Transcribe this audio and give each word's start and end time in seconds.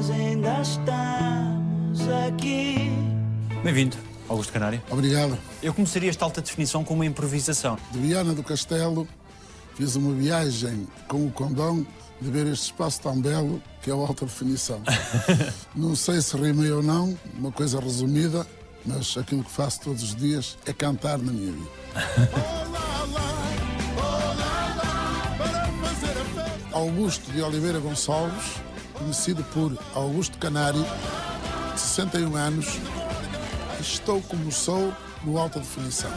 nós 0.00 0.10
ainda 0.10 0.62
estamos 0.62 2.08
aqui. 2.26 2.90
Bem-vindo, 3.62 3.98
Augusto 4.30 4.50
Canário. 4.50 4.80
Obrigado. 4.88 5.36
Eu 5.62 5.74
começaria 5.74 6.08
esta 6.08 6.24
alta 6.24 6.40
definição 6.40 6.82
com 6.82 6.94
uma 6.94 7.04
improvisação. 7.04 7.76
De 7.90 7.98
Viana 7.98 8.32
do 8.32 8.42
Castelo, 8.42 9.06
fiz 9.74 9.96
uma 9.96 10.14
viagem 10.14 10.88
com 11.06 11.26
o 11.26 11.30
condão 11.30 11.86
de 12.18 12.30
ver 12.30 12.46
este 12.46 12.72
espaço 12.72 13.02
tão 13.02 13.20
belo 13.20 13.62
que 13.82 13.90
é 13.90 13.94
o 13.94 14.00
alta 14.00 14.24
definição. 14.24 14.80
não 15.76 15.94
sei 15.94 16.22
se 16.22 16.34
rimei 16.34 16.72
ou 16.72 16.82
não, 16.82 17.14
uma 17.38 17.52
coisa 17.52 17.78
resumida, 17.78 18.46
mas 18.86 19.18
aquilo 19.18 19.44
que 19.44 19.50
faço 19.50 19.82
todos 19.82 20.02
os 20.02 20.14
dias 20.14 20.56
é 20.64 20.72
cantar 20.72 21.18
na 21.18 21.30
minha 21.30 21.52
vida. 21.52 21.70
Augusto 26.72 27.30
de 27.32 27.42
Oliveira 27.42 27.80
Gonçalves, 27.80 28.62
conhecido 29.00 29.42
por 29.44 29.76
Augusto 29.94 30.36
Canário, 30.36 30.84
61 31.74 32.36
anos, 32.36 32.66
estou 33.80 34.20
como 34.20 34.52
sou 34.52 34.92
no 35.24 35.38
alta 35.38 35.58
definição. 35.58 36.10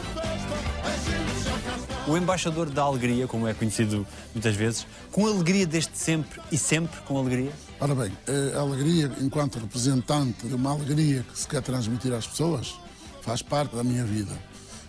O 2.06 2.14
embaixador 2.18 2.68
da 2.68 2.82
alegria, 2.82 3.26
como 3.26 3.48
é 3.48 3.54
conhecido 3.54 4.06
muitas 4.34 4.54
vezes, 4.54 4.86
com 5.10 5.26
alegria 5.26 5.66
desde 5.66 5.96
sempre 5.96 6.38
e 6.52 6.58
sempre 6.58 7.00
com 7.06 7.18
alegria? 7.18 7.50
Ora 7.80 7.94
bem, 7.94 8.12
a 8.54 8.60
alegria, 8.60 9.10
enquanto 9.18 9.58
representante 9.58 10.46
de 10.46 10.54
uma 10.54 10.72
alegria 10.72 11.24
que 11.32 11.38
se 11.38 11.48
quer 11.48 11.62
transmitir 11.62 12.12
às 12.12 12.26
pessoas, 12.26 12.74
faz 13.22 13.40
parte 13.40 13.74
da 13.74 13.82
minha 13.82 14.04
vida. 14.04 14.32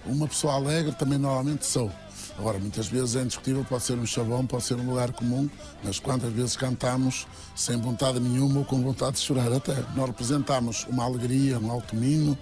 Uma 0.05 0.27
pessoa 0.27 0.55
alegre 0.55 0.91
também 0.91 1.17
normalmente 1.17 1.65
sou. 1.65 1.89
Agora, 2.37 2.59
muitas 2.59 2.87
vezes 2.87 3.15
é 3.15 3.21
indiscutível, 3.21 3.63
pode 3.63 3.83
ser 3.83 3.93
um 3.93 4.05
chavão, 4.05 4.45
pode 4.45 4.63
ser 4.63 4.75
um 4.75 4.89
lugar 4.89 5.11
comum, 5.13 5.49
mas 5.83 5.99
quantas 5.99 6.31
vezes 6.33 6.57
cantamos 6.57 7.25
sem 7.55 7.79
vontade 7.79 8.19
nenhuma 8.19 8.59
ou 8.59 8.65
com 8.65 8.81
vontade 8.81 9.13
de 9.13 9.21
chorar 9.21 9.51
até. 9.51 9.73
Nós 9.95 10.07
representamos 10.07 10.85
uma 10.89 11.05
alegria, 11.05 11.57
um 11.59 11.71
alto 11.71 11.95
mino, 11.95 12.37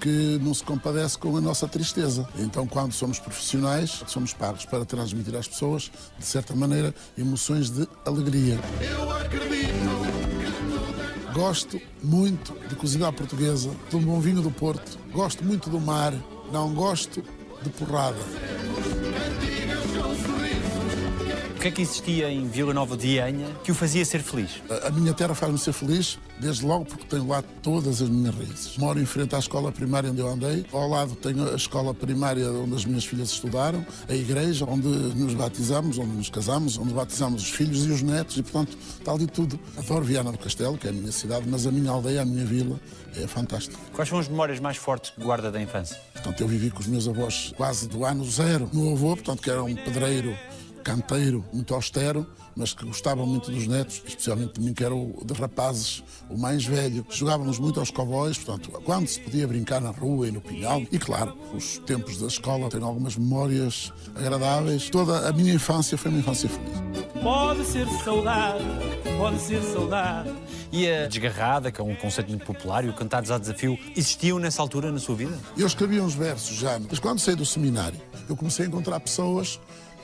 que 0.00 0.38
não 0.42 0.54
se 0.54 0.62
compadece 0.62 1.18
com 1.18 1.36
a 1.36 1.40
nossa 1.40 1.66
tristeza. 1.66 2.28
Então, 2.38 2.66
quando 2.66 2.92
somos 2.92 3.18
profissionais, 3.18 4.02
somos 4.06 4.32
pagos 4.32 4.64
para 4.64 4.84
transmitir 4.84 5.34
às 5.34 5.48
pessoas, 5.48 5.90
de 6.18 6.24
certa 6.24 6.54
maneira, 6.54 6.94
emoções 7.16 7.70
de 7.70 7.88
alegria. 8.04 8.58
Eu 8.80 9.10
acredito 9.10 9.58
Gosto 11.38 11.80
muito 12.02 12.52
de 12.68 12.74
cozinhar 12.74 13.12
portuguesa, 13.12 13.70
de 13.88 13.94
um 13.94 14.00
bom 14.00 14.18
vinho 14.18 14.42
do 14.42 14.50
Porto. 14.50 14.98
Gosto 15.12 15.44
muito 15.44 15.70
do 15.70 15.78
mar, 15.78 16.12
não 16.50 16.74
gosto 16.74 17.22
de 17.62 17.70
porrada. 17.70 18.18
O 21.58 21.60
que 21.60 21.66
é 21.66 21.70
que 21.72 21.82
existia 21.82 22.30
em 22.30 22.46
Vila 22.46 22.72
Nova 22.72 22.96
de 22.96 23.16
Ianha 23.16 23.48
que 23.64 23.72
o 23.72 23.74
fazia 23.74 24.04
ser 24.04 24.22
feliz? 24.22 24.62
A, 24.86 24.90
minha 24.92 25.12
terra 25.12 25.34
faz-me 25.34 25.58
ser 25.58 25.72
feliz, 25.72 26.16
desde 26.38 26.64
logo 26.64 26.84
porque 26.84 27.04
tenho 27.06 27.26
lá 27.26 27.42
todas 27.42 28.00
as 28.00 28.08
minhas 28.08 28.32
raízes. 28.32 28.78
Moro 28.78 29.00
em 29.00 29.04
frente 29.04 29.34
à 29.34 29.40
escola 29.40 29.72
primária 29.72 30.08
onde 30.08 30.20
eu 30.20 30.28
andei. 30.28 30.64
Ao 30.72 30.88
lado 30.88 31.16
tenho 31.16 31.52
a 31.52 31.56
escola 31.56 31.92
primária 31.92 32.48
onde 32.48 32.76
as 32.76 32.84
minhas 32.84 33.04
filhas 33.04 33.30
estudaram, 33.30 33.84
a 34.08 34.14
igreja 34.14 34.64
onde 34.66 34.86
nos 34.86 35.34
batizamos, 35.34 35.98
onde 35.98 36.12
nos 36.12 36.30
casamos, 36.30 36.78
onde 36.78 36.94
batizamos 36.94 37.42
os 37.42 37.50
filhos 37.50 37.86
e 37.86 37.90
os 37.90 38.02
netos 38.02 38.36
e, 38.36 38.42
portanto, 38.44 38.78
está 38.96 39.10
ali 39.10 39.26
tudo. 39.26 39.58
Adoro 39.76 40.04
Viana 40.04 40.30
do 40.30 40.38
Castelo, 40.38 40.78
que 40.78 40.86
é 40.86 40.90
a 40.90 40.92
minha 40.92 41.10
cidade, 41.10 41.44
mas 41.48 41.66
a 41.66 41.72
minha 41.72 41.90
aldeia, 41.90 42.22
a 42.22 42.24
minha 42.24 42.46
vila, 42.46 42.78
é 43.16 43.26
fantástico. 43.26 43.80
Quais 43.92 44.08
são 44.08 44.20
as 44.20 44.28
memórias 44.28 44.60
mais 44.60 44.76
fortes 44.76 45.10
que 45.10 45.20
guarda 45.20 45.50
da 45.50 45.60
infância? 45.60 46.00
Portanto, 46.12 46.40
eu 46.40 46.46
vivi 46.46 46.70
com 46.70 46.78
os 46.78 46.86
meus 46.86 47.08
avós 47.08 47.52
quase 47.56 47.88
do 47.88 48.04
ano 48.04 48.24
zero. 48.24 48.70
Meu 48.72 48.92
avô, 48.92 49.16
portanto, 49.16 49.42
que 49.42 49.50
era 49.50 49.64
um 49.64 49.74
pedreiro 49.74 50.36
canteiro, 50.88 51.44
muito 51.52 51.74
austero, 51.74 52.26
mas 52.56 52.72
que 52.72 52.82
gostava 52.86 53.26
muito 53.26 53.50
dos 53.50 53.66
netos, 53.66 54.02
especialmente 54.06 54.54
de 54.54 54.60
mim, 54.60 54.72
que 54.72 54.82
era 54.82 54.94
o 54.94 55.22
de 55.22 55.34
rapazes, 55.34 56.02
o 56.30 56.38
mais 56.38 56.64
velho. 56.64 57.04
Jogávamos 57.10 57.58
muito 57.58 57.78
aos 57.78 57.90
cowboys, 57.90 58.38
portanto, 58.38 58.70
quando 58.84 59.06
se 59.06 59.20
podia 59.20 59.46
brincar 59.46 59.82
na 59.82 59.90
rua 59.90 60.28
e 60.28 60.30
no 60.30 60.40
pinhal. 60.40 60.80
E 60.90 60.98
claro, 60.98 61.36
os 61.54 61.76
tempos 61.78 62.18
da 62.18 62.26
escola 62.26 62.70
têm 62.70 62.82
algumas 62.82 63.16
memórias 63.16 63.92
agradáveis. 64.14 64.88
Toda 64.88 65.28
a 65.28 65.32
minha 65.32 65.52
infância 65.52 65.98
foi 65.98 66.10
uma 66.10 66.20
infância 66.20 66.48
feliz. 66.48 67.04
Pode 67.22 67.64
ser 67.66 67.86
saudade, 68.02 68.64
pode 69.18 69.40
ser 69.40 69.62
saudade. 69.62 70.32
E 70.72 70.90
a 70.90 71.06
desgarrada, 71.06 71.70
que 71.70 71.80
é 71.80 71.84
um 71.84 71.94
conceito 71.94 72.28
muito 72.28 72.46
popular, 72.46 72.84
e 72.84 72.88
o 72.88 72.94
cantados 72.94 73.30
a 73.30 73.38
desafio, 73.38 73.78
existiam 73.94 74.38
nessa 74.38 74.62
altura 74.62 74.90
na 74.90 74.98
sua 74.98 75.16
vida? 75.16 75.38
Eu 75.56 75.66
escrevia 75.66 76.02
uns 76.02 76.14
versos 76.14 76.56
já, 76.56 76.78
mas 76.78 76.98
quando 76.98 77.18
saí 77.18 77.34
do 77.34 77.44
seminário, 77.44 78.00
eu 78.28 78.36
comecei 78.36 78.64
a 78.64 78.68
encontrar 78.68 79.00
pessoas 79.00 79.58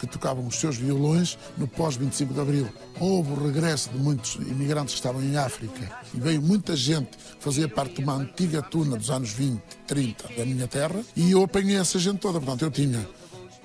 que 0.07 0.13
tocavam 0.13 0.47
os 0.47 0.57
seus 0.57 0.77
violões 0.77 1.39
no 1.57 1.67
pós-25 1.67 2.33
de 2.33 2.41
Abril. 2.41 2.69
Houve 2.99 3.33
o 3.33 3.47
regresso 3.47 3.91
de 3.91 3.99
muitos 3.99 4.37
imigrantes 4.37 4.95
que 4.95 5.01
estavam 5.01 5.23
em 5.23 5.37
África 5.37 5.91
e 6.13 6.21
veio 6.21 6.41
muita 6.41 6.77
gente 6.77 7.17
que 7.17 7.45
fazia 7.45 7.69
parte 7.69 7.95
de 7.97 8.03
uma 8.03 8.15
antiga 8.15 8.63
tuna 8.63 8.97
dos 8.97 9.11
anos 9.11 9.31
20, 9.31 9.61
30 9.87 10.29
da 10.37 10.45
minha 10.45 10.69
terra 10.69 11.01
e 11.17 11.31
eu 11.31 11.43
apanhei 11.43 11.77
essa 11.77 11.99
gente 11.99 12.19
toda. 12.19 12.41
Portanto, 12.41 12.63
eu 12.63 12.71
tinha 12.71 13.09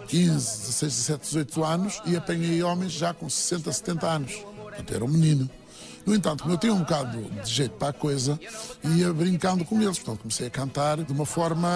15, 0.08 0.28
16, 0.28 0.94
17, 0.94 1.24
18 1.26 1.64
anos 1.64 2.02
e 2.06 2.16
apanhei 2.16 2.64
homens 2.64 2.92
já 2.92 3.14
com 3.14 3.30
60, 3.30 3.72
70 3.72 4.08
anos. 4.08 4.34
Portanto, 4.34 4.94
era 4.94 5.06
um 5.06 5.08
menino. 5.08 5.50
No 6.06 6.16
entanto, 6.16 6.44
como 6.44 6.56
eu 6.56 6.58
tinha 6.58 6.74
um 6.74 6.80
bocado 6.80 7.22
de 7.44 7.50
jeito 7.50 7.76
para 7.76 7.90
a 7.90 7.94
coisa, 7.94 8.40
ia 8.84 9.14
brincando 9.14 9.64
com 9.66 9.82
eles. 9.82 10.00
Portanto, 10.00 10.22
comecei 10.22 10.48
a 10.48 10.50
cantar 10.50 11.04
de 11.04 11.12
uma 11.12 11.26
forma 11.26 11.70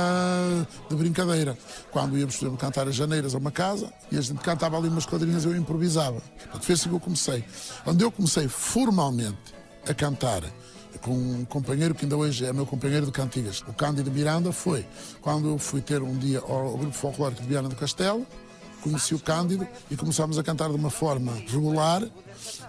de 0.90 0.96
brincadeira. 0.96 1.58
Quando 1.92 2.18
íamos, 2.18 2.36
por 2.36 2.46
exemplo, 2.46 2.58
cantar 2.58 2.88
as 2.88 2.96
janeiras 2.96 3.36
a 3.36 3.38
uma 3.38 3.52
casa, 3.52 3.92
e 4.12 4.18
a 4.18 4.22
gente 4.22 4.40
cantava 4.42 4.78
ali 4.78 4.88
umas 4.88 5.06
quadrinhas, 5.06 5.46
eu 5.46 5.56
improvisava. 5.56 6.22
Portanto, 6.22 6.64
foi 6.64 6.76
assim 6.76 6.90
que 6.90 6.96
eu 6.96 7.00
comecei. 7.00 7.44
Onde 7.86 8.04
eu 8.04 8.12
comecei 8.12 8.48
formalmente 8.48 9.38
a 9.88 9.94
cantar 9.94 10.44
com 11.02 11.12
um 11.12 11.46
companheiro 11.46 11.94
que 11.94 12.06
ainda 12.06 12.16
hoje 12.16 12.46
é 12.46 12.54
meu 12.54 12.66
companheiro 12.66 13.06
de 13.06 13.12
cantigas, 13.12 13.62
o 13.68 13.74
Cândido 13.74 14.10
Miranda, 14.10 14.52
foi 14.54 14.86
quando 15.22 15.50
eu 15.50 15.58
fui 15.58 15.82
ter 15.82 16.02
um 16.02 16.18
dia 16.18 16.40
ao 16.40 16.78
Grupo 16.78 16.94
Folclórico 16.94 17.42
de 17.42 17.48
Viana 17.48 17.68
do 17.68 17.76
Castelo, 17.76 18.26
conheci 18.84 19.16
o 19.16 19.20
Cândido 19.20 19.66
e 19.90 19.96
começámos 19.96 20.38
a 20.38 20.44
cantar 20.44 20.70
de 20.70 20.76
uma 20.76 20.90
forma 20.90 21.34
regular. 21.48 22.04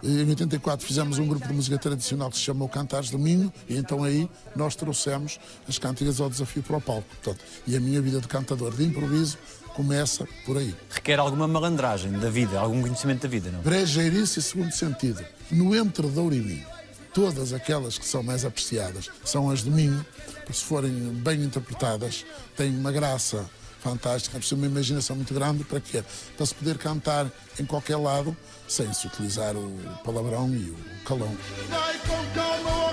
Em 0.03 0.29
84 0.29 0.87
fizemos 0.87 1.19
um 1.19 1.27
grupo 1.27 1.47
de 1.49 1.53
música 1.53 1.77
tradicional 1.77 2.31
que 2.31 2.37
se 2.37 2.43
chamou 2.43 2.69
Cantares 2.69 3.11
do 3.11 3.19
Minho 3.19 3.53
e 3.69 3.77
então 3.77 4.05
aí 4.05 4.31
nós 4.55 4.77
trouxemos 4.77 5.41
as 5.69 5.79
cantigas 5.79 6.21
ao 6.21 6.31
desafio 6.31 6.63
para 6.63 6.77
o 6.77 6.81
palco. 6.81 7.09
Portanto, 7.09 7.45
e 7.67 7.77
a 7.77 7.81
minha 7.81 8.01
vida 8.01 8.21
de 8.21 8.29
cantador 8.29 8.75
de 8.75 8.85
improviso 8.85 9.37
começa 9.75 10.27
por 10.47 10.57
aí. 10.57 10.75
Requer 10.89 11.19
alguma 11.19 11.49
malandragem 11.49 12.13
da 12.13 12.31
vida, 12.31 12.61
algum 12.61 12.81
conhecimento 12.81 13.23
da 13.23 13.29
vida, 13.29 13.51
não? 13.51 13.61
Brejeirice 13.61 14.39
e 14.39 14.43
segundo 14.43 14.71
sentido. 14.71 15.25
No 15.51 15.75
entre 15.75 16.07
Douro 16.07 16.35
e 16.35 16.41
Minho, 16.41 16.67
todas 17.13 17.53
aquelas 17.53 17.99
que 17.99 18.07
são 18.07 18.23
mais 18.23 18.45
apreciadas 18.45 19.11
são 19.25 19.51
as 19.51 19.65
de 19.65 19.71
Minho, 19.71 20.05
porque 20.37 20.53
se 20.53 20.65
forem 20.65 20.93
bem 20.93 21.43
interpretadas, 21.43 22.25
têm 22.57 22.71
uma 22.71 22.93
graça 22.93 23.51
fantástica, 23.85 24.37
é 24.37 24.39
preciso 24.39 24.57
uma 24.57 24.67
imaginação 24.67 25.15
muito 25.15 25.35
grande 25.35 25.63
para 25.63 25.79
quê? 25.79 26.03
Para 26.37 26.47
se 26.47 26.55
poder 26.55 26.79
cantar 26.79 27.31
em 27.61 27.67
qualquer 27.67 27.97
lado 27.97 28.35
sem 28.67 28.91
se 28.95 29.07
utilizar 29.07 29.55
o 29.55 29.79
palavrão 30.03 30.49
e 30.49 30.71
o 30.71 30.77
calão. 31.05 31.37
Vai 31.69 31.99
com 31.99 32.25
calma 32.35 32.85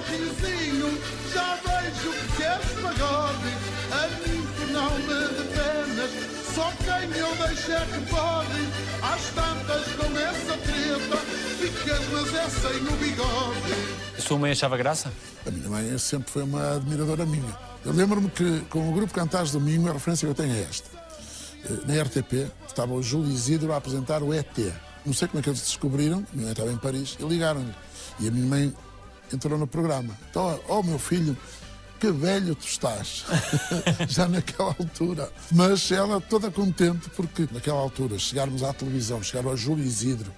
já 1.34 1.56
vejo 1.56 2.12
que 2.36 2.44
és 2.44 2.66
pagode, 2.82 3.52
a 3.92 4.08
mim 4.28 4.46
que 4.58 4.74
não 4.74 4.92
me 5.00 5.28
depenas, 5.38 6.12
só 6.54 6.72
quem 6.84 7.18
eu 7.18 7.36
deixo 7.36 7.72
é 7.72 7.86
que 7.86 8.10
pode, 8.10 8.62
às 9.02 9.22
tantas 9.34 9.88
com 9.96 10.20
essa 10.20 10.58
treta, 10.58 11.18
ficas 11.58 12.08
mas 12.12 12.36
é 12.36 12.50
sem 12.50 12.88
o 12.88 12.98
bigode. 12.98 14.18
A 14.18 14.22
sua 14.22 14.38
mãe 14.38 14.52
achava 14.52 14.76
graça? 14.76 15.12
A 15.46 15.52
minha 15.52 15.70
mãe 15.70 15.98
sempre 15.98 16.30
foi 16.30 16.44
uma 16.44 16.76
admiradora 16.76 17.26
minha. 17.26 17.71
Eu 17.84 17.94
lembro-me 17.94 18.30
que 18.30 18.62
com 18.70 18.90
o 18.90 18.94
grupo 18.94 19.14
Cantares 19.14 19.52
Domingo, 19.52 19.90
a 19.90 19.94
referência 19.94 20.28
que 20.28 20.32
eu 20.32 20.36
tenho 20.36 20.56
é 20.56 20.62
esta. 20.62 20.90
Eh, 21.66 21.80
na 21.88 22.04
RTP 22.04 22.52
estava 22.68 22.94
o 22.94 23.02
Júlio 23.02 23.32
Isidro 23.32 23.74
a 23.74 23.78
apresentar 23.78 24.22
o 24.22 24.34
ET. 24.34 24.58
Não 25.04 25.14
sei 25.14 25.28
como 25.28 25.40
é 25.40 25.44
que 25.44 25.50
eles 25.50 25.62
descobriram, 25.62 26.26
minha 26.32 26.46
mãe 26.46 26.52
estava 26.52 26.72
em 26.72 26.78
Paris, 26.78 27.18
e 27.20 27.24
ligaram-lhe. 27.24 27.74
E 28.20 28.28
a 28.28 28.32
minha 28.32 28.46
mãe 28.46 28.74
entrou 29.34 29.58
no 29.58 29.66
programa. 29.66 30.16
Então, 30.30 30.60
oh 30.68 30.84
meu 30.84 31.00
filho, 31.00 31.36
que 32.00 32.12
velho 32.12 32.56
tu 32.56 32.68
estás, 32.68 33.26
já 34.08 34.28
naquela 34.28 34.76
altura. 34.78 35.32
Mas 35.52 35.92
ela 35.92 36.22
toda 36.22 36.52
contente 36.52 37.10
porque 37.12 37.48
naquela 37.52 37.80
altura 37.80 38.20
chegarmos 38.20 38.62
à 38.62 38.74
televisão, 38.74 39.24
chegar 39.24 39.46
ao 39.48 39.58
Júlio 39.58 39.84
Isidro, 39.84 40.32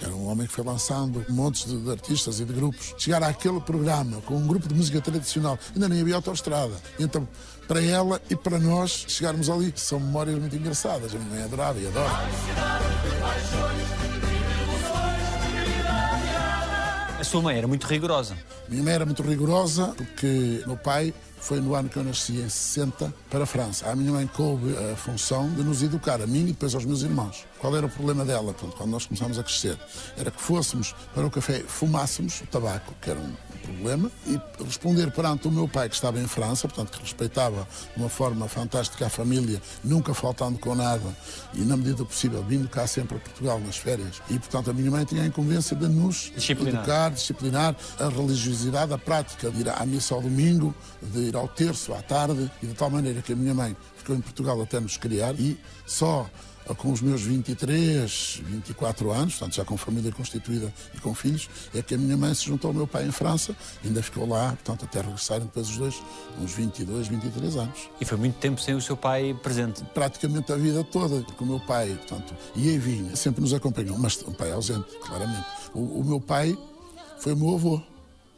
era 0.00 0.14
um 0.14 0.28
homem 0.28 0.46
que 0.46 0.52
foi 0.52 0.64
lançando 0.64 1.24
montes 1.28 1.66
de, 1.66 1.76
de, 1.76 1.90
artistas 1.90 2.40
e 2.40 2.44
de 2.44 2.52
grupos. 2.52 2.94
Chegar 2.96 3.22
àquele 3.22 3.60
programa 3.60 4.20
com 4.22 4.34
um 4.34 4.46
grupo 4.46 4.66
de 4.68 4.74
música 4.74 5.00
tradicional, 5.00 5.58
ainda 5.74 5.88
nem 5.88 6.00
havia 6.00 6.16
autoestrada. 6.16 6.74
Então, 6.98 7.28
para 7.68 7.82
ela 7.82 8.20
e 8.28 8.34
para 8.34 8.58
nós, 8.58 9.04
chegarmos 9.06 9.48
ali, 9.48 9.72
são 9.76 10.00
memórias 10.00 10.38
muito 10.38 10.56
engraçadas. 10.56 11.14
A 11.14 11.18
minha 11.18 11.30
mãe 11.30 11.44
adorava 11.44 11.78
e 11.78 11.86
adora. 11.86 12.10
A 17.20 17.24
sua 17.24 17.42
mãe 17.42 17.58
era 17.58 17.68
muito 17.68 17.86
rigorosa. 17.86 18.36
Minha 18.68 18.82
mãe 18.82 18.94
era 18.94 19.04
muito 19.04 19.22
rigorosa 19.22 19.94
porque 19.96 20.62
meu 20.66 20.76
pai 20.76 21.12
foi 21.38 21.60
no 21.60 21.74
ano 21.74 21.88
que 21.88 21.96
eu 21.96 22.04
nasci, 22.04 22.32
em 22.32 22.48
60, 22.48 23.12
para 23.28 23.44
a 23.44 23.46
França. 23.46 23.90
A 23.90 23.94
minha 23.94 24.12
mãe 24.12 24.26
coube 24.26 24.74
a 24.92 24.96
função 24.96 25.50
de 25.50 25.62
nos 25.62 25.82
educar, 25.82 26.20
a 26.20 26.26
mim 26.26 26.40
e 26.40 26.52
depois 26.52 26.74
aos 26.74 26.84
meus 26.84 27.02
irmãos. 27.02 27.44
Qual 27.60 27.76
era 27.76 27.84
o 27.84 27.90
problema 27.90 28.24
dela, 28.24 28.54
portanto, 28.54 28.74
quando 28.76 28.90
nós 28.90 29.04
começámos 29.04 29.38
a 29.38 29.42
crescer? 29.42 29.78
Era 30.16 30.30
que 30.30 30.40
fôssemos 30.40 30.94
para 31.14 31.26
o 31.26 31.30
café, 31.30 31.60
fumássemos 31.60 32.40
o 32.40 32.46
tabaco, 32.46 32.94
que 33.02 33.10
era 33.10 33.20
um 33.20 33.32
problema, 33.62 34.10
e 34.26 34.40
responder 34.64 35.10
perante 35.10 35.46
o 35.46 35.52
meu 35.52 35.68
pai, 35.68 35.88
que 35.90 35.94
estava 35.94 36.18
em 36.18 36.26
França, 36.26 36.66
portanto, 36.66 36.92
que 36.92 37.02
respeitava 37.02 37.68
de 37.94 38.00
uma 38.00 38.08
forma 38.08 38.48
fantástica 38.48 39.06
a 39.06 39.10
família, 39.10 39.60
nunca 39.84 40.14
faltando 40.14 40.58
com 40.58 40.74
nada, 40.74 41.14
e 41.52 41.60
na 41.60 41.76
medida 41.76 41.96
do 41.96 42.06
possível, 42.06 42.42
vindo 42.42 42.66
cá 42.66 42.86
sempre 42.86 43.18
a 43.18 43.20
Portugal 43.20 43.60
nas 43.60 43.76
férias. 43.76 44.22
E, 44.30 44.38
portanto, 44.38 44.70
a 44.70 44.72
minha 44.72 44.90
mãe 44.90 45.04
tinha 45.04 45.22
a 45.22 45.26
incumbência 45.26 45.76
de 45.76 45.86
nos 45.86 46.32
Disciplinar. 46.34 46.74
educar, 46.76 47.10
disciplinar 47.10 47.76
a 47.98 48.08
religiosidade, 48.08 48.92
a 48.94 48.98
prática 48.98 49.50
de 49.50 49.60
ir 49.60 49.68
à 49.68 49.84
missa 49.84 50.14
ao 50.14 50.22
domingo, 50.22 50.74
de 51.02 51.28
ir 51.28 51.36
ao 51.36 51.46
terço 51.46 51.92
à 51.92 52.00
tarde, 52.00 52.50
e 52.62 52.66
de 52.66 52.72
tal 52.72 52.88
maneira 52.88 53.20
que 53.20 53.34
a 53.34 53.36
minha 53.36 53.52
mãe 53.52 53.76
ficou 53.98 54.16
em 54.16 54.20
Portugal 54.22 54.60
até 54.62 54.80
nos 54.80 54.96
criar, 54.96 55.38
e 55.38 55.60
só 55.86 56.26
com 56.74 56.92
os 56.92 57.00
meus 57.00 57.22
23, 57.22 58.42
24 58.44 59.10
anos, 59.10 59.34
portanto 59.34 59.56
já 59.56 59.64
com 59.64 59.76
família 59.76 60.12
constituída 60.12 60.72
e 60.94 61.00
com 61.00 61.14
filhos, 61.14 61.48
é 61.74 61.82
que 61.82 61.94
a 61.94 61.98
minha 61.98 62.16
mãe 62.16 62.34
se 62.34 62.44
juntou 62.44 62.68
ao 62.68 62.74
meu 62.74 62.86
pai 62.86 63.06
em 63.06 63.12
França, 63.12 63.54
ainda 63.84 64.02
ficou 64.02 64.28
lá, 64.28 64.50
portanto 64.50 64.84
até 64.84 65.00
regressarem 65.00 65.44
depois 65.46 65.68
os 65.68 65.76
dois, 65.76 66.02
uns 66.40 66.52
22, 66.52 67.08
23 67.08 67.56
anos. 67.56 67.88
E 68.00 68.04
foi 68.04 68.18
muito 68.18 68.36
tempo 68.38 68.60
sem 68.60 68.74
o 68.74 68.80
seu 68.80 68.96
pai 68.96 69.36
presente. 69.42 69.82
Praticamente 69.94 70.52
a 70.52 70.56
vida 70.56 70.84
toda, 70.84 71.22
porque 71.22 71.42
o 71.42 71.46
meu 71.46 71.60
pai, 71.60 71.88
portanto, 71.88 72.34
ia 72.54 72.72
e 72.72 72.78
vinha, 72.78 73.16
sempre 73.16 73.40
nos 73.40 73.52
acompanhou, 73.52 73.98
mas 73.98 74.22
um 74.26 74.32
pai 74.32 74.52
ausente, 74.52 74.88
claramente. 75.04 75.46
O, 75.74 76.00
o 76.00 76.04
meu 76.04 76.20
pai 76.20 76.56
foi 77.18 77.34
o 77.34 77.36
meu 77.36 77.54
avô. 77.54 77.89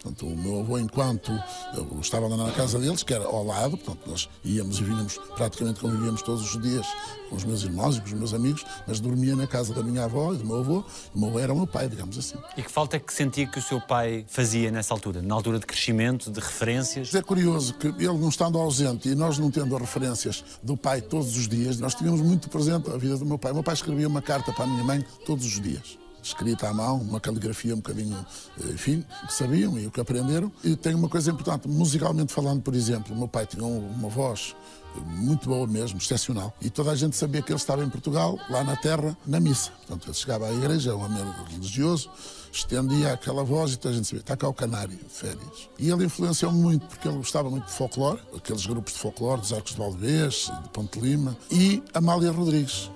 Portanto, 0.02 0.26
o 0.26 0.36
meu 0.36 0.60
avô, 0.60 0.78
enquanto 0.78 1.30
eu 1.74 2.00
estava 2.00 2.26
lá 2.26 2.36
na 2.36 2.50
casa 2.50 2.76
deles, 2.76 3.04
que 3.04 3.14
era 3.14 3.24
ao 3.24 3.44
lado, 3.44 3.76
portanto, 3.78 4.10
nós 4.10 4.28
íamos 4.44 4.80
e 4.80 4.84
vínhamos, 4.84 5.16
praticamente 5.36 5.78
convivíamos 5.78 6.22
todos 6.22 6.42
os 6.42 6.60
dias 6.60 6.84
com 7.30 7.36
os 7.36 7.44
meus 7.44 7.62
irmãos 7.62 7.96
e 7.96 8.00
com 8.00 8.06
os 8.06 8.12
meus 8.12 8.34
amigos, 8.34 8.64
mas 8.86 8.98
dormia 8.98 9.36
na 9.36 9.46
casa 9.46 9.72
da 9.72 9.80
minha 9.80 10.04
avó 10.04 10.34
e 10.34 10.38
do 10.38 10.44
meu 10.44 10.58
avô. 10.58 10.84
O 11.14 11.20
meu 11.20 11.28
avô 11.28 11.38
era 11.38 11.52
o 11.52 11.56
meu 11.56 11.68
pai, 11.68 11.88
digamos 11.88 12.18
assim. 12.18 12.36
E 12.56 12.62
que 12.62 12.70
falta 12.70 12.96
é 12.96 12.98
que 12.98 13.12
sentia 13.12 13.46
que 13.46 13.60
o 13.60 13.62
seu 13.62 13.80
pai 13.80 14.24
fazia 14.26 14.72
nessa 14.72 14.92
altura? 14.92 15.22
Na 15.22 15.36
altura 15.36 15.60
de 15.60 15.66
crescimento, 15.66 16.32
de 16.32 16.40
referências? 16.40 17.14
É 17.14 17.22
curioso 17.22 17.74
que 17.74 17.86
ele 17.86 18.18
não 18.18 18.28
estando 18.28 18.58
ausente 18.58 19.08
e 19.08 19.14
nós 19.14 19.38
não 19.38 19.52
tendo 19.52 19.76
referências 19.76 20.44
do 20.62 20.76
pai 20.76 21.00
todos 21.00 21.36
os 21.36 21.46
dias, 21.46 21.78
nós 21.78 21.94
tínhamos 21.94 22.20
muito 22.20 22.50
presente 22.50 22.90
a 22.90 22.96
vida 22.96 23.16
do 23.16 23.24
meu 23.24 23.38
pai. 23.38 23.52
O 23.52 23.54
meu 23.54 23.62
pai 23.62 23.74
escrevia 23.74 24.08
uma 24.08 24.20
carta 24.20 24.52
para 24.52 24.64
a 24.64 24.66
minha 24.66 24.82
mãe 24.82 25.04
todos 25.24 25.46
os 25.46 25.60
dias 25.60 26.01
escrita 26.22 26.68
à 26.68 26.74
mão, 26.74 27.00
uma 27.00 27.20
caligrafia 27.20 27.74
um 27.74 27.78
bocadinho, 27.78 28.24
enfim, 28.72 29.04
que 29.26 29.34
sabiam 29.34 29.78
e 29.78 29.86
o 29.86 29.90
que 29.90 30.00
aprenderam. 30.00 30.52
E 30.62 30.76
tem 30.76 30.94
uma 30.94 31.08
coisa 31.08 31.30
importante, 31.30 31.68
musicalmente 31.68 32.32
falando, 32.32 32.62
por 32.62 32.74
exemplo, 32.74 33.14
o 33.14 33.18
meu 33.18 33.28
pai 33.28 33.46
tinha 33.46 33.64
uma 33.64 34.08
voz 34.08 34.54
muito 35.00 35.48
boa 35.48 35.66
mesmo, 35.66 35.98
excepcional. 35.98 36.54
E 36.60 36.68
toda 36.68 36.90
a 36.90 36.96
gente 36.96 37.16
sabia 37.16 37.42
que 37.42 37.50
ele 37.50 37.58
estava 37.58 37.84
em 37.84 37.88
Portugal, 37.88 38.38
lá 38.50 38.62
na 38.62 38.76
terra, 38.76 39.16
na 39.26 39.40
missa. 39.40 39.70
Portanto, 39.70 40.06
ele 40.06 40.14
chegava 40.14 40.46
à 40.46 40.52
igreja, 40.52 40.94
um 40.94 41.02
homem 41.02 41.24
religioso, 41.50 42.10
estendia 42.52 43.12
aquela 43.12 43.42
voz 43.42 43.72
e 43.72 43.76
toda 43.78 43.94
a 43.94 43.96
gente 43.96 44.06
sabia, 44.06 44.20
está 44.20 44.36
cá 44.36 44.48
o 44.48 44.54
canário, 44.54 44.98
férias. 45.08 45.70
E 45.78 45.90
ele 45.90 46.04
influenciou-me 46.04 46.58
muito, 46.58 46.86
porque 46.86 47.08
ele 47.08 47.16
gostava 47.16 47.48
muito 47.48 47.66
de 47.66 47.72
folclore, 47.72 48.20
aqueles 48.36 48.66
grupos 48.66 48.92
de 48.92 48.98
folclore, 48.98 49.40
dos 49.40 49.52
Arcos 49.52 49.72
de 49.72 49.78
Valdevez, 49.78 50.50
de 50.62 50.68
Ponte 50.70 51.00
Lima, 51.00 51.36
e 51.50 51.82
Amália 51.94 52.30
Rodrigues. 52.30 52.90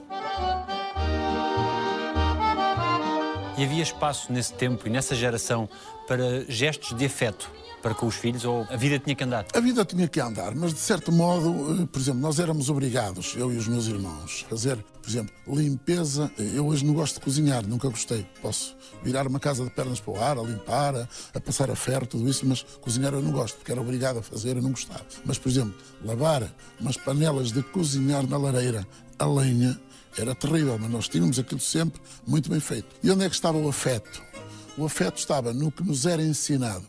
E 3.59 3.65
havia 3.65 3.83
espaço 3.83 4.31
nesse 4.31 4.53
tempo 4.53 4.87
e 4.87 4.91
nessa 4.91 5.15
geração 5.15 5.69
para 6.07 6.45
gestos 6.47 6.95
de 6.95 7.07
afeto 7.07 7.51
para 7.83 7.95
com 7.95 8.07
os 8.07 8.17
filhos 8.17 8.45
ou 8.45 8.67
a 8.69 8.77
vida 8.77 8.99
tinha 8.99 9.15
que 9.15 9.23
andar? 9.23 9.47
A 9.55 9.61
vida 9.61 9.85
tinha 9.85 10.09
que 10.09 10.21
andar, 10.21 10.55
mas 10.57 10.75
de 10.75 10.81
certo 10.81 11.13
modo, 11.13 11.83
eh, 11.83 11.87
por 11.87 12.01
exemplo, 12.01 12.21
nós 12.21 12.41
éramos 12.41 12.69
obrigados, 12.69 13.35
eu 13.37 13.53
e 13.53 13.57
os 13.57 13.69
meus 13.69 13.87
irmãos, 13.87 14.45
a 14.45 14.51
fazer, 14.51 14.77
por 15.01 15.09
exemplo, 15.09 15.33
limpeza. 15.47 16.31
Eu 16.37 16.67
hoje 16.67 16.85
não 16.85 16.93
gosto 16.93 17.15
de 17.15 17.21
cozinhar, 17.21 17.65
nunca 17.67 17.89
gostei. 17.89 18.27
Posso 18.43 18.77
virar 19.05 19.27
uma 19.29 19.39
casa 19.39 19.63
de 19.63 19.71
pernas 19.71 20.01
para 20.01 20.13
o 20.13 20.21
ar, 20.21 20.37
a 20.37 20.43
limpar, 20.43 20.97
a, 20.97 21.09
a 21.35 21.41
passar 21.41 21.71
a 21.71 21.77
ferro, 21.77 22.07
tudo 22.07 22.29
isso, 22.29 22.45
mas 22.45 22.63
cozinhar 22.81 23.15
eu 23.15 23.23
não 23.23 23.31
gosto, 23.31 23.57
porque 23.57 23.71
era 23.71 23.81
obrigado 23.81 24.19
a 24.19 24.23
fazer, 24.23 24.57
eu 24.57 24.63
não 24.63 24.71
gostava. 24.71 25.07
Mas, 25.25 25.39
por 25.39 25.49
exemplo, 25.49 25.75
lavar 26.05 26.43
umas 26.81 26.97
panelas 26.97 27.53
de 27.53 27.63
cozinhar 27.63 28.27
na 28.27 28.37
lareira 28.37 28.87
a 29.19 29.27
lenha 29.27 29.79
era 30.19 30.35
terrível, 30.35 30.79
mas 30.79 30.91
nós 30.91 31.09
tínhamos 31.09 31.39
aquilo 31.39 31.61
sempre 31.61 32.01
muito 32.27 32.51
bem 32.51 32.61
feito. 32.61 32.87
E 33.03 33.11
onde 33.11 33.25
é 33.25 33.29
que 33.29 33.35
estava 33.35 33.59
o 33.59 33.69
afeto? 33.69 34.23
O 34.77 34.85
afeto 34.85 35.19
estava 35.19 35.53
no 35.53 35.71
que 35.71 35.83
nos 35.83 36.07
era 36.07 36.23
ensinado. 36.23 36.85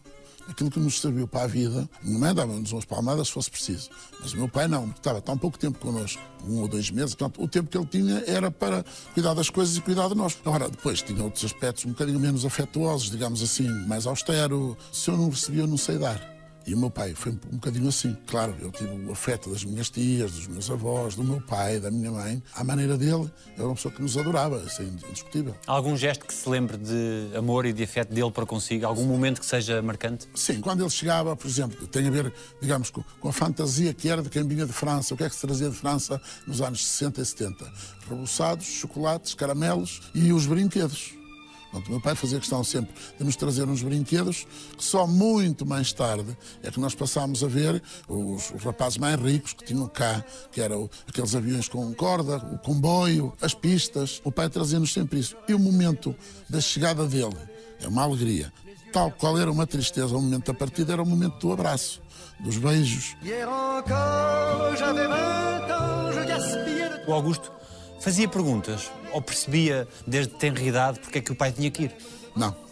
Aquilo 0.47 0.71
que 0.71 0.79
nos 0.79 1.01
serviu 1.01 1.27
para 1.27 1.44
a 1.44 1.47
vida, 1.47 1.89
minha 2.01 2.18
mãe 2.18 2.33
dava-nos 2.33 2.71
umas 2.71 2.85
palmadas 2.85 3.27
se 3.27 3.33
fosse 3.33 3.51
preciso. 3.51 3.89
Mas 4.21 4.31
o 4.31 4.38
meu 4.38 4.47
pai 4.47 4.65
não, 4.65 4.85
porque 4.85 5.00
estava 5.00 5.21
tão 5.21 5.38
pouco 5.38 5.59
tempo 5.59 5.77
connosco, 5.77 6.21
um 6.47 6.62
ou 6.62 6.69
dois 6.69 6.89
meses, 6.89 7.15
portanto, 7.15 7.44
o 7.44 7.47
tempo 7.50 7.69
que 7.69 7.77
ele 7.77 7.85
tinha 7.85 8.24
era 8.25 8.50
para 8.50 8.85
cuidar 9.13 9.33
das 9.33 9.50
coisas 9.50 9.75
e 9.75 9.81
cuidar 9.81 10.07
de 10.07 10.15
nós. 10.15 10.38
Agora, 10.45 10.69
depois 10.69 11.01
tinha 11.01 11.21
outros 11.21 11.44
aspectos 11.44 11.83
um 11.83 11.89
bocadinho 11.89 12.19
menos 12.19 12.45
afetuosos, 12.45 13.12
digamos 13.12 13.44
assim, 13.44 13.68
mais 13.88 14.07
austero. 14.07 14.77
Se 14.91 15.09
eu 15.09 15.18
não 15.18 15.30
recebia, 15.30 15.63
eu 15.63 15.68
não 15.68 15.77
sei 15.77 15.97
dar. 15.97 16.37
E 16.68 16.74
o 16.74 16.78
meu 16.78 16.92
pai 16.92 17.14
foi 17.16 17.31
um 17.31 17.56
bocadinho 17.56 17.88
assim. 17.88 18.16
Claro, 18.28 18.54
eu 18.60 18.69
tive 18.74 18.94
o 19.08 19.12
afeto 19.14 19.50
das 19.50 19.64
minhas 19.64 19.90
tias, 19.90 20.34
dos 20.34 20.48
meus 20.48 20.69
avós, 20.69 21.16
do 21.16 21.24
meu 21.24 21.40
pai, 21.40 21.80
da 21.80 21.90
minha 21.90 22.12
mãe. 22.12 22.44
À 22.54 22.62
maneira 22.62 22.98
dele, 22.98 23.31
era 23.56 23.66
uma 23.66 23.74
pessoa 23.74 23.94
que 23.94 24.02
nos 24.02 24.18
adorava, 24.18 24.62
isso 24.68 24.81
é 24.81 24.86
indiscutível. 24.86 25.56
Algum 25.66 25.96
gesto 25.96 26.25
que 26.25 26.34
se 26.34 26.50
lembre 26.50 26.75
de 26.75 27.30
amor 27.38 27.66
e 27.66 27.72
de 27.72 27.84
afeto 27.84 28.14
dele 28.14 28.31
para 28.31 28.46
consigo? 28.46 28.86
Algum 28.86 29.06
momento 29.06 29.40
que 29.40 29.46
seja 29.46 29.81
marcante? 29.81 30.28
Sim, 30.36 30.60
quando 30.60 30.84
ele 30.84 30.90
chegava, 30.90 31.38
por 31.38 31.48
exemplo, 31.48 31.88
tem 31.88 32.06
a 32.06 32.12
ver, 32.12 32.34
digamos, 32.62 32.90
com, 32.90 33.02
com 33.22 33.30
a 33.30 33.34
fantasia 33.34 33.94
que 33.94 34.10
era 34.10 34.22
de 34.22 34.30
quem 34.30 34.46
vinha 34.46 34.66
de 34.66 34.74
França. 34.74 35.14
O 35.14 35.18
que 35.18 35.24
é 35.24 35.30
que 35.30 35.36
se 35.36 35.48
trazia 35.48 35.69
de 35.69 35.75
França 35.75 36.22
nos 36.46 36.60
anos 36.60 36.86
60 36.86 37.22
e 37.22 37.25
70? 37.25 37.74
Reboçados, 38.10 38.66
chocolates, 38.66 39.34
caramelos 39.34 40.02
e 40.14 40.34
os 40.34 40.46
brinquedos. 40.46 41.18
Pronto, 41.72 41.88
o 41.88 41.92
meu 41.92 42.02
pai 42.02 42.16
fazia 42.16 42.40
questão 42.40 42.64
sempre 42.64 42.94
de 43.18 43.24
nos 43.24 43.36
trazer 43.36 43.68
uns 43.68 43.84
brinquedos 43.84 44.48
que 44.78 44.84
só 44.84 45.06
muito 45.06 45.66
mais 45.66 45.92
tarde 45.92 46.38
é 46.64 46.72
que 46.72 46.80
nós 46.80 46.96
passámos 46.96 47.44
a 47.44 47.48
ver 47.48 47.81
os, 48.08 48.52
os 48.52 48.64
rapazes 48.64 48.98
mais 48.98 49.19
ricos 49.19 49.54
que 49.54 49.66
tinham 49.66 49.88
cá, 49.88 50.24
que 50.52 50.62
eram 50.62 50.90
aqueles 51.08 51.36
aviões 51.36 51.68
com 51.68 51.94
corda, 51.94 52.38
o 52.38 52.58
comboio, 52.60 53.34
as 53.42 53.54
pistas. 53.54 54.22
O 54.24 54.31
pai 54.31 54.50
trazia-nos 54.50 54.94
sempre 54.94 55.19
isso. 55.19 55.36
E 55.48 55.54
o 55.54 55.60
momento 55.60 56.16
da 56.50 56.62
chegada 56.62 57.06
dele 57.06 57.38
é 57.81 57.88
uma 57.88 58.04
alegria. 58.04 58.52
Tal 58.92 59.12
qual 59.12 59.38
era 59.38 59.52
uma 59.52 59.68
tristeza, 59.68 60.16
o 60.16 60.22
momento 60.22 60.52
da 60.52 60.58
partida 60.58 60.94
era 60.94 61.04
o 61.04 61.06
momento 61.06 61.38
do 61.40 61.52
abraço, 61.52 62.02
dos 62.40 62.58
beijos. 62.58 63.16
O 67.06 67.14
Augusto 67.14 67.52
fazia 67.99 68.27
perguntas 68.27 68.91
ou 69.11 69.21
percebia 69.21 69.88
desde 70.05 70.33
tenridade 70.33 70.99
porque 70.99 71.19
é 71.19 71.21
que 71.21 71.31
o 71.31 71.35
pai 71.35 71.51
tinha 71.51 71.69
que 71.71 71.83
ir? 71.83 71.95
Não. 72.35 72.67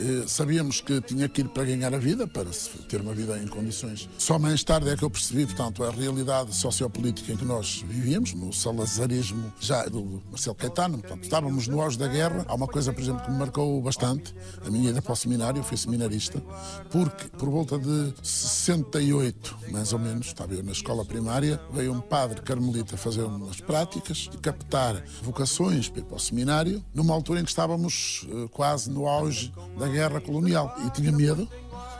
Eh, 0.00 0.24
sabíamos 0.26 0.80
que 0.80 0.98
tinha 1.02 1.28
que 1.28 1.42
ir 1.42 1.48
para 1.48 1.64
ganhar 1.64 1.92
a 1.94 1.98
vida, 1.98 2.26
para 2.26 2.48
ter 2.88 3.02
uma 3.02 3.12
vida 3.12 3.38
em 3.38 3.46
condições. 3.46 4.08
Só 4.16 4.38
mais 4.38 4.64
tarde 4.64 4.88
é 4.88 4.96
que 4.96 5.02
eu 5.02 5.10
percebi, 5.10 5.44
portanto, 5.44 5.84
a 5.84 5.90
realidade 5.90 6.56
sociopolítica 6.56 7.32
em 7.32 7.36
que 7.36 7.44
nós 7.44 7.84
vivíamos, 7.86 8.32
no 8.32 8.50
salazarismo 8.50 9.52
já 9.60 9.84
do 9.84 10.22
Marcelo 10.30 10.56
Caetano. 10.56 10.98
Portanto, 10.98 11.22
estávamos 11.22 11.68
no 11.68 11.82
auge 11.82 11.98
da 11.98 12.08
guerra. 12.08 12.46
Há 12.48 12.54
uma 12.54 12.66
coisa, 12.66 12.94
por 12.94 13.02
exemplo, 13.02 13.22
que 13.24 13.30
me 13.30 13.38
marcou 13.38 13.80
bastante, 13.82 14.34
a 14.64 14.70
minha 14.70 14.88
ida 14.88 15.02
para 15.02 15.12
o 15.12 15.16
seminário, 15.16 15.60
eu 15.60 15.64
fui 15.64 15.76
seminarista, 15.76 16.42
porque 16.90 17.28
por 17.36 17.50
volta 17.50 17.78
de 17.78 18.14
68, 18.22 19.58
mais 19.70 19.92
ou 19.92 19.98
menos, 19.98 20.28
estava 20.28 20.54
eu 20.54 20.62
na 20.62 20.72
escola 20.72 21.04
primária, 21.04 21.60
veio 21.72 21.92
um 21.92 22.00
padre 22.00 22.40
carmelita 22.40 22.96
fazer 22.96 23.22
umas 23.22 23.60
práticas 23.60 24.30
e 24.32 24.38
captar 24.38 25.04
vocações 25.22 25.88
para 25.90 26.00
ir 26.00 26.04
para 26.04 26.16
o 26.16 26.20
seminário, 26.20 26.82
numa 26.94 27.12
altura 27.12 27.40
em 27.40 27.44
que 27.44 27.50
estávamos 27.50 28.26
eh, 28.30 28.48
quase 28.50 28.90
no 28.90 29.06
auge 29.06 29.52
da 29.78 29.89
guerra 29.90 30.20
colonial. 30.20 30.74
E 30.86 30.90
tinha 30.90 31.12
medo. 31.12 31.48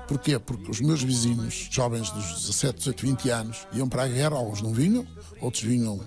Porquê? 0.08 0.38
Porque 0.38 0.70
os 0.70 0.80
meus 0.80 1.02
vizinhos, 1.02 1.68
jovens 1.70 2.10
dos 2.10 2.24
17, 2.24 2.78
18, 2.78 3.06
20 3.06 3.30
anos, 3.30 3.66
iam 3.72 3.88
para 3.88 4.02
a 4.02 4.08
guerra, 4.08 4.36
alguns 4.36 4.60
não 4.60 4.72
vinham, 4.72 5.06
outros 5.40 5.62
vinham 5.62 6.00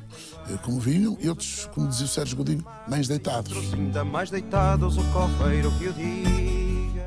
eh, 0.50 0.58
como 0.62 0.78
vinham, 0.78 1.18
e 1.22 1.30
outros, 1.30 1.70
como 1.74 1.88
dizia 1.88 2.06
o 2.06 2.10
Sérgio 2.10 2.36
Godinho, 2.36 2.66
mais 2.86 3.08
deitados. 3.08 3.74
Ainda 3.74 4.04
mais 4.04 4.30
deitados, 4.30 4.98
o 4.98 5.04
cofeiro 5.14 5.72
que 5.78 5.88
o 5.88 5.94
diga. 5.94 6.53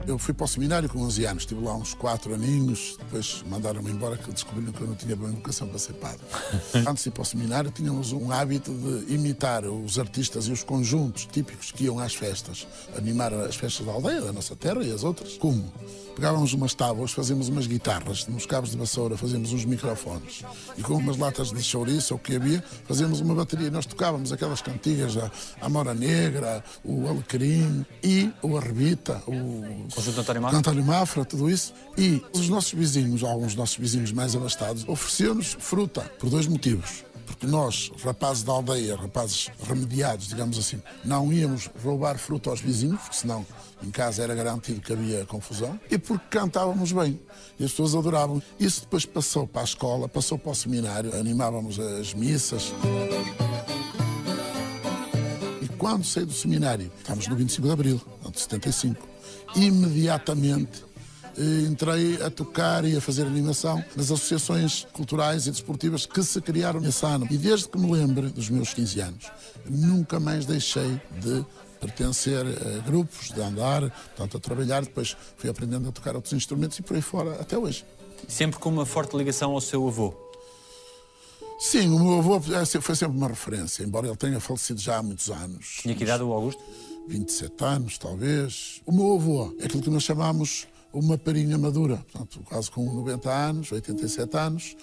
Eu 0.07 0.19
fui 0.19 0.33
para 0.33 0.45
o 0.45 0.49
seminário 0.49 0.89
com 0.89 1.01
11 1.01 1.25
anos, 1.25 1.43
estive 1.43 1.65
lá 1.65 1.75
uns 1.75 1.93
4 1.95 2.33
aninhos, 2.33 2.97
depois 2.97 3.43
mandaram-me 3.51 3.91
embora 3.91 4.17
que 4.17 4.31
descobriram 4.31 4.73
que 4.73 4.81
eu 4.81 4.87
não 4.87 4.95
tinha 4.95 5.17
boa 5.17 5.29
educação 5.31 5.67
para 5.67 5.79
ser 5.81 5.95
padre. 5.95 6.21
Antes 6.87 7.03
de 7.03 7.09
ir 7.09 7.13
para 7.13 7.23
o 7.23 7.25
seminário, 7.25 7.73
tínhamos 7.73 8.13
um 8.13 8.31
hábito 8.31 8.73
de 8.73 9.13
imitar 9.13 9.65
os 9.65 9.99
artistas 9.99 10.47
e 10.47 10.53
os 10.53 10.63
conjuntos 10.63 11.27
típicos 11.27 11.73
que 11.73 11.85
iam 11.85 11.99
às 11.99 12.15
festas, 12.15 12.69
animar 12.97 13.35
as 13.35 13.57
festas 13.57 13.85
da 13.85 13.93
aldeia, 13.93 14.21
da 14.21 14.33
nossa 14.33 14.55
terra 14.55 14.81
e 14.85 14.93
as 14.93 15.03
outras. 15.03 15.37
Como? 15.39 15.73
Pegávamos 16.15 16.55
umas 16.55 16.73
tábuas, 16.73 17.13
fazíamos 17.13 17.49
umas 17.49 17.67
guitarras, 17.67 18.27
uns 18.29 18.47
cabos 18.47 18.71
de 18.71 18.79
vassoura, 18.79 19.19
fazíamos 19.19 19.53
uns 19.53 19.67
microfones 19.67 20.43
e 20.79 20.83
com 20.83 20.95
umas 20.95 21.19
latas 21.19 21.51
de 21.51 21.63
chouriço 21.63 22.15
ou 22.15 22.19
o 22.19 22.23
que 22.23 22.37
havia, 22.37 22.65
fazíamos 22.87 23.21
uma 23.21 23.35
bateria. 23.35 23.71
Nós 23.71 23.85
tocávamos 23.85 24.33
aquelas 24.33 24.63
cantigas, 24.63 25.17
a, 25.19 25.31
a 25.61 25.69
Mora 25.69 25.93
Negra, 25.93 26.65
o 26.83 27.07
Alecrim 27.07 27.85
e 28.03 28.33
o 28.41 28.57
Arrebita, 28.57 29.23
o 29.27 29.91
Conjunto 29.97 30.21
António 30.21 30.43
Mafra? 30.43 30.59
António 30.59 30.85
Mafra, 30.85 31.25
tudo 31.25 31.49
isso. 31.49 31.73
E 31.97 32.23
os 32.35 32.51
nossos 32.51 32.73
vizinhos, 32.73 33.25
alguns 33.25 33.47
dos 33.49 33.55
nossos 33.57 33.77
vizinhos 33.79 34.13
mais 34.13 34.37
abastados, 34.37 34.87
ofereciam-nos 34.87 35.57
fruta 35.59 36.03
por 36.19 36.29
dois 36.29 36.47
motivos. 36.47 37.03
Porque 37.25 37.47
nós, 37.47 37.91
rapazes 38.05 38.43
da 38.45 38.53
aldeia, 38.53 38.95
rapazes 38.95 39.49
remediados, 39.67 40.29
digamos 40.29 40.59
assim, 40.59 40.81
não 41.03 41.33
íamos 41.33 41.69
roubar 41.83 42.19
fruta 42.19 42.51
aos 42.51 42.61
vizinhos, 42.61 43.01
porque 43.01 43.17
senão 43.17 43.45
em 43.83 43.91
casa 43.91 44.23
era 44.23 44.35
garantido 44.35 44.81
que 44.81 44.93
havia 44.93 45.25
confusão, 45.25 45.81
e 45.91 45.99
porque 45.99 46.27
cantávamos 46.31 46.93
bem. 46.93 47.19
E 47.59 47.65
as 47.65 47.71
pessoas 47.71 47.95
adoravam. 47.95 48.41
Isso 48.61 48.83
depois 48.83 49.07
passou 49.07 49.47
para 49.47 49.63
a 49.63 49.65
escola, 49.65 50.09
passou 50.09 50.39
para 50.39 50.53
o 50.53 50.55
seminário, 50.55 51.19
animávamos 51.19 51.81
as 51.81 52.13
missas. 52.13 52.73
E 55.63 55.69
quando 55.79 56.05
saí 56.05 56.27
do 56.27 56.33
seminário, 56.33 56.93
estamos 56.99 57.27
no 57.27 57.35
25 57.35 57.67
de 57.67 57.73
Abril, 57.73 58.01
de 58.31 58.41
75, 58.41 59.16
imediatamente 59.55 60.85
eh, 61.39 61.67
entrei 61.69 62.23
a 62.23 62.31
tocar 62.31 62.85
e 62.85 62.97
a 62.97 63.01
fazer 63.01 63.27
animação 63.27 63.85
nas 63.95 64.11
associações 64.11 64.87
culturais 64.93 65.47
e 65.47 65.51
desportivas 65.51 66.07
que 66.07 66.23
se 66.23 66.41
criaram 66.41 66.81
nesse 66.81 67.05
ano. 67.05 67.27
E 67.31 67.37
desde 67.37 67.69
que 67.69 67.79
me 67.79 67.91
lembro 67.91 68.31
dos 68.31 68.49
meus 68.49 68.73
15 68.73 69.01
anos, 69.01 69.31
nunca 69.69 70.19
mais 70.19 70.47
deixei 70.47 71.01
de 71.21 71.45
pertencer 71.79 72.45
a 72.47 72.81
grupos, 72.81 73.29
de 73.29 73.41
andar, 73.41 73.83
portanto, 73.83 74.39
a 74.39 74.41
trabalhar. 74.41 74.83
Depois 74.83 75.15
fui 75.37 75.51
aprendendo 75.51 75.89
a 75.89 75.93
tocar 75.93 76.17
outros 76.17 76.33
instrumentos 76.33 76.79
e 76.79 76.83
por 76.83 76.97
aí 76.97 77.03
fora 77.03 77.41
até 77.41 77.59
hoje. 77.59 77.85
Sempre 78.27 78.59
com 78.59 78.71
uma 78.71 78.87
forte 78.87 79.15
ligação 79.15 79.53
ao 79.53 79.61
seu 79.61 79.87
avô? 79.87 80.15
Sim, 81.59 81.89
o 81.89 81.99
meu 81.99 82.19
avô 82.19 82.37
é 82.37 82.67
foi 82.81 82.95
sempre 82.95 83.17
uma 83.17 83.29
referência, 83.29 83.83
embora 83.83 84.07
ele 84.07 84.17
tenha 84.17 84.41
falecido 84.41 84.81
já 84.81 84.99
há 84.99 85.03
muitos 85.03 85.31
anos. 85.31 85.79
Tinha 85.83 85.95
que 85.95 86.05
idade 86.05 86.23
o 86.23 86.33
Augusto? 86.33 86.63
27 87.09 87.65
anos, 87.65 87.99
talvez. 87.99 88.81
O 88.85 88.93
meu 88.93 89.15
avô 89.15 89.55
é 89.61 89.67
aquilo 89.67 89.83
que 89.83 89.91
nós 89.91 90.03
chamamos 90.03 90.67
uma 90.93 91.19
parinha 91.19 91.59
madura, 91.59 91.99
portanto, 92.11 92.41
quase 92.45 92.71
com 92.71 92.85
90 92.85 93.31
anos, 93.31 93.73
87 93.73 94.37
anos. 94.37 94.77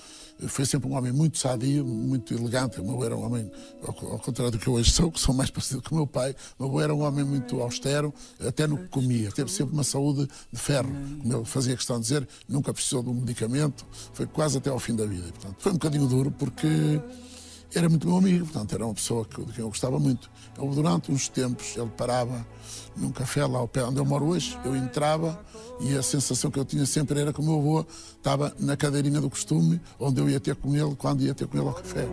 Foi 0.47 0.65
sempre 0.65 0.89
um 0.89 0.95
homem 0.95 1.11
muito 1.11 1.37
sadio, 1.37 1.85
muito 1.85 2.33
elegante. 2.33 2.81
O 2.81 2.83
meu 2.83 3.03
era 3.03 3.15
um 3.15 3.23
homem, 3.23 3.49
ao 3.87 4.19
contrário 4.19 4.51
do 4.51 4.59
que 4.59 4.67
eu 4.67 4.73
hoje 4.73 4.91
sou, 4.91 5.11
que 5.11 5.19
sou 5.19 5.33
mais 5.33 5.49
parecido 5.51 5.81
com 5.81 5.95
o 5.95 5.97
meu 5.99 6.07
pai, 6.07 6.35
o 6.57 6.67
meu 6.67 6.79
era 6.79 6.93
um 6.93 7.01
homem 7.01 7.23
muito 7.23 7.61
austero, 7.61 8.13
até 8.39 8.67
no 8.67 8.77
que 8.77 8.87
comia. 8.87 9.31
Teve 9.31 9.51
sempre 9.51 9.73
uma 9.73 9.83
saúde 9.83 10.27
de 10.51 10.59
ferro, 10.59 10.91
como 11.21 11.33
ele 11.33 11.45
fazia 11.45 11.75
questão 11.75 11.97
de 11.97 12.03
dizer, 12.03 12.27
nunca 12.47 12.73
precisou 12.73 13.01
de 13.01 13.09
um 13.09 13.13
medicamento, 13.13 13.85
foi 14.13 14.25
quase 14.25 14.57
até 14.57 14.69
ao 14.69 14.79
fim 14.79 14.95
da 14.95 15.05
vida. 15.05 15.31
Portanto, 15.31 15.55
foi 15.59 15.71
um 15.71 15.75
bocadinho 15.75 16.07
duro, 16.07 16.31
porque 16.31 16.99
era 17.75 17.89
muito 17.89 18.07
meu 18.07 18.17
amigo, 18.17 18.45
portanto, 18.45 18.73
era 18.73 18.85
uma 18.85 18.93
pessoa 18.93 19.25
de 19.25 19.53
quem 19.53 19.63
eu 19.63 19.69
gostava 19.69 19.99
muito. 19.99 20.29
Eu, 20.57 20.67
durante 20.67 21.11
uns 21.11 21.27
tempos, 21.27 21.75
ele 21.75 21.89
parava 21.97 22.45
num 22.95 23.11
café 23.11 23.45
lá 23.45 23.59
ao 23.59 23.67
pé 23.67 23.83
onde 23.83 23.99
eu 23.99 24.05
moro 24.05 24.25
hoje, 24.25 24.57
eu 24.63 24.75
entrava 24.75 25.43
e 25.79 25.95
a 25.95 26.03
sensação 26.03 26.51
que 26.51 26.59
eu 26.59 26.65
tinha 26.65 26.85
sempre 26.85 27.19
era 27.19 27.33
que 27.33 27.39
o 27.39 27.43
meu 27.43 27.57
avô 27.57 27.85
estava 28.15 28.53
na 28.59 28.77
cadeirinha 28.77 29.19
do 29.19 29.29
costume, 29.29 29.81
onde 29.99 30.21
eu 30.21 30.29
ia 30.29 30.39
ter 30.39 30.55
com 30.55 30.75
ele 30.75 30.95
quando 30.95 31.21
ia 31.23 31.33
ter 31.33 31.47
com 31.47 31.57
ele 31.57 31.67
ao 31.67 31.73
café. 31.73 32.07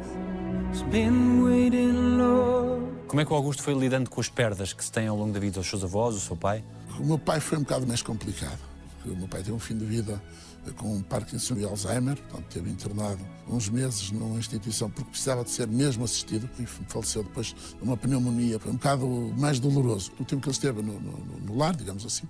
Como 3.07 3.21
é 3.21 3.25
que 3.25 3.33
o 3.33 3.37
Augusto 3.37 3.63
foi 3.63 3.75
lidando 3.75 4.09
com 4.09 4.21
as 4.21 4.29
perdas 4.29 4.73
que 4.73 4.85
se 4.85 4.93
tem 4.93 5.09
ao 5.09 5.17
longo 5.17 5.33
da 5.33 5.41
vida 5.41 5.59
dos 5.59 5.69
seus 5.69 5.83
avós, 5.83 6.15
do 6.15 6.21
seu 6.21 6.37
pai? 6.37 6.65
O 6.99 7.05
meu 7.05 7.19
pai 7.19 7.41
foi 7.41 7.59
um 7.59 7.63
bocado 7.63 7.87
mais 7.87 8.03
complicado. 8.03 8.59
O 9.05 9.17
meu 9.17 9.27
pai 9.29 9.41
teve 9.41 9.53
um 9.53 9.59
fim 9.59 9.77
de 9.77 9.85
vida 9.85 10.23
com 10.77 11.01
Parkinson 11.03 11.55
e 11.57 11.65
Alzheimer, 11.65 12.17
portanto, 12.17 12.47
teve 12.53 12.71
internado 12.71 13.21
uns 13.49 13.69
meses 13.69 14.11
numa 14.11 14.39
instituição 14.39 14.91
porque 14.91 15.11
precisava 15.11 15.43
de 15.45 15.51
ser 15.51 15.67
mesmo 15.67 16.05
assistido 16.05 16.49
e 16.59 16.67
faleceu 16.67 17.23
depois 17.23 17.49
de 17.49 17.83
uma 17.83 17.97
pneumonia. 17.97 18.61
Um 18.67 18.73
bocado 18.73 19.07
mais 19.37 19.59
doloroso. 19.59 20.13
O 20.21 20.25
tempo 20.25 20.43
que 20.43 20.49
ele 20.49 20.57
esteve 20.57 20.83
no, 20.83 21.01
no, 21.01 21.41
no 21.41 21.57
lar, 21.57 21.75
digamos 21.75 22.05
assim, 22.05 22.29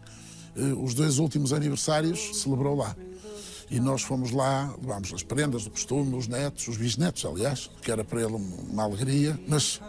eh, 0.56 0.74
os 0.80 0.94
dois 0.94 1.18
últimos 1.18 1.52
aniversários 1.52 2.40
celebrou 2.40 2.76
lá. 2.76 2.96
E 3.70 3.78
nós 3.78 4.02
fomos 4.02 4.32
lá, 4.32 4.74
levámos 4.80 5.12
as 5.12 5.22
prendas 5.22 5.64
do 5.64 5.70
costume, 5.70 6.16
os 6.16 6.26
netos, 6.26 6.66
os 6.66 6.76
bisnetos, 6.76 7.24
aliás, 7.24 7.70
que 7.80 7.90
era 7.90 8.02
para 8.02 8.20
ele 8.20 8.34
uma 8.34 8.82
alegria, 8.82 9.38
mas 9.46 9.80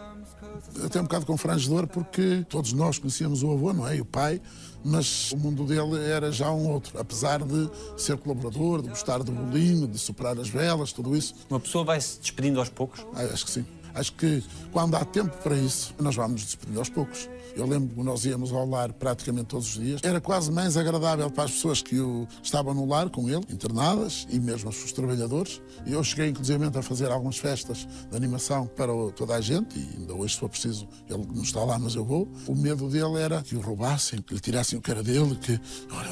até 0.86 1.00
um 1.00 1.04
bocado 1.04 1.26
confrangedor 1.26 1.88
porque 1.88 2.46
todos 2.48 2.74
nós 2.74 3.00
conhecíamos 3.00 3.42
o 3.42 3.52
avô, 3.52 3.74
não 3.74 3.88
é? 3.88 3.98
E 3.98 4.02
o 4.02 4.06
pai, 4.06 4.40
mas 4.84 5.32
o 5.32 5.38
mundo 5.38 5.64
dele 5.66 6.04
era 6.06 6.32
já 6.32 6.52
um 6.52 6.70
outro, 6.70 7.00
apesar 7.00 7.44
de 7.44 7.70
ser 7.98 8.18
colaborador, 8.18 8.82
de 8.82 8.90
gostar 8.90 9.24
do 9.24 9.32
bolinho, 9.32 9.88
de 9.88 9.98
superar 9.98 10.38
as 10.40 10.50
velas, 10.50 10.92
tudo 10.92 11.16
isso. 11.16 11.34
Uma 11.50 11.60
pessoa 11.60 11.84
vai 11.84 12.00
se 12.02 12.20
despedindo 12.20 12.60
aos 12.60 12.70
poucos? 12.70 13.06
Ah, 13.14 13.24
acho 13.34 13.46
que 13.46 13.52
sim. 13.52 13.66
Acho 13.94 14.14
que 14.14 14.44
quando 14.72 14.96
há 14.96 15.04
tempo 15.04 15.36
para 15.44 15.56
isso, 15.56 15.94
nós 16.00 16.16
vamos 16.16 16.34
nos 16.34 16.46
despedindo 16.46 16.80
aos 16.80 16.90
poucos. 16.90 17.30
Eu 17.56 17.66
lembro 17.66 17.96
que 17.96 18.04
nós 18.04 18.26
íamos 18.26 18.52
ao 18.52 18.66
lar 18.68 18.94
praticamente 18.94 19.48
todos 19.48 19.68
os 19.68 19.84
dias. 19.84 20.02
Era 20.04 20.22
quase 20.22 20.52
mais 20.52 20.78
agradável 20.78 21.30
para 21.30 21.46
as 21.46 21.52
pessoas 21.52 21.82
que 21.82 22.00
o, 22.00 22.28
estavam 22.42 22.74
no 22.74 22.86
lar 22.86 23.10
com 23.10 23.30
ele, 23.30 23.44
internadas, 23.50 24.28
e 24.30 24.40
mesmo 24.40 24.70
os 24.70 24.92
trabalhadores. 24.92 25.62
Eu 25.86 26.04
cheguei, 26.04 26.30
inclusive, 26.30 26.66
a 26.66 26.82
fazer 26.82 27.12
algumas 27.12 27.38
festas 27.38 27.88
de 28.10 28.16
animação 28.16 28.68
para 28.68 28.92
toda 29.16 29.36
a 29.36 29.42
gente, 29.42 29.78
e 29.78 30.00
ainda 30.00 30.14
hoje, 30.14 30.34
se 30.34 30.40
for 30.40 30.50
preciso, 30.50 30.88
ele 31.10 31.26
não 31.34 31.44
está 31.44 31.64
lá, 31.64 31.78
mas 31.78 31.96
eu 31.96 32.06
vou. 32.06 32.28
O 32.48 32.56
medo 32.56 32.90
dele 32.90 33.20
era 33.20 33.42
que 33.42 33.56
o 33.56 33.62
roubassem, 33.62 34.22
que 34.22 34.34
lhe 34.34 34.40
tirassem 34.40 34.78
o 34.78 34.82
cara 34.82 35.04
dele, 35.04 35.36
que 35.36 35.60
olha, 35.92 36.12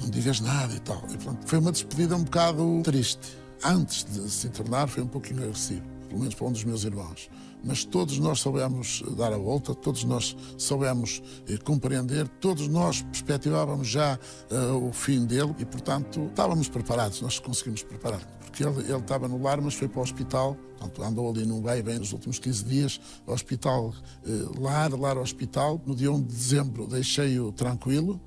não 0.00 0.10
digas 0.10 0.40
nada 0.40 0.74
e 0.74 0.80
tal. 0.80 1.02
E 1.12 1.18
pronto, 1.18 1.46
foi 1.46 1.58
uma 1.58 1.72
despedida 1.72 2.16
um 2.16 2.24
bocado 2.24 2.82
triste. 2.82 3.36
Antes 3.64 4.04
de 4.04 4.28
se 4.30 4.46
internar, 4.46 4.88
foi 4.88 5.02
um 5.02 5.08
pouquinho 5.08 5.42
agressivo 5.42 5.94
pelo 6.14 6.20
menos 6.20 6.34
para 6.34 6.46
um 6.46 6.52
dos 6.52 6.64
meus 6.64 6.84
irmãos. 6.84 7.28
Mas 7.64 7.84
todos 7.84 8.18
nós 8.18 8.40
soubemos 8.40 9.02
dar 9.16 9.32
a 9.32 9.38
volta, 9.38 9.74
todos 9.74 10.04
nós 10.04 10.36
soubemos 10.58 11.22
eh, 11.48 11.56
compreender, 11.56 12.28
todos 12.40 12.68
nós 12.68 13.02
perspectivávamos 13.02 13.88
já 13.88 14.18
uh, 14.50 14.88
o 14.88 14.92
fim 14.92 15.24
dele 15.24 15.54
e, 15.58 15.64
portanto, 15.64 16.26
estávamos 16.26 16.68
preparados, 16.68 17.20
nós 17.22 17.38
conseguimos 17.38 17.82
preparar. 17.82 18.20
Porque 18.40 18.62
ele, 18.62 18.80
ele 18.80 18.98
estava 18.98 19.26
no 19.26 19.42
lar, 19.42 19.60
mas 19.60 19.74
foi 19.74 19.88
para 19.88 20.00
o 20.00 20.02
hospital, 20.02 20.56
portanto, 20.78 21.02
andou 21.02 21.30
ali 21.30 21.46
num 21.46 21.66
e 21.68 21.82
bem 21.82 21.98
nos 21.98 22.12
últimos 22.12 22.38
15 22.38 22.64
dias, 22.64 23.00
hospital, 23.26 23.94
uh, 24.26 24.60
lar, 24.60 24.92
lar, 24.92 25.16
hospital. 25.16 25.80
No 25.86 25.96
dia 25.96 26.12
1 26.12 26.20
de 26.20 26.34
dezembro 26.34 26.86
deixei-o 26.86 27.50
tranquilo, 27.50 28.20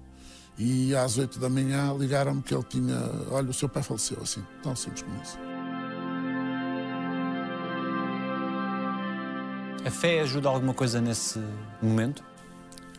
e 0.58 0.96
às 0.96 1.18
8 1.18 1.40
da 1.40 1.50
manhã 1.50 1.94
ligaram-me 1.94 2.42
que 2.42 2.54
ele 2.54 2.64
tinha. 2.64 2.98
Olha, 3.30 3.50
o 3.50 3.54
seu 3.54 3.70
pai 3.70 3.84
faleceu 3.84 4.18
assim, 4.22 4.44
tão 4.64 4.76
simples 4.76 5.04
como 5.04 5.22
isso. 5.22 5.47
A 9.88 9.90
fé 9.90 10.20
ajuda 10.20 10.50
alguma 10.50 10.74
coisa 10.74 11.00
nesse 11.00 11.40
momento? 11.82 12.22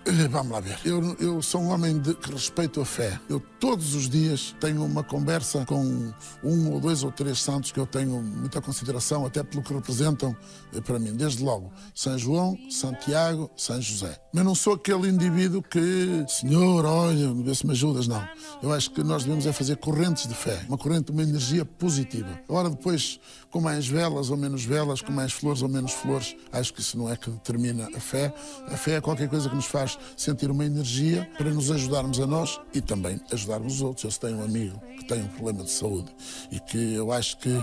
Eh, 0.07 0.27
vamos 0.27 0.53
lá 0.53 0.61
ver. 0.61 0.79
Eu, 0.87 1.15
eu 1.21 1.43
sou 1.43 1.61
um 1.61 1.69
homem 1.69 1.99
de, 1.99 2.15
que 2.15 2.33
respeito 2.33 2.81
a 2.81 2.85
fé. 2.87 3.21
Eu 3.29 3.39
todos 3.61 3.95
os 3.95 4.09
dias 4.09 4.55
tenho 4.59 4.83
uma 4.83 5.05
conversa 5.05 5.67
com 5.67 6.13
um 6.43 6.73
ou 6.73 6.81
dois 6.81 7.03
ou 7.03 7.13
três 7.13 7.39
santos 7.41 7.73
que 7.73 7.79
eu 7.79 7.87
tenho 7.87 8.23
muita 8.23 8.61
consideração, 8.63 9.27
até 9.27 9.43
pelo 9.43 9.63
que 9.63 9.75
representam 9.75 10.35
eh, 10.75 10.81
para 10.81 10.99
mim. 10.99 11.15
Desde 11.15 11.45
logo, 11.45 11.71
São 11.95 12.17
João, 12.17 12.57
Santiago, 12.71 13.51
São 13.55 13.83
José. 13.83 14.19
Mas 14.33 14.45
não 14.45 14.55
sou 14.55 14.75
aquele 14.75 15.09
indivíduo 15.09 15.63
que, 15.63 16.25
Senhor, 16.27 16.87
olha, 16.87 17.35
vê 17.35 17.55
se 17.55 17.67
me 17.67 17.73
ajudas, 17.73 18.09
não. 18.09 18.27
Eu 18.63 18.73
acho 18.73 18.91
que 18.93 19.03
nós 19.03 19.25
devemos 19.25 19.47
é 19.47 19.53
fazer 19.53 19.77
correntes 19.77 20.27
de 20.27 20.35
fé, 20.35 20.65
uma 20.69 20.79
corrente, 20.79 21.13
uma 21.13 21.23
energia 21.23 21.67
positiva. 21.67 22.41
Agora, 22.49 22.71
depois, 22.71 23.21
com 23.51 23.61
mais 23.61 23.87
velas 23.87 24.31
ou 24.31 24.37
menos 24.37 24.65
velas, 24.65 25.01
com 25.01 25.13
mais 25.13 25.33
flores 25.33 25.63
ou 25.63 25.69
menos 25.69 25.93
flores, 25.93 26.37
acho 26.53 26.73
que 26.73 26.81
isso 26.81 26.99
não 26.99 27.11
é 27.11 27.17
que 27.17 27.31
determina 27.31 27.89
a 27.95 28.01
fé. 28.01 28.33
A 28.67 28.77
fé 28.77 28.97
é 28.97 29.01
qualquer 29.01 29.29
coisa 29.29 29.49
que 29.49 29.57
nos 29.57 29.67
faz 29.67 29.99
sentir 30.17 30.51
uma 30.51 30.65
energia 30.65 31.29
para 31.37 31.51
nos 31.51 31.71
ajudarmos 31.71 32.21
a 32.21 32.27
nós 32.27 32.61
e 32.75 32.81
também 32.81 33.21
ajudarmos 33.33 33.75
os 33.75 33.81
outros. 33.81 34.05
Eu 34.05 34.11
se 34.11 34.21
tenho 34.21 34.39
um 34.39 34.45
amigo 34.45 34.79
que 34.99 35.05
tem 35.07 35.23
um 35.23 35.29
problema 35.29 35.65
de 35.65 35.71
saúde 35.71 36.15
e 36.51 36.61
que 36.61 36.95
eu 36.95 37.11
acho 37.13 37.39
que 37.39 37.55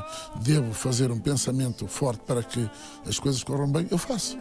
devo 0.42 0.74
fazer 0.74 1.12
um 1.12 1.20
pensamento 1.20 1.88
forte 1.88 2.22
para 2.25 2.42
que 2.42 2.70
as 3.08 3.20
coisas 3.20 3.44
corram 3.44 3.72
bem, 3.72 3.88
eu 3.92 3.98
faço. 3.98 4.38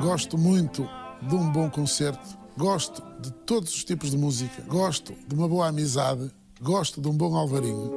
Gosto 0.00 0.38
muito 0.38 0.88
de 1.22 1.34
um 1.34 1.50
bom 1.50 1.68
concerto, 1.68 2.38
gosto 2.56 3.02
de 3.20 3.30
todos 3.32 3.74
os 3.74 3.84
tipos 3.84 4.10
de 4.10 4.16
música, 4.16 4.62
gosto 4.62 5.14
de 5.26 5.34
uma 5.34 5.48
boa 5.48 5.68
amizade, 5.68 6.30
gosto 6.60 7.00
de 7.00 7.08
um 7.08 7.12
bom 7.12 7.34
alvarinho. 7.36 7.92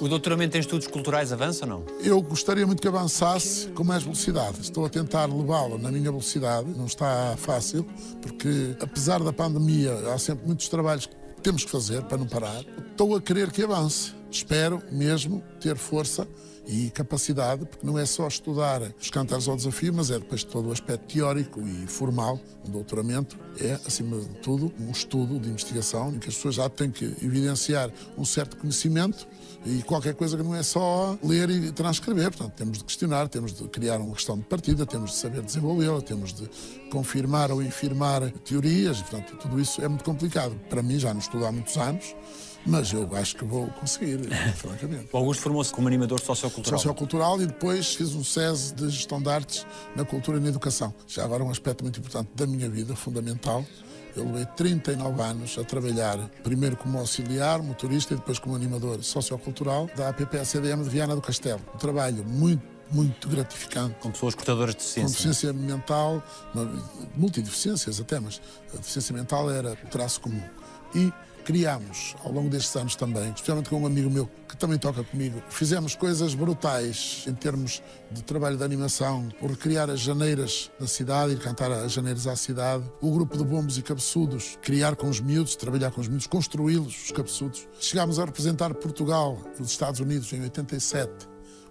O 0.00 0.08
doutoramento 0.08 0.56
em 0.56 0.60
estudos 0.60 0.86
culturais 0.86 1.32
avança 1.32 1.64
ou 1.64 1.70
não? 1.70 1.84
Eu 2.00 2.22
gostaria 2.22 2.64
muito 2.64 2.80
que 2.80 2.86
avançasse 2.86 3.68
com 3.68 3.82
mais 3.82 4.04
velocidade. 4.04 4.60
Estou 4.60 4.86
a 4.86 4.88
tentar 4.88 5.26
levá-lo 5.26 5.76
na 5.76 5.90
minha 5.90 6.10
velocidade, 6.10 6.70
não 6.70 6.86
está 6.86 7.34
fácil, 7.36 7.84
porque 8.22 8.76
apesar 8.80 9.22
da 9.22 9.32
pandemia, 9.32 9.92
há 10.12 10.18
sempre 10.18 10.46
muitos 10.46 10.68
trabalhos 10.68 11.06
que 11.06 11.16
temos 11.42 11.64
que 11.64 11.70
fazer 11.70 12.04
para 12.04 12.16
não 12.16 12.26
parar. 12.26 12.64
Estou 12.90 13.16
a 13.16 13.20
querer 13.20 13.50
que 13.50 13.62
avance. 13.62 14.14
Espero 14.30 14.80
mesmo 14.92 15.42
ter 15.60 15.76
força 15.76 16.28
e 16.68 16.90
capacidade, 16.90 17.64
porque 17.64 17.86
não 17.86 17.98
é 17.98 18.04
só 18.04 18.28
estudar 18.28 18.82
os 19.00 19.08
cantares 19.08 19.48
ao 19.48 19.56
desafio, 19.56 19.92
mas 19.94 20.10
é 20.10 20.18
depois 20.18 20.44
todo 20.44 20.68
o 20.68 20.72
aspecto 20.72 21.14
teórico 21.14 21.60
e 21.62 21.86
formal. 21.86 22.38
O 22.66 22.70
doutoramento 22.70 23.38
é, 23.58 23.72
acima 23.86 24.20
de 24.20 24.34
tudo, 24.40 24.70
um 24.78 24.90
estudo 24.90 25.40
de 25.40 25.48
investigação 25.48 26.14
em 26.14 26.18
que 26.18 26.28
as 26.28 26.34
pessoas 26.34 26.56
já 26.56 26.68
têm 26.68 26.90
que 26.90 27.06
evidenciar 27.22 27.90
um 28.18 28.24
certo 28.24 28.58
conhecimento 28.58 29.26
e 29.64 29.82
qualquer 29.82 30.14
coisa 30.14 30.36
que 30.36 30.42
não 30.42 30.54
é 30.54 30.62
só 30.62 31.18
ler 31.22 31.48
e 31.48 31.72
transcrever. 31.72 32.30
Portanto, 32.30 32.52
temos 32.54 32.78
de 32.78 32.84
questionar, 32.84 33.28
temos 33.28 33.54
de 33.54 33.66
criar 33.68 33.98
uma 33.98 34.14
questão 34.14 34.36
de 34.36 34.44
partida, 34.44 34.84
temos 34.84 35.12
de 35.12 35.16
saber 35.16 35.42
desenvolvê-la, 35.42 36.02
temos 36.02 36.34
de 36.34 36.48
confirmar 36.90 37.50
ou 37.50 37.62
infirmar 37.62 38.30
teorias. 38.44 39.00
Portanto, 39.00 39.36
tudo 39.38 39.58
isso 39.58 39.82
é 39.82 39.88
muito 39.88 40.04
complicado. 40.04 40.54
Para 40.68 40.82
mim, 40.82 40.98
já 40.98 41.14
não 41.14 41.20
estudo 41.20 41.46
há 41.46 41.52
muitos 41.52 41.76
anos, 41.78 42.14
mas 42.66 42.92
eu 42.92 43.08
acho 43.16 43.36
que 43.36 43.44
vou 43.44 43.66
conseguir, 43.68 44.18
francamente. 44.56 45.08
O 45.12 45.16
Augusto 45.16 45.42
formou-se 45.42 45.72
como 45.72 45.88
animador 45.88 46.20
sociocultural. 46.20 46.78
Sociocultural 46.78 47.40
e 47.40 47.46
depois 47.46 47.94
fiz 47.94 48.14
um 48.14 48.24
SES 48.24 48.72
de 48.72 48.88
Gestão 48.90 49.20
de 49.20 49.28
Artes 49.28 49.66
na 49.96 50.04
Cultura 50.04 50.38
e 50.38 50.40
na 50.40 50.48
Educação. 50.48 50.94
Já 51.06 51.24
agora 51.24 51.42
um 51.44 51.50
aspecto 51.50 51.82
muito 51.82 51.98
importante 52.00 52.30
da 52.34 52.46
minha 52.46 52.68
vida, 52.68 52.94
fundamental. 52.94 53.64
Eu 54.16 54.24
levei 54.24 54.46
39 54.56 55.22
anos 55.22 55.56
a 55.58 55.64
trabalhar, 55.64 56.18
primeiro 56.42 56.76
como 56.76 56.98
auxiliar, 56.98 57.62
motorista 57.62 58.14
e 58.14 58.16
depois 58.16 58.38
como 58.38 58.56
animador 58.56 59.02
sociocultural 59.02 59.88
da 59.96 60.08
APP-CDM 60.08 60.82
de 60.82 60.88
Viana 60.88 61.14
do 61.14 61.22
Castelo. 61.22 61.60
Um 61.74 61.78
trabalho 61.78 62.24
muito 62.24 62.78
muito 62.90 63.28
gratificante. 63.28 63.96
Com 64.00 64.10
pessoas 64.10 64.34
portadoras 64.34 64.74
de 64.74 64.80
deficiência. 64.80 65.02
Com 65.02 65.12
deficiência 65.12 65.52
mental, 65.52 66.22
multideficiências 67.14 68.00
até, 68.00 68.18
mas 68.18 68.40
a 68.72 68.76
deficiência 68.78 69.14
mental 69.14 69.50
era 69.50 69.72
o 69.72 69.88
traço 69.88 70.20
comum. 70.20 70.42
E 70.94 71.12
criámos 71.48 72.14
ao 72.22 72.30
longo 72.30 72.50
destes 72.50 72.76
anos 72.76 72.94
também, 72.94 73.30
especialmente 73.30 73.70
com 73.70 73.80
um 73.80 73.86
amigo 73.86 74.10
meu 74.10 74.28
que 74.46 74.54
também 74.54 74.78
toca 74.78 75.02
comigo, 75.02 75.42
fizemos 75.48 75.96
coisas 75.96 76.34
brutais 76.34 77.24
em 77.26 77.32
termos 77.32 77.82
de 78.10 78.22
trabalho 78.22 78.58
de 78.58 78.62
animação, 78.62 79.26
por 79.40 79.48
recriar 79.48 79.88
as 79.88 80.00
janeiras 80.00 80.70
da 80.78 80.86
cidade 80.86 81.32
e 81.32 81.36
cantar 81.38 81.72
as 81.72 81.92
janeiras 81.92 82.26
à 82.26 82.36
cidade, 82.36 82.84
o 83.00 83.10
grupo 83.10 83.38
de 83.38 83.44
bombos 83.44 83.78
e 83.78 83.82
cabeçudos, 83.82 84.58
criar 84.60 84.94
com 84.94 85.08
os 85.08 85.20
miúdos, 85.20 85.56
trabalhar 85.56 85.90
com 85.90 86.02
os 86.02 86.08
miúdos, 86.08 86.26
construí-los, 86.26 87.04
os 87.04 87.12
cabeçudos. 87.12 87.66
Chegámos 87.80 88.18
a 88.18 88.26
representar 88.26 88.74
Portugal 88.74 89.38
nos 89.58 89.70
Estados 89.70 90.00
Unidos 90.00 90.30
em 90.34 90.42
87, 90.42 91.10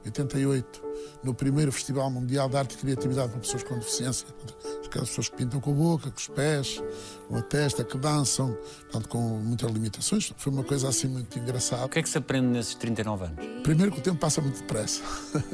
88, 0.07 0.81
no 1.23 1.33
primeiro 1.33 1.71
Festival 1.71 2.09
Mundial 2.09 2.49
de 2.49 2.57
Arte 2.57 2.73
e 2.75 2.77
Criatividade 2.77 3.29
para 3.31 3.39
Pessoas 3.39 3.63
com 3.63 3.77
Deficiência 3.77 4.27
aquelas 4.87 5.09
pessoas 5.09 5.29
que 5.29 5.35
pintam 5.35 5.59
com 5.59 5.71
a 5.71 5.73
boca, 5.73 6.09
com 6.09 6.17
os 6.17 6.27
pés, 6.27 6.81
com 7.27 7.37
a 7.37 7.41
testa, 7.41 7.83
que 7.83 7.97
dançam, 7.97 8.57
portanto, 8.83 9.07
com 9.09 9.19
muitas 9.19 9.71
limitações. 9.71 10.33
Foi 10.37 10.51
uma 10.51 10.63
coisa 10.63 10.89
assim 10.89 11.07
muito 11.07 11.37
engraçada. 11.37 11.85
O 11.85 11.89
que 11.89 11.99
é 11.99 12.03
que 12.03 12.09
se 12.09 12.17
aprende 12.17 12.47
nesses 12.47 12.75
39 12.75 13.25
anos? 13.25 13.45
Primeiro 13.63 13.91
que 13.91 13.99
o 13.99 14.01
tempo 14.01 14.17
passa 14.17 14.41
muito 14.41 14.59
depressa. 14.59 15.01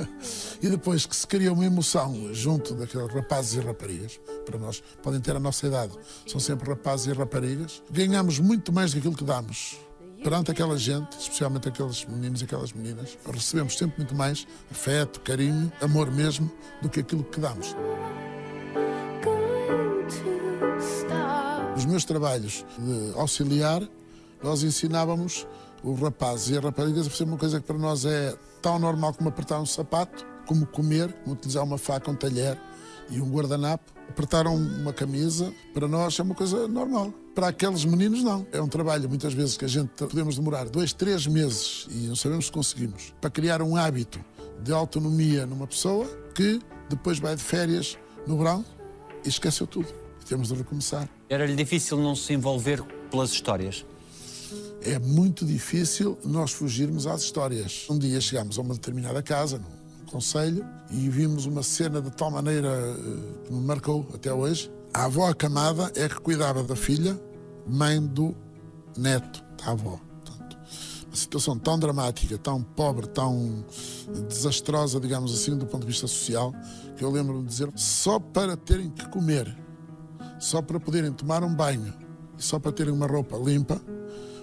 e 0.62 0.70
depois 0.70 1.06
que 1.06 1.16
se 1.16 1.28
cria 1.28 1.52
uma 1.52 1.66
emoção 1.66 2.34
junto 2.34 2.74
daqueles 2.74 3.12
rapazes 3.14 3.54
e 3.56 3.60
raparigas. 3.60 4.20
Para 4.46 4.58
nós, 4.58 4.82
podem 5.02 5.20
ter 5.20 5.36
a 5.36 5.40
nossa 5.40 5.68
idade, 5.68 5.94
são 6.28 6.40
sempre 6.40 6.70
rapazes 6.70 7.08
e 7.08 7.14
raparigas. 7.14 7.82
Ganhamos 7.92 8.40
muito 8.40 8.72
mais 8.72 8.92
do 8.92 8.94
que 8.94 9.00
aquilo 9.00 9.16
que 9.16 9.24
damos 9.24 9.78
perante 10.24 10.50
aquela 10.50 10.78
gente, 10.78 11.20
especialmente 11.20 11.68
aqueles 11.68 12.06
meninos 12.06 12.42
e 12.42 12.46
aquelas 12.46 12.72
meninas, 12.72 13.18
recebemos 13.26 13.78
sempre 13.78 13.98
muito 13.98 14.16
mais 14.16 14.48
afeto, 14.72 15.20
carinho, 15.20 15.72
amor 15.82 16.10
mesmo, 16.10 16.50
do 16.82 16.90
que 16.90 17.02
aquilo 17.02 17.24
que 17.26 17.40
damos. 17.40 17.76
Nos 21.76 21.86
meus 21.86 22.06
trabalhos 22.06 22.66
de 22.80 23.20
auxiliar, 23.20 23.82
nós 24.42 24.64
ensinávamos 24.64 25.46
os 25.84 26.00
rapazes 26.00 26.50
e 26.50 26.58
as 26.58 26.64
raparigas 26.64 27.08
a 27.08 27.10
fazer 27.10 27.26
uma 27.26 27.38
coisa 27.38 27.60
que 27.60 27.68
para 27.68 27.78
nós 27.78 28.06
é 28.06 28.34
tão 28.62 28.80
normal 28.80 29.14
como 29.14 29.28
apertar 29.28 29.60
um 29.60 29.66
sapato, 29.66 30.26
como 30.46 30.66
comer, 30.66 31.12
como 31.24 31.36
utilizar 31.36 31.64
uma 31.64 31.78
faca, 31.78 32.10
um 32.10 32.16
talher 32.16 32.58
e 33.10 33.20
um 33.20 33.30
guardanapo. 33.30 33.92
Apertar 34.10 34.48
uma 34.48 34.94
camisa, 34.94 35.54
para 35.74 35.88
nós 35.88 36.20
é 36.20 36.24
uma 36.24 36.36
coisa 36.36 36.68
normal. 36.68 37.14
Para 37.34 37.48
aqueles 37.48 37.86
meninos, 37.86 38.22
não. 38.24 38.46
É 38.52 38.62
um 38.62 38.68
trabalho, 38.68 39.08
muitas 39.10 39.34
vezes, 39.34 39.58
que 39.58 39.66
a 39.66 39.68
gente 39.68 39.90
podemos 39.90 40.36
demorar 40.36 40.70
dois, 40.70 40.94
três 40.94 41.26
meses, 41.26 41.88
e 41.90 42.08
não 42.08 42.16
sabemos 42.16 42.46
se 42.46 42.52
conseguimos, 42.52 43.14
para 43.20 43.30
criar 43.30 43.62
um 43.62 43.76
hábito 43.76 44.24
de 44.62 44.72
autonomia 44.72 45.46
numa 45.46 45.66
pessoa 45.66 46.06
que 46.36 46.60
depois 46.90 47.20
vai 47.20 47.36
de 47.36 47.42
férias 47.42 47.98
no 48.28 48.38
verão 48.38 48.64
e 49.26 49.30
esqueceu 49.30 49.66
tudo 49.66 50.04
temos 50.24 50.48
de 50.48 50.56
recomeçar. 50.56 51.08
Era-lhe 51.30 51.56
difícil 51.56 51.98
não 51.98 52.16
se 52.16 52.34
envolver 52.34 52.82
pelas 53.12 53.32
histórias? 53.32 53.86
É 54.82 55.00
muito 55.00 55.46
difícil 55.46 56.18
nós 56.26 56.52
fugirmos 56.52 57.08
às 57.08 57.22
histórias. 57.22 57.86
Um 57.90 57.98
dia 57.98 58.20
chegámos 58.20 58.58
a 58.58 58.62
uma 58.62 58.74
determinada 58.74 59.22
casa, 59.22 59.58
num 59.58 59.83
conselho, 60.14 60.66
e 60.92 61.10
vimos 61.10 61.46
uma 61.46 61.64
cena 61.64 62.02
de 62.02 62.12
tal 62.12 62.32
maneira 62.32 62.70
eh, 62.70 63.46
que 63.46 63.54
me 63.54 63.62
marcou 63.62 64.08
até 64.14 64.34
hoje. 64.34 64.72
A 64.94 65.06
avó 65.06 65.28
acamada 65.28 65.92
é 65.96 66.08
que 66.08 66.20
cuidava 66.22 66.64
da 66.64 66.76
filha, 66.76 67.20
mãe 67.68 68.00
do 68.00 68.36
neto 68.96 69.44
da 69.58 69.72
avó. 69.72 70.00
Portanto, 70.24 70.58
uma 71.08 71.16
situação 71.16 71.58
tão 71.58 71.80
dramática, 71.80 72.38
tão 72.38 72.62
pobre, 72.62 73.08
tão 73.08 73.66
desastrosa, 74.30 75.00
digamos 75.00 75.34
assim, 75.34 75.58
do 75.58 75.66
ponto 75.66 75.82
de 75.82 75.88
vista 75.88 76.08
social, 76.08 76.54
que 76.96 77.04
eu 77.04 77.10
lembro-me 77.10 77.42
de 77.42 77.50
dizer, 77.50 77.72
só 77.76 78.20
para 78.20 78.56
terem 78.56 78.90
que 78.90 79.10
comer 79.10 79.64
só 80.44 80.62
para 80.62 80.78
poderem 80.78 81.12
tomar 81.14 81.42
um 81.42 81.54
banho 81.54 81.94
e 82.38 82.44
só 82.44 82.60
para 82.60 82.72
terem 82.74 82.94
uma 82.94 83.08
roupa 83.08 83.38
limpa, 83.38 83.82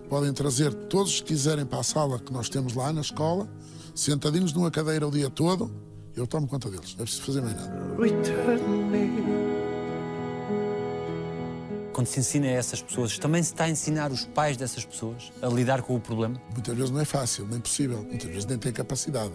podem 0.08 0.32
trazer 0.32 0.72
todos 0.72 1.20
que 1.20 1.28
quiserem 1.28 1.66
para 1.66 1.80
a 1.80 1.82
sala 1.82 2.18
que 2.18 2.32
nós 2.32 2.48
temos 2.48 2.74
lá 2.74 2.90
na 2.90 3.02
escola, 3.02 3.46
sentadinhos 3.94 4.52
numa 4.52 4.70
cadeira 4.70 5.06
o 5.06 5.10
dia 5.10 5.30
todo, 5.30 5.70
eu 6.16 6.26
tomo 6.26 6.46
conta 6.46 6.68
deles, 6.70 6.94
não 6.94 7.02
é 7.02 7.04
preciso 7.04 7.22
fazer 7.22 7.40
mais 7.40 7.56
nada. 7.56 7.70
Quando 11.92 12.06
se 12.06 12.20
ensina 12.20 12.46
a 12.46 12.50
essas 12.50 12.80
pessoas, 12.80 13.18
também 13.18 13.42
se 13.42 13.52
está 13.52 13.64
a 13.64 13.68
ensinar 13.70 14.10
os 14.10 14.24
pais 14.24 14.56
dessas 14.56 14.84
pessoas 14.84 15.32
a 15.42 15.48
lidar 15.48 15.82
com 15.82 15.96
o 15.96 16.00
problema? 16.00 16.40
Muitas 16.52 16.74
vezes 16.74 16.90
não 16.90 17.00
é 17.00 17.04
fácil, 17.04 17.46
nem 17.46 17.60
possível. 17.60 18.02
Muitas 18.04 18.30
vezes 18.30 18.46
nem 18.46 18.56
tem 18.56 18.72
capacidade. 18.72 19.34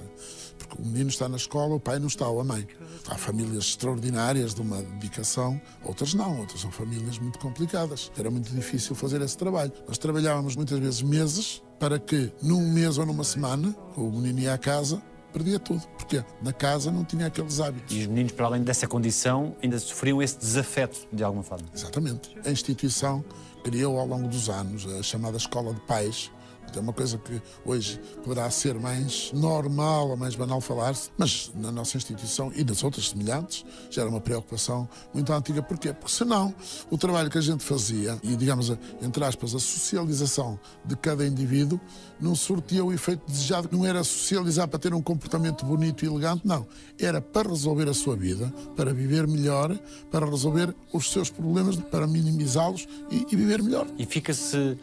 Porque 0.58 0.82
o 0.82 0.86
menino 0.86 1.10
está 1.10 1.30
na 1.30 1.36
escola, 1.36 1.76
o 1.76 1.80
pai 1.80 2.00
não 2.00 2.08
está, 2.08 2.28
ou 2.28 2.40
a 2.40 2.44
mãe. 2.44 2.66
Há 3.08 3.18
famílias 3.18 3.66
extraordinárias 3.66 4.56
de 4.56 4.62
uma 4.62 4.82
dedicação, 4.82 5.62
outras 5.84 6.14
não, 6.14 6.40
outras 6.40 6.62
são 6.62 6.72
famílias 6.72 7.20
muito 7.20 7.38
complicadas. 7.40 8.12
Era 8.18 8.32
muito 8.32 8.50
difícil 8.52 8.96
fazer 8.96 9.22
esse 9.22 9.38
trabalho. 9.38 9.72
Nós 9.88 9.98
trabalhávamos 9.98 10.56
muitas 10.56 10.80
vezes 10.80 11.02
meses 11.02 11.62
para 11.80 12.00
que, 12.00 12.32
num 12.42 12.72
mês 12.72 12.98
ou 12.98 13.06
numa 13.06 13.24
semana, 13.24 13.76
o 13.96 14.10
menino 14.10 14.40
ia 14.40 14.54
à 14.54 14.58
casa, 14.58 15.02
perdia 15.34 15.60
tudo. 15.60 15.82
Porque 15.98 16.24
na 16.42 16.54
casa 16.54 16.92
não 16.92 17.04
tinha 17.04 17.28
aqueles 17.28 17.60
hábitos. 17.60 17.96
E 17.96 18.02
os 18.02 18.08
meninos, 18.08 18.32
para 18.32 18.46
além 18.46 18.64
dessa 18.64 18.88
condição, 18.88 19.56
ainda 19.62 19.78
sofriam 19.80 20.22
esse 20.22 20.38
desafeto, 20.38 21.08
de 21.12 21.24
alguma 21.24 21.44
forma. 21.44 21.66
Exatamente. 21.74 22.36
A 22.46 22.50
instituição 22.50 23.24
criou 23.64 24.00
ao 24.00 24.08
longo 24.08 24.28
dos 24.28 24.50
anos 24.50 24.86
a 24.86 25.04
chamada 25.04 25.38
Escola 25.38 25.74
de 25.74 25.82
Pais, 25.82 26.32
é 26.76 26.80
uma 26.80 26.94
coisa 26.94 27.18
que 27.18 27.42
hoje 27.66 28.00
poderá 28.24 28.50
ser 28.50 28.76
mais 28.76 29.32
normal 29.34 30.10
ou 30.10 30.18
mais 30.18 30.36
banal 30.36 30.60
falar-se, 30.60 31.10
mas 31.18 31.52
na 31.56 31.72
nossa 31.72 31.98
instituição 31.98 32.52
e 32.56 32.64
nas 32.64 32.84
outras 32.84 33.10
semelhantes 33.10 33.66
já 33.90 34.02
era 34.02 34.10
uma 34.10 34.22
preocupação 34.22 34.88
muito 35.14 35.32
antiga. 35.32 35.62
Porquê? 35.62 35.94
Porque 35.94 36.12
senão 36.12 36.54
o 36.90 36.98
trabalho 36.98 37.30
que 37.30 37.38
a 37.38 37.42
gente 37.42 37.64
fazia 37.64 38.20
e, 38.24 38.36
digamos, 38.36 38.72
entre 39.02 39.24
aspas, 39.24 39.56
a 39.56 39.60
socialização 39.60 40.60
de 40.84 40.96
cada 40.96 41.26
indivíduo 41.26 41.80
não 42.20 42.36
surtia 42.36 42.84
o 42.84 42.94
efeito 42.94 43.24
desejado. 43.28 43.70
Não 43.72 43.86
era 43.86 44.04
socializar 44.04 44.68
para 44.68 44.80
ter 44.80 44.94
um 44.94 45.02
comportamento 45.02 45.66
bonito 45.66 46.04
e 46.04 46.08
elegante, 46.08 46.46
não. 46.46 46.66
Era 47.00 47.22
para 47.22 47.50
resolver 47.50 47.90
a 47.90 47.94
sua 47.94 48.16
vida, 48.16 48.54
para 48.76 48.94
viver 48.94 49.28
melhor, 49.28 49.78
para 50.12 50.26
resolver 50.26 50.74
os 50.94 51.12
seus 51.12 51.30
problemas, 51.30 51.76
para 51.76 52.08
minimizá-los 52.08 52.88
e, 53.10 53.26
e 53.32 53.36
viver 53.36 53.62
melhor. 53.62 53.88
E 53.98 54.06
fica-se 54.06 54.78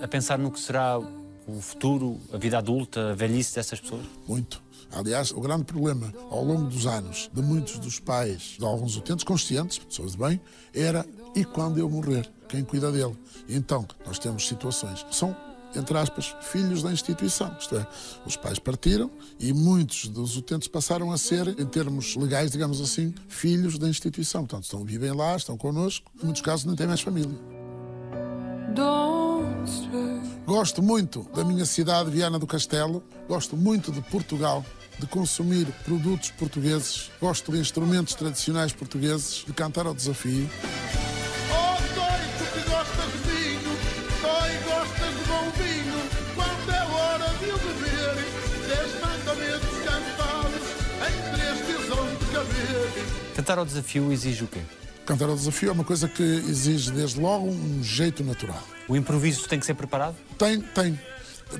a 0.00 0.08
pensar 0.08 0.38
no 0.38 0.50
que 0.50 0.60
será 0.60 0.98
o 1.46 1.60
futuro, 1.60 2.20
a 2.32 2.36
vida 2.36 2.58
adulta, 2.58 3.10
a 3.10 3.14
velhice 3.14 3.54
dessas 3.54 3.80
pessoas? 3.80 4.04
Muito. 4.26 4.62
Aliás, 4.92 5.30
o 5.30 5.40
grande 5.40 5.64
problema 5.64 6.12
ao 6.30 6.44
longo 6.44 6.68
dos 6.68 6.86
anos 6.86 7.30
de 7.32 7.42
muitos 7.42 7.78
dos 7.78 7.98
pais, 7.98 8.56
de 8.58 8.64
alguns 8.64 8.96
utentes 8.96 9.24
conscientes, 9.24 9.78
pessoas 9.78 10.12
de 10.12 10.18
bem, 10.18 10.40
era 10.74 11.04
e 11.34 11.44
quando 11.44 11.78
eu 11.78 11.88
morrer? 11.88 12.30
Quem 12.48 12.64
cuida 12.64 12.90
dele? 12.92 13.16
Então, 13.48 13.86
nós 14.06 14.18
temos 14.18 14.46
situações 14.46 15.02
que 15.02 15.14
são, 15.14 15.36
entre 15.74 15.98
aspas, 15.98 16.34
filhos 16.40 16.82
da 16.82 16.92
instituição. 16.92 17.54
Isto 17.58 17.76
é, 17.76 17.86
os 18.24 18.36
pais 18.36 18.58
partiram 18.58 19.10
e 19.38 19.52
muitos 19.52 20.08
dos 20.08 20.36
utentes 20.36 20.68
passaram 20.68 21.12
a 21.12 21.18
ser, 21.18 21.48
em 21.60 21.66
termos 21.66 22.14
legais, 22.16 22.50
digamos 22.52 22.80
assim, 22.80 23.12
filhos 23.28 23.78
da 23.78 23.88
instituição. 23.88 24.42
Portanto, 24.42 24.64
estão, 24.64 24.84
vivem 24.84 25.12
lá, 25.12 25.36
estão 25.36 25.56
connosco, 25.56 26.10
em 26.20 26.24
muitos 26.24 26.42
casos 26.42 26.64
nem 26.64 26.76
têm 26.76 26.86
mais 26.86 27.00
família. 27.00 27.36
Don't. 28.74 30.05
Gosto 30.56 30.82
muito 30.82 31.22
da 31.34 31.44
minha 31.44 31.66
cidade, 31.66 32.10
Viana 32.10 32.38
do 32.38 32.46
Castelo, 32.46 33.04
gosto 33.28 33.58
muito 33.58 33.92
de 33.92 34.00
Portugal, 34.00 34.64
de 34.98 35.06
consumir 35.06 35.66
produtos 35.84 36.30
portugueses, 36.30 37.10
gosto 37.20 37.52
de 37.52 37.58
instrumentos 37.58 38.14
tradicionais 38.14 38.72
portugueses, 38.72 39.44
de 39.46 39.52
cantar 39.52 39.86
ao 39.86 39.92
desafio. 39.92 40.48
Cantar 53.34 53.58
ao 53.58 53.66
desafio 53.66 54.10
exige 54.10 54.44
o 54.44 54.46
quê? 54.46 54.62
Cantar 55.06 55.28
ao 55.28 55.36
desafio 55.36 55.68
é 55.68 55.72
uma 55.72 55.84
coisa 55.84 56.08
que 56.08 56.20
exige, 56.20 56.90
desde 56.90 57.20
logo, 57.20 57.46
um 57.46 57.80
jeito 57.80 58.24
natural. 58.24 58.60
O 58.88 58.96
improviso 58.96 59.48
tem 59.48 59.60
que 59.60 59.64
ser 59.64 59.74
preparado? 59.74 60.16
Tem, 60.36 60.60
tem. 60.60 61.00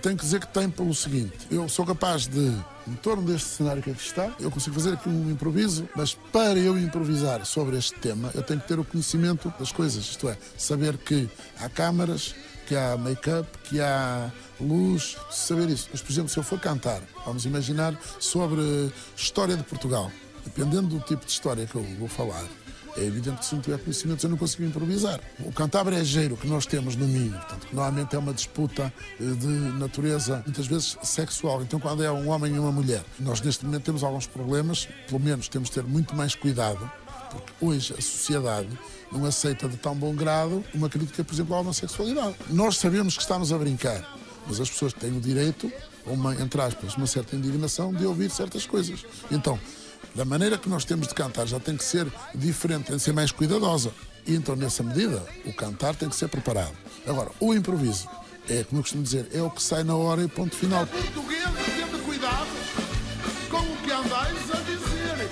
Tenho 0.02 0.16
que 0.16 0.24
dizer 0.24 0.40
que 0.40 0.48
tem 0.48 0.68
pelo 0.68 0.92
seguinte: 0.92 1.46
eu 1.48 1.68
sou 1.68 1.86
capaz 1.86 2.26
de, 2.26 2.52
em 2.88 2.94
torno 3.00 3.22
deste 3.22 3.50
cenário 3.50 3.80
que 3.80 3.90
aqui 3.90 4.02
está, 4.02 4.32
eu 4.40 4.50
consigo 4.50 4.74
fazer 4.74 4.94
aqui 4.94 5.08
um 5.08 5.30
improviso, 5.30 5.88
mas 5.94 6.12
para 6.32 6.58
eu 6.58 6.76
improvisar 6.76 7.46
sobre 7.46 7.78
este 7.78 7.94
tema, 7.94 8.32
eu 8.34 8.42
tenho 8.42 8.58
que 8.60 8.66
ter 8.66 8.80
o 8.80 8.84
conhecimento 8.84 9.54
das 9.60 9.70
coisas, 9.70 10.02
isto 10.02 10.28
é, 10.28 10.36
saber 10.58 10.96
que 10.98 11.30
há 11.60 11.68
câmaras, 11.68 12.34
que 12.66 12.74
há 12.74 12.96
make-up, 12.96 13.48
que 13.62 13.80
há 13.80 14.28
luz, 14.60 15.16
saber 15.30 15.70
isso. 15.70 15.88
Mas, 15.92 16.02
por 16.02 16.10
exemplo, 16.10 16.30
se 16.30 16.36
eu 16.36 16.42
for 16.42 16.58
cantar, 16.58 17.00
vamos 17.24 17.46
imaginar 17.46 17.96
sobre 18.18 18.92
história 19.16 19.56
de 19.56 19.62
Portugal, 19.62 20.10
dependendo 20.44 20.88
do 20.88 20.98
tipo 20.98 21.24
de 21.24 21.30
história 21.30 21.64
que 21.64 21.76
eu 21.76 21.84
vou 21.96 22.08
falar, 22.08 22.44
é 22.96 23.04
evidente 23.04 23.38
que 23.38 23.46
se 23.46 23.54
não 23.54 23.62
tiver 23.62 23.78
conhecimentos 23.78 24.24
eu 24.24 24.30
não 24.30 24.36
consigo 24.36 24.64
improvisar. 24.64 25.20
O 25.40 25.52
cantar 25.52 25.84
brejeiro 25.84 26.36
que 26.36 26.46
nós 26.46 26.66
temos 26.66 26.96
no 26.96 27.06
Minho, 27.06 27.32
portanto, 27.32 27.66
normalmente 27.72 28.16
é 28.16 28.18
uma 28.18 28.32
disputa 28.32 28.92
eh, 29.20 29.24
de 29.24 29.46
natureza, 29.78 30.42
muitas 30.44 30.66
vezes 30.66 30.96
sexual. 31.02 31.62
Então, 31.62 31.78
quando 31.78 32.02
é 32.02 32.10
um 32.10 32.28
homem 32.28 32.54
e 32.54 32.58
uma 32.58 32.72
mulher, 32.72 33.04
nós 33.18 33.40
neste 33.40 33.64
momento 33.64 33.84
temos 33.84 34.02
alguns 34.02 34.26
problemas, 34.26 34.88
pelo 35.06 35.20
menos 35.20 35.48
temos 35.48 35.68
de 35.68 35.74
ter 35.74 35.84
muito 35.84 36.14
mais 36.14 36.34
cuidado, 36.34 36.90
porque 37.30 37.52
hoje 37.60 37.92
a 37.92 38.00
sociedade 38.00 38.68
não 39.12 39.24
aceita 39.24 39.68
de 39.68 39.76
tão 39.76 39.94
bom 39.94 40.14
grado 40.14 40.64
uma 40.74 40.88
crítica, 40.88 41.22
por 41.22 41.34
exemplo, 41.34 41.54
à 41.54 41.60
homossexualidade. 41.60 42.36
Nós 42.50 42.78
sabemos 42.78 43.16
que 43.16 43.22
estamos 43.22 43.52
a 43.52 43.58
brincar, 43.58 44.16
mas 44.46 44.60
as 44.60 44.70
pessoas 44.70 44.92
têm 44.92 45.16
o 45.16 45.20
direito, 45.20 45.70
uma, 46.06 46.34
entre 46.34 46.60
aspas, 46.60 46.94
uma 46.96 47.06
certa 47.06 47.36
indignação 47.36 47.92
de 47.92 48.06
ouvir 48.06 48.30
certas 48.30 48.64
coisas. 48.66 49.04
Então, 49.30 49.58
da 50.16 50.24
maneira 50.24 50.56
que 50.56 50.68
nós 50.68 50.84
temos 50.84 51.06
de 51.06 51.14
cantar 51.14 51.46
já 51.46 51.60
tem 51.60 51.76
que 51.76 51.84
ser 51.84 52.10
diferente, 52.34 52.86
tem 52.86 52.96
que 52.96 53.02
ser 53.02 53.12
mais 53.12 53.30
cuidadosa. 53.30 53.92
E 54.26 54.34
então, 54.34 54.56
nessa 54.56 54.82
medida, 54.82 55.22
o 55.44 55.52
cantar 55.52 55.94
tem 55.94 56.08
que 56.08 56.16
ser 56.16 56.28
preparado. 56.28 56.72
Agora, 57.06 57.30
o 57.38 57.54
improviso 57.54 58.08
é, 58.48 58.62
como 58.64 58.78
eu 58.78 58.82
costumo 58.82 59.02
dizer, 59.02 59.28
é 59.32 59.42
o 59.42 59.50
que 59.50 59.62
sai 59.62 59.82
na 59.82 59.96
hora 59.96 60.22
e 60.22 60.28
ponto 60.28 60.54
final. 60.54 60.86
Português, 60.86 61.42
tendo 61.76 62.04
cuidado 62.04 62.46
com 63.50 63.58
o 63.58 63.76
que 63.78 63.90
andais 63.90 64.50
a 64.52 64.60
dizer. 64.60 65.28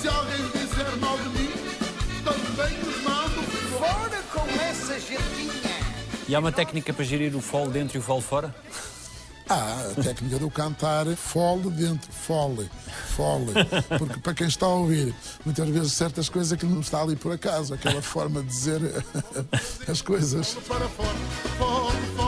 Se 0.00 0.08
alguém 0.08 0.42
dizer 0.48 0.96
mal 1.00 1.16
de 1.18 1.28
mim, 1.28 1.50
também 2.24 2.78
os 2.80 3.02
mando 3.02 3.42
Fora 3.78 4.22
com 4.32 4.60
essa 4.60 4.98
gentinha! 4.98 5.52
E 6.28 6.34
há 6.34 6.38
uma 6.40 6.52
técnica 6.52 6.92
para 6.92 7.04
gerir 7.04 7.34
o 7.36 7.40
fole 7.40 7.70
dentro 7.70 7.96
e 7.96 8.00
o 8.00 8.02
fole 8.02 8.22
fora? 8.22 8.54
Ah, 9.48 9.90
a 9.90 10.02
técnica 10.02 10.38
do 10.38 10.50
cantar, 10.50 11.06
fole 11.16 11.70
dentro, 11.70 12.10
fole, 12.12 12.70
fole. 13.16 13.52
Porque 13.98 14.20
para 14.20 14.34
quem 14.34 14.46
está 14.46 14.66
a 14.66 14.70
ouvir, 14.70 15.14
muitas 15.44 15.68
vezes 15.68 15.92
certas 15.92 16.28
coisas 16.28 16.58
que 16.58 16.64
não 16.64 16.80
está 16.80 17.02
ali 17.02 17.16
por 17.16 17.32
acaso, 17.32 17.74
aquela 17.74 18.00
forma 18.00 18.40
de 18.42 18.48
dizer 18.48 18.80
as 19.88 20.00
coisas. 20.00 20.56
para 20.66 20.88
fora. 20.88 22.21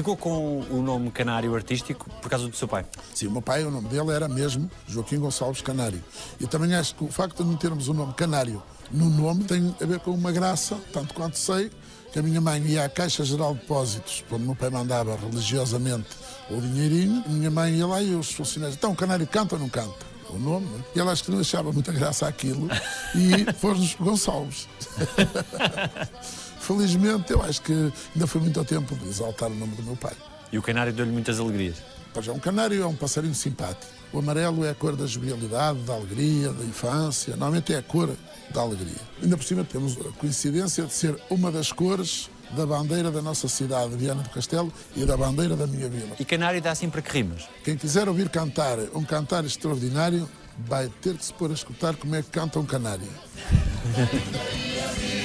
Ficou 0.00 0.16
com 0.16 0.60
o 0.70 0.80
nome 0.80 1.10
canário 1.10 1.54
artístico 1.54 2.08
por 2.22 2.30
causa 2.30 2.48
do 2.48 2.56
seu 2.56 2.66
pai. 2.66 2.86
Sim, 3.14 3.26
o 3.26 3.32
meu 3.32 3.42
pai, 3.42 3.64
o 3.66 3.70
nome 3.70 3.86
dele 3.86 4.12
era 4.12 4.26
mesmo 4.26 4.70
Joaquim 4.88 5.18
Gonçalves 5.18 5.60
Canário. 5.60 6.02
E 6.40 6.46
também 6.46 6.74
acho 6.74 6.94
que 6.94 7.04
o 7.04 7.08
facto 7.08 7.44
de 7.44 7.50
não 7.50 7.54
termos 7.54 7.86
o 7.86 7.92
nome 7.92 8.14
Canário 8.14 8.62
no 8.90 9.10
nome 9.10 9.44
tem 9.44 9.76
a 9.78 9.84
ver 9.84 10.00
com 10.00 10.12
uma 10.12 10.32
graça, 10.32 10.74
tanto 10.90 11.12
quanto 11.12 11.36
sei, 11.36 11.70
que 12.10 12.18
a 12.18 12.22
minha 12.22 12.40
mãe 12.40 12.62
ia 12.62 12.86
à 12.86 12.88
Caixa 12.88 13.22
Geral 13.26 13.52
de 13.52 13.60
Depósitos, 13.60 14.24
quando 14.26 14.40
o 14.40 14.46
meu 14.46 14.56
pai 14.56 14.70
mandava 14.70 15.16
religiosamente 15.16 16.08
o 16.48 16.58
dinheirinho, 16.58 17.22
a 17.26 17.28
minha 17.28 17.50
mãe 17.50 17.74
ia 17.74 17.86
lá 17.86 18.02
e 18.02 18.14
os 18.14 18.32
funcionários, 18.32 18.78
então 18.78 18.92
o 18.92 18.96
Canário 18.96 19.26
canta 19.26 19.56
ou 19.56 19.60
não 19.60 19.68
canta? 19.68 20.08
O 20.30 20.38
nome, 20.38 20.64
né? 20.64 20.82
E 20.96 20.98
ela 20.98 21.12
acho 21.12 21.24
que 21.24 21.30
não 21.30 21.40
achava 21.40 21.70
muita 21.72 21.92
graça 21.92 22.26
aquilo 22.26 22.70
e 23.14 23.52
pôs-nos 23.60 23.96
Gonçalves. 23.96 24.66
Felizmente, 26.60 27.32
eu 27.32 27.42
acho 27.42 27.62
que 27.62 27.72
ainda 28.14 28.26
foi 28.26 28.40
muito 28.40 28.58
ao 28.58 28.64
tempo 28.64 28.94
de 28.94 29.08
exaltar 29.08 29.50
o 29.50 29.54
nome 29.54 29.74
do 29.74 29.82
meu 29.82 29.96
pai. 29.96 30.14
E 30.52 30.58
o 30.58 30.62
canário 30.62 30.92
deu-lhe 30.92 31.10
muitas 31.10 31.40
alegrias. 31.40 31.76
Pois 32.12 32.28
é, 32.28 32.32
um 32.32 32.38
canário 32.38 32.82
é 32.82 32.86
um 32.86 32.94
passarinho 32.94 33.34
simpático. 33.34 33.86
O 34.12 34.18
amarelo 34.18 34.64
é 34.64 34.70
a 34.70 34.74
cor 34.74 34.94
da 34.94 35.06
jovialidade, 35.06 35.78
da 35.80 35.94
alegria, 35.94 36.52
da 36.52 36.64
infância. 36.64 37.34
Normalmente 37.36 37.72
é 37.72 37.78
a 37.78 37.82
cor 37.82 38.14
da 38.52 38.60
alegria. 38.60 39.00
Ainda 39.22 39.36
por 39.36 39.44
cima 39.44 39.64
temos 39.64 39.96
a 39.98 40.12
coincidência 40.18 40.84
de 40.84 40.92
ser 40.92 41.16
uma 41.30 41.50
das 41.50 41.72
cores 41.72 42.28
da 42.50 42.66
bandeira 42.66 43.10
da 43.10 43.22
nossa 43.22 43.48
cidade, 43.48 43.96
Viana 43.96 44.22
do 44.22 44.30
Castelo, 44.30 44.72
e 44.96 45.04
da 45.04 45.16
bandeira 45.16 45.56
da 45.56 45.66
minha 45.66 45.88
vila. 45.88 46.16
E 46.18 46.24
canário 46.24 46.60
dá 46.60 46.74
sempre 46.74 47.00
que 47.00 47.12
rimas. 47.12 47.48
Quem 47.64 47.76
quiser 47.76 48.08
ouvir 48.08 48.28
cantar 48.28 48.78
um 48.92 49.04
cantar 49.04 49.44
extraordinário, 49.44 50.28
vai 50.58 50.90
ter 51.00 51.16
que 51.16 51.24
se 51.24 51.32
pôr 51.32 51.50
a 51.50 51.54
escutar 51.54 51.96
como 51.96 52.16
é 52.16 52.22
que 52.22 52.30
canta 52.30 52.58
um 52.58 52.66
canário. 52.66 53.06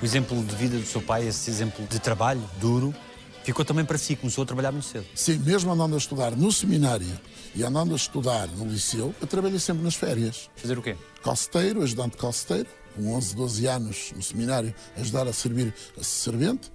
O 0.00 0.04
exemplo 0.04 0.42
de 0.44 0.54
vida 0.56 0.78
do 0.78 0.86
seu 0.86 1.00
pai, 1.00 1.26
esse 1.26 1.50
exemplo 1.50 1.86
de 1.86 1.98
trabalho 1.98 2.42
duro, 2.60 2.94
ficou 3.42 3.64
também 3.64 3.84
para 3.84 3.96
si, 3.96 4.16
começou 4.16 4.42
a 4.42 4.46
trabalhar 4.46 4.72
muito 4.72 4.86
cedo. 4.86 5.06
Sim, 5.14 5.38
mesmo 5.38 5.72
andando 5.72 5.94
a 5.94 5.98
estudar 5.98 6.32
no 6.32 6.52
seminário 6.52 7.06
e 7.54 7.62
andando 7.62 7.92
a 7.92 7.96
estudar 7.96 8.48
no 8.48 8.66
liceu, 8.66 9.14
eu 9.20 9.26
trabalhei 9.26 9.58
sempre 9.58 9.82
nas 9.82 9.94
férias. 9.94 10.50
Fazer 10.56 10.78
o 10.78 10.82
quê? 10.82 10.96
calceteiro, 11.24 11.82
ajudante 11.82 12.18
calceteiro, 12.18 12.68
com 12.94 13.14
11, 13.14 13.34
12 13.34 13.66
anos 13.66 14.12
no 14.14 14.22
seminário, 14.22 14.74
ajudar 14.96 15.26
a 15.26 15.32
servir 15.32 15.74
a 15.98 16.04
servente. 16.04 16.70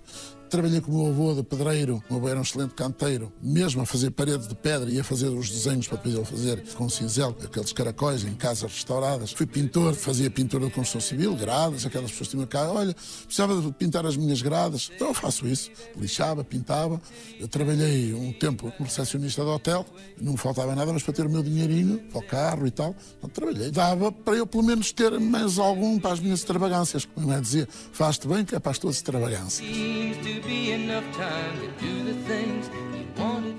Trabalhei 0.50 0.82
com 0.82 0.92
o 0.92 0.96
meu 0.96 1.12
avô 1.12 1.36
de 1.36 1.44
pedreiro, 1.44 2.04
o 2.10 2.14
meu 2.14 2.18
avô 2.18 2.30
era 2.30 2.40
um 2.40 2.42
excelente 2.42 2.74
canteiro, 2.74 3.32
mesmo 3.40 3.84
a 3.84 3.86
fazer 3.86 4.10
paredes 4.10 4.48
de 4.48 4.56
pedra 4.56 4.90
e 4.90 5.00
a 5.00 5.04
fazer 5.04 5.28
os 5.28 5.48
desenhos 5.48 5.88
para 5.88 5.98
depois 5.98 6.28
fazer 6.28 6.64
com 6.74 6.90
cinzel, 6.90 7.38
aqueles 7.44 7.72
caracóis 7.72 8.24
em 8.24 8.34
casas 8.34 8.72
restauradas. 8.72 9.32
Fui 9.32 9.46
pintor, 9.46 9.94
fazia 9.94 10.30
pintura 10.32 10.66
de 10.66 10.72
construção 10.72 11.02
civil, 11.02 11.36
gradas, 11.36 11.86
aquelas 11.86 12.10
pessoas 12.10 12.30
tinham 12.30 12.48
cá, 12.48 12.72
olha, 12.72 12.96
precisava 13.26 13.62
de 13.62 13.72
pintar 13.74 14.08
as 14.08 14.18
minhas 14.18 14.42
gradas, 14.42 14.90
então 14.96 15.10
eu 15.10 15.14
faço 15.14 15.48
isso. 15.48 15.70
Lixava, 15.96 16.44
pintava. 16.44 17.00
Eu 17.40 17.48
trabalhei 17.48 18.16
um 18.16 18.34
tempo 18.34 18.72
como 18.72 18.90
recepcionista 18.90 19.44
de 19.44 19.50
hotel, 19.50 19.86
não 20.20 20.32
me 20.32 20.38
faltava 20.38 20.74
nada, 20.74 20.92
mas 20.92 21.04
para 21.04 21.14
ter 21.14 21.28
o 21.28 21.30
meu 21.30 21.44
dinheirinho, 21.44 22.00
para 22.10 22.20
o 22.20 22.24
carro 22.24 22.66
e 22.66 22.72
tal, 22.72 22.96
então, 23.20 23.30
trabalhei. 23.30 23.70
Dava 23.70 24.12
para 24.12 24.36
eu 24.36 24.48
pelo 24.48 24.64
menos 24.64 24.92
ter 24.92 25.12
mais 25.20 25.60
algum 25.60 26.00
para 26.00 26.14
as 26.14 26.20
minhas 26.20 26.40
extravagâncias. 26.40 27.06
Como 27.06 27.28
mãe 27.28 27.40
dizia, 27.40 27.68
faz-te 27.92 28.28
bem 28.28 28.44
que 28.44 28.56
é 28.56 28.60
para 28.60 28.72
as 28.72 28.80
tuas 28.80 28.96
extravagâncias. 28.96 29.68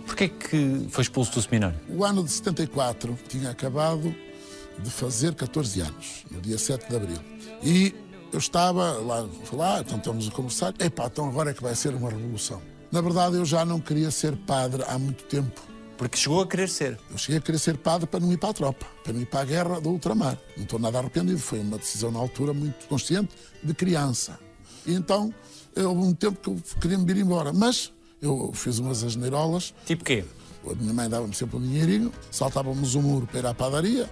Porquê 0.06 0.28
que 0.28 0.86
foi 0.90 1.02
expulso 1.02 1.32
do 1.32 1.42
seminário? 1.42 1.78
O 1.88 2.04
ano 2.04 2.24
de 2.24 2.30
74 2.30 3.18
tinha 3.28 3.50
acabado 3.50 4.14
de 4.78 4.90
fazer 4.90 5.34
14 5.34 5.80
anos, 5.80 6.24
no 6.30 6.40
dia 6.40 6.58
7 6.58 6.88
de 6.88 6.96
abril. 6.96 7.18
E 7.62 7.94
eu 8.32 8.38
estava 8.38 8.92
lá 8.92 9.22
a 9.22 9.46
falar, 9.46 9.80
então 9.80 9.98
estamos 9.98 10.28
a 10.28 10.30
conversar, 10.30 10.74
epá, 10.78 11.06
então 11.06 11.28
agora 11.28 11.50
é 11.50 11.54
que 11.54 11.62
vai 11.62 11.74
ser 11.74 11.94
uma 11.94 12.10
revolução. 12.10 12.62
Na 12.90 13.00
verdade, 13.00 13.36
eu 13.36 13.44
já 13.44 13.64
não 13.64 13.80
queria 13.80 14.10
ser 14.10 14.36
padre 14.36 14.82
há 14.86 14.98
muito 14.98 15.24
tempo. 15.24 15.60
Porque 15.96 16.16
chegou 16.16 16.40
a 16.40 16.46
querer 16.46 16.68
ser. 16.68 16.98
Eu 17.10 17.18
cheguei 17.18 17.38
a 17.38 17.40
querer 17.42 17.58
ser 17.58 17.76
padre 17.76 18.06
para 18.06 18.20
não 18.20 18.32
ir 18.32 18.38
para 18.38 18.48
a 18.48 18.54
tropa, 18.54 18.86
para 19.04 19.12
não 19.12 19.20
ir 19.20 19.26
para 19.26 19.40
a 19.40 19.44
guerra 19.44 19.80
do 19.80 19.90
ultramar. 19.90 20.38
Não 20.56 20.64
estou 20.64 20.78
nada 20.78 20.98
arrependido, 20.98 21.38
foi 21.38 21.60
uma 21.60 21.76
decisão 21.76 22.10
na 22.10 22.18
altura 22.18 22.54
muito 22.54 22.86
consciente 22.88 23.34
de 23.62 23.74
criança. 23.74 24.40
E 24.86 24.94
então, 24.94 25.32
houve 25.76 26.00
um 26.02 26.12
tempo 26.14 26.38
que 26.40 26.48
eu 26.50 26.60
queria 26.80 26.98
me 26.98 27.10
ir 27.12 27.18
embora, 27.18 27.52
mas 27.52 27.92
eu 28.20 28.50
fiz 28.54 28.78
umas 28.78 29.02
asneirolas, 29.02 29.72
Tipo 29.86 30.04
quê? 30.04 30.24
a 30.70 30.74
minha 30.74 30.92
mãe 30.92 31.08
dava-me 31.08 31.34
sempre 31.34 31.56
um 31.56 31.60
dinheirinho, 31.60 32.12
saltávamos 32.30 32.94
o 32.94 33.00
muro 33.00 33.26
para 33.26 33.38
ir 33.40 33.46
à 33.46 33.54
padaria 33.54 34.10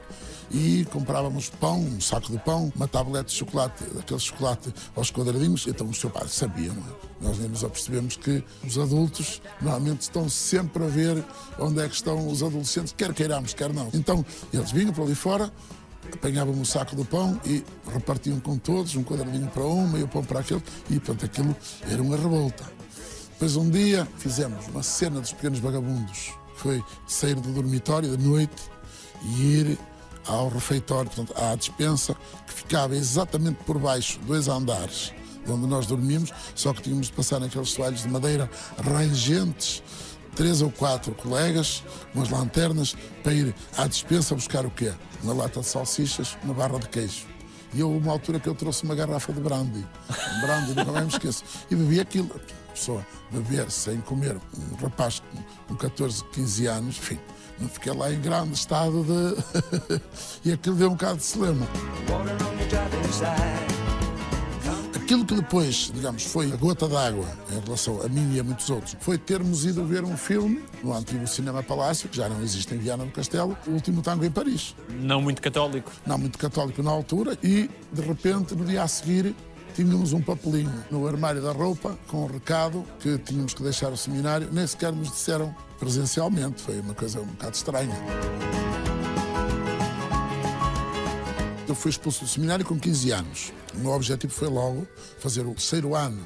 e 0.51 0.87
comprávamos 0.87 1.51
pão, 1.51 1.79
um 1.79 2.01
saco 2.01 2.33
de 2.33 2.39
pão, 2.39 2.73
uma 2.75 2.89
tablete 2.89 3.27
de 3.27 3.33
chocolate, 3.35 3.85
aquele 3.99 4.19
chocolate 4.19 4.73
aos 4.97 5.11
quadradinhos. 5.11 5.67
Então 5.67 5.87
o 5.87 5.93
seu 5.95 6.09
pai 6.09 6.27
sabia, 6.27 6.73
não 6.73 6.83
é? 6.83 7.29
Nós 7.29 7.39
nem 7.39 7.51
nos 7.51 7.63
apercebemos 7.65 8.17
que 8.17 8.43
os 8.67 8.79
adultos 8.79 9.43
normalmente 9.61 10.03
estão 10.03 10.27
sempre 10.31 10.85
a 10.85 10.89
ver 10.89 11.23
onde 11.59 11.83
é 11.83 11.89
que 11.89 11.95
estão 11.95 12.27
os 12.29 12.43
adolescentes, 12.43 12.95
quer 12.97 13.13
queiramos, 13.13 13.53
quer 13.53 13.71
não. 13.75 13.91
Então 13.93 14.25
eles 14.51 14.73
vinham 14.73 14.93
para 14.95 15.05
ali 15.05 15.15
fora, 15.15 15.53
apanhavam 16.15 16.61
o 16.61 16.65
saco 16.65 16.97
do 16.97 17.05
pão 17.05 17.41
e 17.45 17.65
repartiam 17.93 18.39
com 18.41 18.57
todos, 18.59 18.95
um 18.97 19.05
quadradinho 19.05 19.49
para 19.49 19.65
um, 19.65 19.89
meio 19.89 20.09
pão 20.09 20.25
para 20.25 20.41
aquele, 20.41 20.63
e 20.91 20.99
portanto 20.99 21.27
aquilo 21.27 21.57
era 21.91 22.03
uma 22.03 22.17
revolta. 22.17 22.65
Depois 23.33 23.57
um 23.57 23.71
dia 23.71 24.07
fizemos 24.19 24.67
uma 24.67 24.83
cena 24.83 25.21
dos 25.21 25.33
pequenos 25.33 25.61
vagabundos. 25.61 26.33
Foi 26.57 26.83
sair 27.07 27.37
do 27.37 27.53
dormitório 27.53 28.17
de 28.17 28.27
noite 28.27 28.63
e 29.23 29.43
ir 29.43 29.79
ao 30.27 30.49
refeitório, 30.49 31.11
portanto, 31.11 31.33
à 31.41 31.55
despensa, 31.55 32.15
que 32.47 32.53
ficava 32.53 32.95
exatamente 32.95 33.59
por 33.65 33.79
baixo, 33.79 34.19
dois 34.27 34.49
andares, 34.49 35.13
de 35.45 35.51
onde 35.51 35.67
nós 35.67 35.87
dormíamos, 35.87 36.33
só 36.55 36.73
que 36.73 36.83
tínhamos 36.83 37.07
de 37.07 37.13
passar 37.15 37.41
naqueles 37.41 37.71
soalhos 37.71 38.03
de 38.03 38.09
madeira 38.09 38.51
rangentes, 38.77 39.83
três 40.39 40.63
ou 40.63 40.71
quatro 40.71 41.13
colegas, 41.17 41.83
umas 42.15 42.31
lanternas, 42.31 42.97
para 43.25 43.35
ir 43.35 43.53
à 43.77 43.89
despensa 43.89 44.37
buscar 44.37 44.65
o 44.65 44.71
quê? 44.71 44.93
Uma 45.25 45.35
lata 45.35 45.59
de 45.59 45.67
salsichas, 45.67 46.39
uma 46.45 46.55
barra 46.55 46.79
de 46.79 46.89
queijo. 46.89 47.27
E 47.75 47.83
houve 47.83 47.99
uma 47.99 48.13
altura 48.13 48.39
que 48.39 48.49
eu 48.49 48.55
trouxe 48.55 48.85
uma 48.85 48.95
garrafa 48.95 49.33
de 49.33 49.41
brandy. 49.41 49.85
Brandy, 50.41 50.75
nunca 50.77 50.93
mais 50.93 51.07
me 51.07 51.13
esqueço. 51.13 51.43
E 51.69 51.75
bebi 51.75 51.99
aquilo. 51.99 52.31
Pessoa 52.73 53.05
beber 53.33 53.69
sem 53.69 54.01
comer, 54.03 54.37
um 54.37 54.77
rapaz 54.77 55.21
com 55.67 55.75
14, 55.75 56.23
15 56.33 56.67
anos, 56.67 56.97
enfim, 56.97 57.19
Não 57.59 57.69
fiquei 57.69 57.93
lá 57.93 58.13
em 58.13 58.21
grande 58.21 58.53
estado 58.53 59.05
de. 59.05 60.01
e 60.49 60.53
aquilo 60.53 60.77
deu 60.77 60.87
um 60.87 60.93
bocado 60.93 61.17
de 61.17 61.25
celema. 61.25 61.67
Aquilo 65.09 65.25
que 65.25 65.37
depois, 65.37 65.91
digamos, 65.95 66.23
foi 66.25 66.53
a 66.53 66.57
gota 66.57 66.87
d'água 66.87 67.25
em 67.51 67.59
relação 67.61 67.99
a 68.05 68.09
mim 68.11 68.35
e 68.35 68.41
a 68.41 68.45
muitos 68.45 68.69
outros, 68.69 68.95
foi 69.01 69.17
termos 69.17 69.65
ido 69.65 69.83
ver 69.83 70.05
um 70.05 70.19
filme 70.19 70.63
no 70.85 70.93
antigo 70.93 71.27
Cinema 71.27 71.63
Palácio, 71.63 72.11
que 72.11 72.19
já 72.19 72.29
não 72.29 72.43
existe 72.43 72.75
em 72.75 72.77
Viana 72.77 73.07
do 73.07 73.11
Castelo, 73.11 73.57
O 73.67 73.71
Último 73.71 74.03
Tango 74.03 74.23
em 74.27 74.31
Paris. 74.31 74.77
Não 75.01 75.23
muito 75.23 75.41
católico. 75.41 75.91
Não 76.07 76.19
muito 76.19 76.37
católico 76.37 76.83
na 76.83 76.91
altura, 76.91 77.39
e 77.43 77.71
de 77.91 78.03
repente, 78.03 78.55
no 78.55 78.67
dia 78.67 78.83
a 78.83 78.87
seguir, 78.87 79.35
tínhamos 79.75 80.13
um 80.13 80.21
papelinho 80.21 80.85
no 80.91 81.09
armário 81.09 81.41
da 81.41 81.53
roupa 81.53 81.99
com 82.07 82.25
um 82.25 82.27
recado 82.27 82.85
que 83.01 83.17
tínhamos 83.17 83.55
que 83.55 83.63
deixar 83.63 83.91
o 83.91 83.97
seminário, 83.97 84.51
nem 84.53 84.67
sequer 84.67 84.93
nos 84.93 85.09
disseram 85.09 85.57
presencialmente, 85.79 86.61
foi 86.61 86.81
uma 86.81 86.93
coisa 86.93 87.19
um 87.19 87.25
bocado 87.25 87.57
estranha. 87.57 87.97
Eu 91.69 91.75
fui 91.75 91.91
expulso 91.91 92.25
do 92.25 92.27
seminário 92.27 92.65
com 92.65 92.81
15 92.81 93.11
anos. 93.11 93.53
O 93.75 93.79
meu 93.81 93.91
objetivo 93.91 94.33
foi 94.33 94.49
logo 94.49 94.89
fazer 95.19 95.43
o 95.43 95.53
terceiro 95.53 95.95
ano 95.95 96.25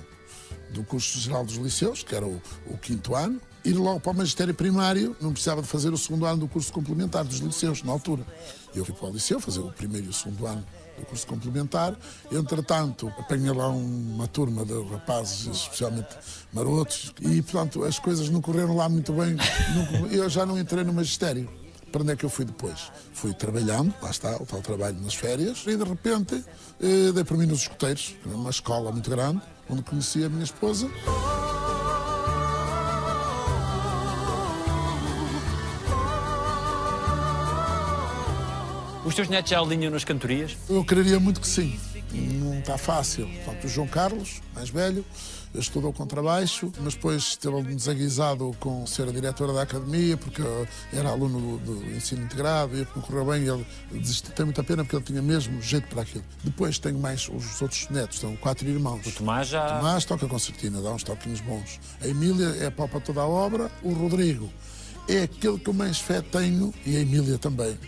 do 0.71 0.85
curso 0.85 1.19
geral 1.19 1.45
dos 1.45 1.57
liceus, 1.57 2.05
que 2.05 2.15
era 2.15 2.25
o, 2.25 2.41
o 2.67 2.79
quinto 2.79 3.15
ano, 3.17 3.41
ir 3.65 3.73
logo 3.73 3.99
para 3.99 4.13
o 4.13 4.15
magistério 4.15 4.55
primário, 4.55 5.17
não 5.21 5.33
precisava 5.33 5.61
de 5.61 5.67
fazer 5.67 5.93
o 5.93 5.99
segundo 5.99 6.27
ano 6.27 6.39
do 6.39 6.49
curso 6.49 6.73
complementar 6.73 7.25
dos 7.25 7.39
liceus, 7.39 7.83
na 7.83 7.91
altura. 7.91 8.25
Eu 8.73 8.85
fui 8.85 8.95
para 8.95 9.09
o 9.09 9.13
liceu 9.13 9.41
fazer 9.41 9.59
o 9.59 9.73
primeiro 9.73 10.07
e 10.07 10.11
o 10.11 10.13
segundo 10.13 10.47
ano 10.47 10.65
do 10.97 11.07
curso 11.07 11.27
complementar. 11.27 11.97
Entretanto, 12.31 13.13
apanhei 13.19 13.53
lá 13.53 13.69
uma 13.69 14.29
turma 14.29 14.65
de 14.65 14.81
rapazes, 14.91 15.47
especialmente 15.47 16.17
marotos, 16.53 17.13
e, 17.21 17.43
portanto, 17.43 17.83
as 17.83 17.99
coisas 17.99 18.29
não 18.29 18.41
correram 18.41 18.77
lá 18.77 18.89
muito 18.89 19.13
bem. 19.13 19.37
Eu 20.13 20.29
já 20.31 20.47
não 20.47 20.57
entrei 20.57 20.85
no 20.85 20.93
magistério. 20.93 21.62
Para 21.93 22.01
onde 22.03 22.13
é 22.13 22.17
que 22.17 22.25
eu 22.25 22.31
fui 22.31 22.47
depois? 22.47 22.91
Fui 23.13 23.35
trabalhando, 23.35 23.95
lá 24.01 24.11
está, 24.11 24.35
o 24.37 24.47
tal 24.47 24.63
trabalho 24.63 24.99
nas 25.03 25.15
férias, 25.15 25.65
e 25.67 25.77
de 25.77 25.85
repente 25.85 26.43
eh, 26.81 27.13
dei 27.13 27.23
por 27.23 27.37
mim 27.37 27.45
nos 27.45 27.61
escuteiros, 27.61 28.17
uma 28.25 28.49
escola 28.49 28.91
muito 28.91 29.11
grande, 29.11 29.43
onde 29.69 29.83
conheci 29.83 30.25
a 30.25 30.29
minha 30.31 30.43
esposa. 30.43 30.91
Os 39.05 39.15
teus 39.15 39.29
netos 39.29 39.51
já 39.51 39.61
alinham 39.61 39.91
nas 39.91 40.05
cantorias? 40.05 40.57
Eu 40.71 40.83
quereria 40.85 41.21
muito 41.21 41.41
que 41.43 41.47
sim. 41.47 41.79
Não 42.11 42.61
está 42.61 42.79
fácil. 42.79 43.29
Portanto, 43.45 43.65
o 43.65 43.69
João 43.69 43.87
Carlos, 43.87 44.41
mais 44.55 44.71
velho, 44.71 45.05
estudou 45.55 45.93
contrabaixo, 45.93 46.73
mas 46.81 46.95
depois 46.95 47.23
esteve 47.23 47.63
desaguisado 47.75 48.55
com 48.59 48.87
ser 48.87 49.09
a 49.09 49.13
diretora 49.13 49.53
da 49.53 49.63
academia, 49.63 50.17
porque 50.17 50.43
era 50.93 51.11
aluno 51.11 51.59
do, 51.59 51.75
do 51.75 51.91
ensino 51.91 52.25
integrado, 52.25 52.77
e 52.77 52.87
não 52.95 53.03
correu 53.03 53.27
bem, 53.27 53.47
ele 53.47 53.67
desistiu. 53.93 54.33
Tem 54.33 54.45
muita 54.45 54.63
pena 54.65 54.85
porque 54.85 54.97
ele 54.97 55.05
tinha 55.05 55.23
mesmo 55.23 55.61
jeito 55.61 55.87
para 55.89 56.03
aquilo. 56.03 56.25
Depois 56.43 56.79
tenho 56.79 56.99
mais 56.99 57.29
os 57.29 57.61
outros 57.61 57.89
netos, 57.91 58.19
são 58.19 58.37
quatro 58.37 58.69
irmãos. 58.69 59.07
O 59.07 59.13
Tomás 59.13 59.49
já. 59.49 59.67
O 59.67 59.79
Tomás 59.79 60.05
toca 60.05 60.27
concertina, 60.27 60.81
dá 60.81 60.93
uns 60.93 61.03
toquinhos 61.03 61.41
bons. 61.41 61.81
A 62.01 62.07
Emília 62.07 62.57
é 62.61 62.71
pau 62.71 62.89
para 62.89 63.01
toda 63.01 63.21
a 63.21 63.27
obra. 63.27 63.71
O 63.83 63.93
Rodrigo 63.93 64.51
é 65.09 65.23
aquele 65.23 65.59
que 65.59 65.69
eu 65.69 65.75
mais 65.75 65.99
fé 65.99 66.23
tenho, 66.23 66.73
e 66.87 66.97
a 66.97 67.01
Emília 67.01 67.39
também 67.39 67.79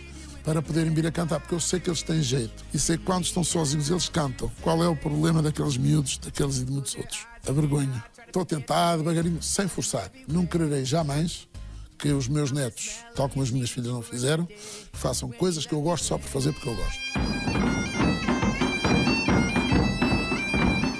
para 0.45 0.61
poderem 0.61 0.93
vir 0.93 1.07
a 1.07 1.11
cantar, 1.11 1.39
porque 1.39 1.55
eu 1.55 1.59
sei 1.59 1.79
que 1.79 1.89
eles 1.89 2.03
têm 2.03 2.21
jeito 2.21 2.63
e 2.71 2.77
sei 2.77 2.97
que 2.97 3.03
quando 3.03 3.25
estão 3.25 3.43
sozinhos 3.43 3.89
eles 3.89 4.07
cantam. 4.07 4.49
Qual 4.61 4.81
é 4.83 4.87
o 4.87 4.95
problema 4.95 5.41
daqueles 5.41 5.75
miúdos, 5.75 6.19
daqueles 6.19 6.57
e 6.59 6.65
de 6.65 6.71
muitos 6.71 6.95
outros? 6.95 7.25
A 7.47 7.51
vergonha. 7.51 8.05
Estou 8.27 8.43
a 8.43 8.45
tentar, 8.45 8.97
devagarinho, 8.97 9.41
sem 9.41 9.67
forçar. 9.67 10.11
Não 10.27 10.45
quererei 10.45 10.85
jamais 10.85 11.47
que 11.97 12.09
os 12.09 12.27
meus 12.27 12.51
netos, 12.51 12.97
tal 13.15 13.27
como 13.27 13.41
as 13.41 13.49
minhas 13.49 13.71
filhas 13.71 13.91
não 13.91 14.03
fizeram, 14.03 14.47
façam 14.93 15.31
coisas 15.31 15.65
que 15.65 15.73
eu 15.73 15.81
gosto 15.81 16.05
só 16.05 16.17
por 16.17 16.27
fazer 16.27 16.53
porque 16.53 16.69
eu 16.69 16.75
gosto. 16.75 16.99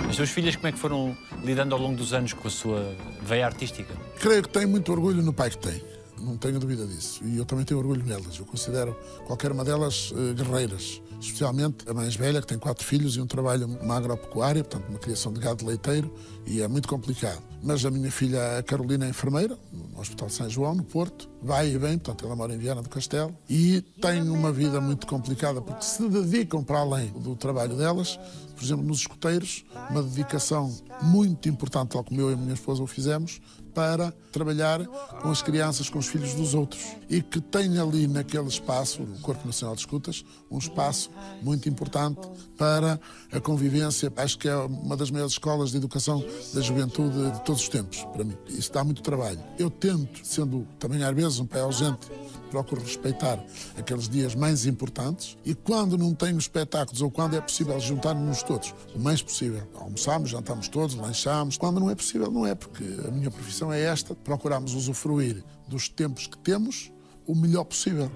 As 0.10 0.16
tuas 0.16 0.30
filhas, 0.30 0.56
como 0.56 0.68
é 0.68 0.72
que 0.72 0.80
foram 0.80 1.16
lidando 1.44 1.76
ao 1.76 1.82
longo 1.82 1.98
dos 1.98 2.14
anos 2.14 2.34
com 2.34 2.48
a 2.48 2.52
sua 2.52 2.96
veia 3.22 3.46
artística? 3.46 3.94
Creio 4.20 4.42
que 4.42 4.50
têm 4.50 4.66
muito 4.66 4.92
orgulho 4.92 5.22
no 5.22 5.34
pai 5.34 5.50
que 5.50 5.58
tem 5.58 5.96
não 6.26 6.38
tenho 6.38 6.60
dúvida 6.60 6.86
disso. 6.86 7.24
E 7.24 7.38
eu 7.38 7.46
também 7.46 7.64
tenho 7.64 7.80
orgulho 7.80 8.04
nelas. 8.04 8.38
Eu 8.38 8.46
considero 8.46 8.96
qualquer 9.26 9.52
uma 9.52 9.64
delas 9.64 10.12
uh, 10.12 10.34
guerreiras, 10.34 11.02
especialmente 11.20 11.88
a 11.88 11.94
mais 11.94 12.16
velha, 12.16 12.42
que 12.42 12.48
tem 12.48 12.58
quatro 12.58 12.86
filhos 12.86 13.16
e 13.16 13.22
um 13.22 13.28
trabalho 13.28 13.68
na 13.68 13.96
agropecuária, 13.96 14.64
portanto, 14.64 14.90
uma 14.90 15.00
criação 15.00 15.32
de 15.32 15.40
gado 15.40 15.66
leiteiro, 15.66 16.14
e 16.46 16.62
é 16.62 16.68
muito 16.68 16.88
complicado. 16.88 17.42
Mas 17.64 17.86
a 17.86 17.90
minha 17.90 18.12
filha, 18.12 18.58
a 18.58 18.64
Carolina, 18.64 19.06
é 19.06 19.10
enfermeira, 19.10 19.58
no 19.72 20.00
Hospital 20.00 20.30
São 20.30 20.50
João, 20.50 20.76
no 20.76 20.84
Porto, 20.84 21.30
vai 21.42 21.70
e 21.70 21.78
vem, 21.78 21.98
portanto, 21.98 22.26
ela 22.26 22.36
mora 22.36 22.54
em 22.54 22.58
Viana 22.58 22.82
do 22.82 22.90
Castelo, 22.90 23.36
e 23.50 23.82
tem 24.02 24.22
uma 24.30 24.52
vida 24.52 24.82
muito 24.82 25.08
complicada, 25.08 25.62
porque 25.62 25.84
se 25.84 26.08
dedicam 26.08 26.64
para 26.64 26.80
além 26.80 27.08
do 27.08 27.36
trabalho 27.36 27.76
delas, 27.76 28.20
por 28.56 28.64
exemplo, 28.64 28.86
nos 28.86 29.00
escuteiros, 29.00 29.66
uma 29.90 30.04
dedicação 30.04 30.74
muito 31.02 31.50
importante, 31.50 31.90
tal 31.90 32.04
como 32.04 32.22
eu 32.22 32.32
e 32.32 32.34
a 32.34 32.38
minha 32.38 32.54
esposa 32.54 32.84
o 32.84 32.88
fizemos, 32.88 33.42
para 33.76 34.14
trabalhar 34.32 34.84
com 35.22 35.30
as 35.30 35.42
crianças, 35.42 35.90
com 35.90 36.00
os 36.00 36.08
filhos 36.08 36.34
dos 36.34 36.54
outros. 36.54 36.82
E 37.10 37.22
que 37.22 37.42
tem 37.42 37.78
ali 37.78 38.08
naquele 38.08 38.48
espaço, 38.48 39.04
o 39.04 39.20
Corpo 39.20 39.46
Nacional 39.46 39.76
de 39.76 39.82
Escutas, 39.82 40.24
um 40.50 40.58
espaço 40.58 41.12
muito 41.42 41.68
importante 41.68 42.22
para 42.58 43.00
a 43.32 43.40
convivência. 43.40 44.12
Acho 44.16 44.40
que 44.40 44.48
é 44.48 44.56
uma 44.56 44.96
das 44.96 45.12
maiores 45.12 45.34
escolas 45.34 45.72
de 45.72 45.78
educação 45.78 46.24
da 46.54 46.62
juventude 46.62 47.32
de 47.32 47.44
todos 47.44 47.62
os 47.62 47.70
tempos, 47.70 48.04
para 48.14 48.24
mim. 48.24 48.38
Isso 48.48 48.72
dá 48.72 48.84
muito 48.84 49.02
trabalho. 49.02 49.40
Eu 49.60 49.70
tento, 49.70 50.26
sendo 50.26 50.66
também 50.80 51.04
às 51.04 51.14
vezes 51.14 51.40
um 51.40 51.46
pai 51.46 51.62
ausente, 51.62 52.08
procuro 52.50 52.82
respeitar 52.82 53.44
aqueles 53.78 54.08
dias 54.08 54.36
mais 54.36 54.66
importantes 54.66 55.38
e 55.46 55.54
quando 55.54 55.98
não 55.98 56.14
tenho 56.14 56.38
espetáculos 56.38 57.02
ou 57.02 57.12
quando 57.12 57.36
é 57.36 57.42
possível 57.42 57.80
juntar-nos 57.80 58.44
todos, 58.44 58.74
o 58.94 59.00
mais 59.00 59.22
possível. 59.22 59.68
Almoçamos, 59.76 60.30
jantamos 60.30 60.68
todos, 60.68 60.96
lanchamos. 60.96 61.58
Quando 61.58 61.80
não 61.80 61.90
é 61.90 61.96
possível, 61.96 62.32
não 62.32 62.46
é, 62.46 62.56
porque 62.56 62.84
a 63.08 63.12
minha 63.12 63.32
profissão 63.32 63.72
é 63.72 63.82
esta. 63.82 64.16
Procuramos 64.16 64.74
usufruir 64.74 65.44
dos 65.68 65.90
tempos 65.90 66.28
que 66.28 66.38
temos 66.38 66.92
o 67.28 67.36
melhor 67.36 67.64
possível. 67.64 68.12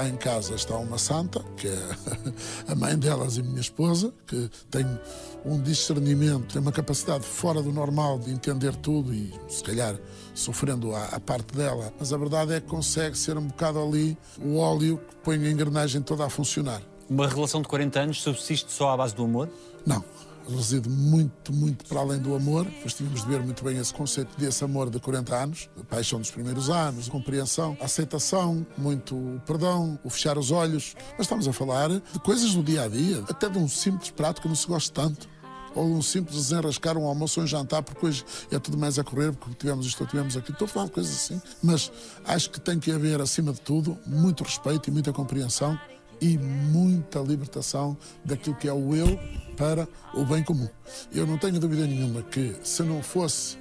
Lá 0.00 0.08
em 0.08 0.16
casa 0.16 0.54
está 0.54 0.76
uma 0.76 0.96
santa, 0.96 1.44
que 1.56 1.68
é 1.68 1.88
a 2.68 2.74
mãe 2.74 2.98
delas 2.98 3.36
e 3.36 3.42
minha 3.42 3.60
esposa, 3.60 4.12
que 4.26 4.50
tem 4.70 4.86
um 5.44 5.60
discernimento, 5.60 6.52
tem 6.52 6.62
uma 6.62 6.72
capacidade 6.72 7.24
fora 7.24 7.62
do 7.62 7.70
normal 7.70 8.18
de 8.18 8.30
entender 8.30 8.74
tudo 8.76 9.12
e, 9.12 9.32
se 9.48 9.62
calhar, 9.62 9.96
sofrendo 10.34 10.94
a, 10.94 11.04
a 11.06 11.20
parte 11.20 11.54
dela. 11.54 11.92
Mas 11.98 12.12
a 12.12 12.16
verdade 12.16 12.54
é 12.54 12.60
que 12.60 12.66
consegue 12.66 13.16
ser 13.16 13.36
um 13.36 13.46
bocado 13.46 13.78
ali 13.78 14.16
o 14.42 14.56
óleo 14.56 14.98
que 15.08 15.16
põe 15.16 15.36
a 15.46 15.50
engrenagem 15.50 16.00
toda 16.00 16.24
a 16.24 16.30
funcionar. 16.30 16.80
Uma 17.08 17.28
relação 17.28 17.60
de 17.60 17.68
40 17.68 18.00
anos 18.00 18.22
subsiste 18.22 18.72
só 18.72 18.90
à 18.90 18.96
base 18.96 19.14
do 19.14 19.24
amor? 19.24 19.50
Não 19.84 20.02
reside 20.56 20.88
muito, 20.88 21.52
muito 21.52 21.84
para 21.86 22.00
além 22.00 22.18
do 22.18 22.34
amor. 22.34 22.64
Depois 22.64 22.94
tínhamos 22.94 23.22
de 23.22 23.28
ver 23.28 23.40
muito 23.40 23.64
bem 23.64 23.78
esse 23.78 23.92
conceito 23.92 24.38
desse 24.38 24.62
amor 24.64 24.90
de 24.90 24.98
40 24.98 25.34
anos, 25.34 25.70
a 25.80 25.84
paixão 25.84 26.20
dos 26.20 26.30
primeiros 26.30 26.68
anos, 26.70 27.08
a 27.08 27.10
compreensão, 27.10 27.76
a 27.80 27.84
aceitação, 27.84 28.66
muito 28.76 29.14
o 29.14 29.40
perdão, 29.46 29.98
o 30.04 30.10
fechar 30.10 30.38
os 30.38 30.50
olhos. 30.50 30.94
Mas 31.12 31.22
estamos 31.22 31.46
a 31.46 31.52
falar 31.52 31.88
de 31.88 32.20
coisas 32.24 32.54
do 32.54 32.62
dia 32.62 32.82
a 32.82 32.88
dia, 32.88 33.24
até 33.28 33.48
de 33.48 33.58
um 33.58 33.68
simples 33.68 34.10
prato 34.10 34.40
que 34.40 34.48
não 34.48 34.54
se 34.54 34.66
gosta 34.66 34.92
tanto. 35.02 35.28
Ou 35.74 35.84
um 35.84 36.02
simples 36.02 36.36
desenrascar 36.36 36.98
um 36.98 37.06
almoço 37.06 37.38
ou 37.38 37.44
um 37.44 37.46
jantar, 37.46 37.82
porque 37.82 38.04
hoje 38.04 38.24
é 38.50 38.58
tudo 38.58 38.76
mais 38.76 38.98
a 38.98 39.04
correr, 39.04 39.32
porque 39.32 39.54
tivemos 39.54 39.86
isto 39.86 40.00
ou 40.00 40.06
tivemos 40.06 40.36
aquilo. 40.36 40.54
Estou 40.54 40.66
a 40.66 40.68
falar 40.68 40.86
de 40.86 40.92
coisas 40.92 41.14
assim. 41.14 41.40
Mas 41.62 41.92
acho 42.24 42.50
que 42.50 42.60
tem 42.60 42.80
que 42.80 42.90
haver, 42.90 43.20
acima 43.20 43.52
de 43.52 43.60
tudo, 43.60 43.96
muito 44.04 44.42
respeito 44.42 44.88
e 44.88 44.92
muita 44.92 45.12
compreensão 45.12 45.78
e 46.20 46.38
muita 46.38 47.20
libertação 47.20 47.96
daquilo 48.24 48.56
que 48.56 48.68
é 48.68 48.72
o 48.72 48.94
eu 48.94 49.18
para 49.56 49.88
o 50.14 50.24
bem 50.24 50.42
comum. 50.42 50.68
Eu 51.12 51.26
não 51.26 51.38
tenho 51.38 51.58
dúvida 51.58 51.86
nenhuma 51.86 52.22
que 52.22 52.56
se 52.62 52.82
não 52.82 53.02
fosse 53.02 53.58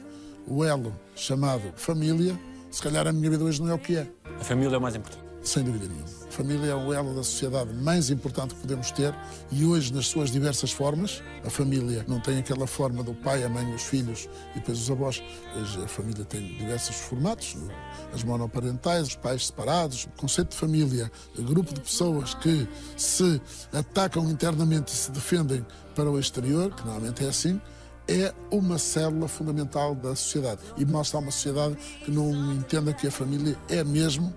o 0.47 0.63
elo 0.63 0.93
chamado 1.15 1.73
família, 1.75 2.39
se 2.71 2.81
calhar 2.81 3.07
a 3.07 3.13
minha 3.13 3.29
vida 3.29 3.43
hoje 3.43 3.61
não 3.61 3.69
é 3.69 3.73
o 3.73 3.79
que 3.79 3.97
é. 3.97 4.07
A 4.39 4.43
família 4.43 4.75
é 4.75 4.77
o 4.77 4.81
mais 4.81 4.95
importante. 4.95 5.28
Sem 5.43 5.63
dúvida 5.63 5.87
nenhuma. 5.87 6.07
A 6.27 6.31
família 6.31 6.71
é 6.71 6.75
o 6.75 6.93
elo 6.93 7.15
da 7.15 7.23
sociedade 7.23 7.73
mais 7.73 8.09
importante 8.09 8.53
que 8.53 8.61
podemos 8.61 8.91
ter 8.91 9.15
e 9.51 9.65
hoje, 9.65 9.93
nas 9.93 10.07
suas 10.07 10.29
diversas 10.29 10.71
formas, 10.71 11.23
a 11.43 11.49
família 11.49 12.05
não 12.07 12.19
tem 12.19 12.37
aquela 12.37 12.67
forma 12.67 13.03
do 13.03 13.13
pai, 13.13 13.43
a 13.43 13.49
mãe, 13.49 13.73
os 13.73 13.83
filhos 13.83 14.29
e 14.51 14.59
depois 14.59 14.79
os 14.79 14.91
avós. 14.91 15.23
Hoje 15.55 15.83
a 15.83 15.87
família 15.87 16.23
tem 16.25 16.45
diversos 16.57 16.95
formatos, 16.97 17.57
as 18.13 18.23
monoparentais, 18.23 19.07
os 19.07 19.15
pais 19.15 19.47
separados, 19.47 20.05
o 20.05 20.09
conceito 20.21 20.51
de 20.51 20.57
família, 20.57 21.11
grupo 21.37 21.73
de 21.73 21.81
pessoas 21.81 22.33
que 22.35 22.67
se 22.95 23.41
atacam 23.73 24.29
internamente 24.29 24.93
e 24.93 24.95
se 24.95 25.11
defendem 25.11 25.65
para 25.95 26.09
o 26.09 26.19
exterior, 26.19 26.73
que 26.73 26.85
normalmente 26.85 27.25
é 27.25 27.29
assim, 27.29 27.59
é 28.09 28.33
uma 28.49 28.79
célula 28.79 29.27
fundamental 29.27 29.93
da 29.93 30.15
sociedade. 30.15 30.61
E 30.77 30.83
está 30.83 31.19
uma 31.19 31.31
sociedade 31.31 31.77
que 32.03 32.11
não 32.11 32.53
entenda 32.53 32.91
que 32.91 33.07
a 33.07 33.11
família 33.11 33.55
é 33.69 33.83
mesmo 33.83 34.33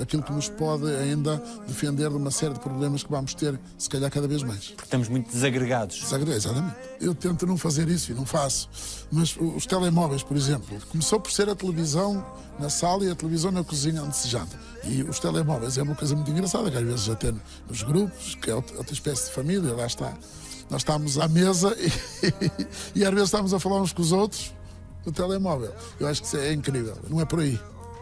aquilo 0.00 0.22
que 0.22 0.32
nos 0.32 0.48
pode 0.48 0.86
ainda 0.86 1.42
defender 1.66 2.08
de 2.08 2.16
uma 2.16 2.30
série 2.30 2.54
de 2.54 2.60
problemas 2.60 3.02
que 3.02 3.10
vamos 3.10 3.34
ter, 3.34 3.58
se 3.76 3.88
calhar, 3.88 4.10
cada 4.10 4.26
vez 4.26 4.42
mais. 4.42 4.68
Porque 4.68 4.84
estamos 4.84 5.08
muito 5.08 5.30
desagregados. 5.30 5.98
Desagregados, 6.00 6.44
exatamente. 6.44 6.76
Eu 7.00 7.14
tento 7.14 7.46
não 7.46 7.56
fazer 7.56 7.88
isso 7.88 8.12
e 8.12 8.14
não 8.14 8.24
faço. 8.24 8.68
Mas 9.10 9.36
os 9.36 9.66
telemóveis, 9.66 10.22
por 10.22 10.36
exemplo, 10.36 10.78
começou 10.88 11.20
por 11.20 11.30
ser 11.30 11.48
a 11.48 11.54
televisão 11.54 12.24
na 12.58 12.70
sala 12.70 13.04
e 13.04 13.10
a 13.10 13.14
televisão 13.14 13.50
na 13.50 13.64
cozinha 13.64 14.02
onde 14.02 14.16
se 14.16 14.28
janta. 14.28 14.58
E 14.84 15.02
os 15.02 15.18
telemóveis 15.18 15.78
é 15.78 15.82
uma 15.82 15.94
coisa 15.94 16.14
muito 16.14 16.30
engraçada, 16.30 16.70
que 16.70 16.76
às 16.76 16.84
vezes 16.84 17.08
até 17.08 17.32
nos 17.68 17.82
grupos, 17.82 18.34
que 18.36 18.50
é 18.50 18.54
outra 18.54 18.92
espécie 18.92 19.26
de 19.26 19.32
família, 19.32 19.74
lá 19.74 19.86
está. 19.86 20.14
Nós 20.70 20.80
estamos 20.80 21.18
à 21.18 21.28
mesa 21.28 21.76
e, 21.78 23.00
e 23.00 23.04
às 23.04 23.10
vezes 23.10 23.28
estamos 23.28 23.52
a 23.52 23.60
falar 23.60 23.80
uns 23.80 23.92
com 23.92 24.02
os 24.02 24.12
outros 24.12 24.52
no 25.04 25.12
telemóvel. 25.12 25.74
Eu 25.98 26.06
acho 26.06 26.22
que 26.22 26.26
isso 26.28 26.36
é 26.36 26.52
incrível. 26.52 26.96
Não 27.08 27.20
é 27.20 27.24
por 27.24 27.40
aí 27.40 27.58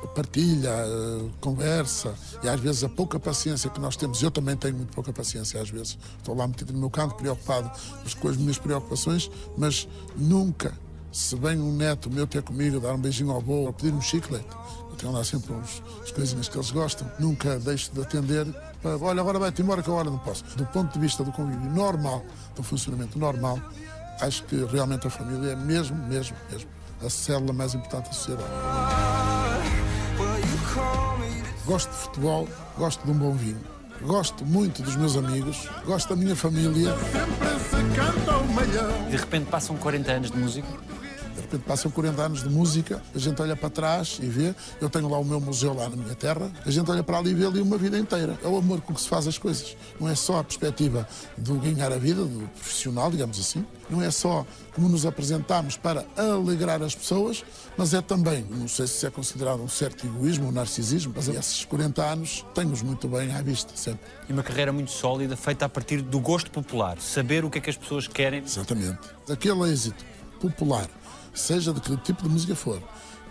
partilha, 0.08 0.70
eh, 0.70 1.28
conversa 1.40 2.14
e 2.42 2.48
às 2.48 2.60
vezes 2.60 2.84
a 2.84 2.88
pouca 2.88 3.18
paciência 3.18 3.70
que 3.70 3.80
nós 3.80 3.96
temos, 3.96 4.22
eu 4.22 4.30
também 4.30 4.56
tenho 4.56 4.76
muito 4.76 4.92
pouca 4.92 5.12
paciência 5.12 5.60
às 5.60 5.70
vezes, 5.70 5.98
estou 6.18 6.34
lá 6.34 6.46
metido 6.46 6.72
no 6.72 6.78
meu 6.78 6.90
canto, 6.90 7.14
preocupado 7.14 7.70
com 8.20 8.28
as 8.28 8.36
minhas 8.36 8.58
preocupações, 8.58 9.30
mas 9.56 9.88
nunca, 10.16 10.72
se 11.12 11.36
vem 11.36 11.60
um 11.60 11.74
neto 11.74 12.10
meu 12.10 12.26
ter 12.26 12.42
comigo, 12.42 12.80
dar 12.80 12.94
um 12.94 12.98
beijinho 12.98 13.30
ao 13.30 13.44
ou 13.46 13.72
pedir 13.72 13.92
um 13.92 14.00
chiclete, 14.00 14.46
eu 14.90 14.96
tenho 14.96 15.12
lá 15.12 15.24
sempre 15.24 15.52
uns, 15.52 15.82
as 16.02 16.10
coisinhas 16.10 16.48
que 16.48 16.56
eles 16.56 16.70
gostam, 16.70 17.10
nunca 17.18 17.58
deixo 17.58 17.92
de 17.92 18.00
atender, 18.00 18.46
para, 18.82 18.96
olha, 18.98 19.20
agora 19.20 19.38
vai-te 19.38 19.62
embora 19.62 19.82
que 19.82 19.90
a 19.90 19.92
hora 19.92 20.10
não 20.10 20.18
posso. 20.18 20.44
Do 20.56 20.64
ponto 20.66 20.92
de 20.92 20.98
vista 20.98 21.22
do 21.22 21.32
convívio 21.32 21.70
normal, 21.70 22.24
do 22.56 22.62
funcionamento 22.62 23.18
normal, 23.18 23.58
acho 24.20 24.44
que 24.44 24.56
realmente 24.64 25.06
a 25.06 25.10
família 25.10 25.52
é 25.52 25.56
mesmo, 25.56 25.96
mesmo, 26.06 26.36
mesmo 26.50 26.68
a 27.04 27.08
célula 27.08 27.52
mais 27.52 27.74
importante 27.74 28.06
da 28.06 28.12
sociedade. 28.12 28.50
Gosto 31.70 31.90
de 31.90 31.96
futebol, 31.98 32.48
gosto 32.76 33.04
de 33.04 33.12
um 33.12 33.14
bom 33.14 33.32
vinho. 33.32 33.60
Gosto 34.02 34.44
muito 34.44 34.82
dos 34.82 34.96
meus 34.96 35.16
amigos, 35.16 35.68
gosto 35.84 36.08
da 36.08 36.16
minha 36.16 36.34
família. 36.34 36.92
De 39.08 39.16
repente 39.16 39.48
passam 39.48 39.76
40 39.76 40.10
anos 40.10 40.30
de 40.32 40.36
música. 40.36 40.66
Repente 41.50 41.64
passam 41.64 41.90
40 41.90 42.22
anos 42.22 42.42
de 42.44 42.48
música, 42.48 43.02
a 43.12 43.18
gente 43.18 43.42
olha 43.42 43.56
para 43.56 43.68
trás 43.68 44.20
e 44.22 44.26
vê. 44.26 44.54
Eu 44.80 44.88
tenho 44.88 45.08
lá 45.08 45.18
o 45.18 45.24
meu 45.24 45.40
museu 45.40 45.74
lá 45.74 45.88
na 45.88 45.96
minha 45.96 46.14
terra, 46.14 46.48
a 46.64 46.70
gente 46.70 46.88
olha 46.88 47.02
para 47.02 47.18
ali 47.18 47.30
e 47.30 47.34
vê 47.34 47.44
ali 47.44 47.60
uma 47.60 47.76
vida 47.76 47.98
inteira. 47.98 48.38
É 48.40 48.46
o 48.46 48.56
amor 48.56 48.80
com 48.80 48.94
que 48.94 49.00
se 49.00 49.08
faz 49.08 49.26
as 49.26 49.36
coisas. 49.36 49.76
Não 49.98 50.08
é 50.08 50.14
só 50.14 50.38
a 50.38 50.44
perspectiva 50.44 51.08
do 51.36 51.56
ganhar 51.56 51.90
a 51.90 51.98
vida, 51.98 52.22
do 52.22 52.48
profissional, 52.50 53.10
digamos 53.10 53.40
assim. 53.40 53.66
Não 53.88 54.00
é 54.00 54.12
só 54.12 54.46
como 54.72 54.88
nos 54.88 55.04
apresentamos 55.04 55.76
para 55.76 56.06
alegrar 56.16 56.80
as 56.82 56.94
pessoas, 56.94 57.44
mas 57.76 57.94
é 57.94 58.00
também, 58.00 58.46
não 58.48 58.68
sei 58.68 58.86
se 58.86 59.04
é 59.04 59.10
considerado 59.10 59.60
um 59.60 59.68
certo 59.68 60.06
egoísmo, 60.06 60.50
um 60.50 60.52
narcisismo, 60.52 61.12
mas 61.16 61.26
esses 61.26 61.64
40 61.64 62.00
anos 62.00 62.46
tenho-os 62.54 62.80
muito 62.80 63.08
bem 63.08 63.32
à 63.34 63.42
vista, 63.42 63.72
sempre. 63.74 64.06
E 64.28 64.32
uma 64.32 64.44
carreira 64.44 64.72
muito 64.72 64.92
sólida, 64.92 65.36
feita 65.36 65.64
a 65.64 65.68
partir 65.68 66.00
do 66.00 66.20
gosto 66.20 66.48
popular. 66.48 67.00
Saber 67.00 67.44
o 67.44 67.50
que 67.50 67.58
é 67.58 67.60
que 67.60 67.70
as 67.70 67.76
pessoas 67.76 68.06
querem. 68.06 68.40
Exatamente. 68.44 69.00
Aquele 69.28 69.68
êxito 69.68 70.04
popular 70.40 70.88
seja 71.34 71.72
de 71.72 71.80
que 71.80 71.96
tipo 71.98 72.22
de 72.22 72.28
música 72.28 72.54
for, 72.54 72.82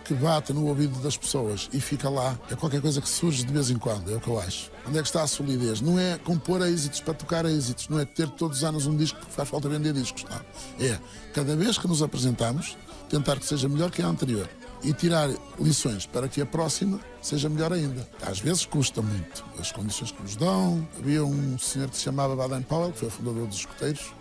que 0.09 0.13
bata 0.15 0.51
no 0.53 0.65
ouvido 0.65 0.99
das 1.01 1.15
pessoas 1.15 1.69
e 1.71 1.79
fica 1.79 2.09
lá, 2.09 2.35
é 2.49 2.55
qualquer 2.55 2.81
coisa 2.81 2.99
que 2.99 3.07
surge 3.07 3.43
de 3.43 3.53
vez 3.53 3.69
em 3.69 3.77
quando, 3.77 4.11
é 4.11 4.15
o 4.15 4.19
que 4.19 4.27
eu 4.27 4.39
acho. 4.39 4.71
Onde 4.87 4.97
é 4.97 5.01
que 5.03 5.07
está 5.07 5.21
a 5.21 5.27
solidez? 5.27 5.81
Não 5.81 5.99
é 5.99 6.17
compor 6.17 6.61
êxitos 6.65 6.99
para 6.99 7.13
tocar 7.13 7.45
êxitos, 7.45 7.87
não 7.89 7.99
é 7.99 8.05
ter 8.05 8.27
todos 8.29 8.57
os 8.57 8.63
anos 8.63 8.87
um 8.87 8.97
disco 8.97 9.19
porque 9.19 9.31
faz 9.31 9.47
falta 9.47 9.69
vender 9.69 9.93
discos, 9.93 10.25
não. 10.27 10.41
É, 10.83 10.99
cada 11.31 11.55
vez 11.55 11.77
que 11.77 11.87
nos 11.87 12.01
apresentamos, 12.01 12.75
tentar 13.07 13.37
que 13.37 13.45
seja 13.45 13.69
melhor 13.69 13.91
que 13.91 14.01
a 14.01 14.07
anterior 14.07 14.49
e 14.83 14.93
tirar 14.93 15.29
lições 15.59 16.07
para 16.07 16.27
que 16.27 16.41
a 16.41 16.45
próxima 16.45 16.99
seja 17.21 17.47
melhor 17.47 17.71
ainda. 17.71 18.09
Às 18.25 18.39
vezes 18.39 18.65
custa 18.65 19.03
muito 19.03 19.45
as 19.59 19.71
condições 19.71 20.11
que 20.11 20.23
nos 20.23 20.35
dão. 20.35 20.87
Havia 20.97 21.23
um 21.23 21.59
senhor 21.59 21.87
que 21.87 21.97
se 21.97 22.03
chamava 22.03 22.35
Baden 22.35 22.63
Powell, 22.63 22.91
que 22.93 22.99
foi 22.99 23.09
o 23.09 23.11
fundador 23.11 23.45
dos 23.45 23.57
escuteiros, 23.57 24.11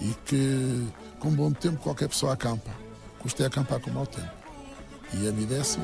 e 0.00 0.14
que 0.24 0.86
com 1.18 1.30
bom 1.30 1.52
tempo 1.52 1.78
qualquer 1.78 2.08
pessoa 2.08 2.32
acampa 2.32 2.85
custa 3.26 3.42
é 3.42 3.46
acampar 3.46 3.80
com 3.80 3.90
mau 3.90 4.06
tempo. 4.06 4.30
E 5.12 5.26
a 5.26 5.32
vida 5.32 5.56
é 5.56 5.60
assim. 5.60 5.80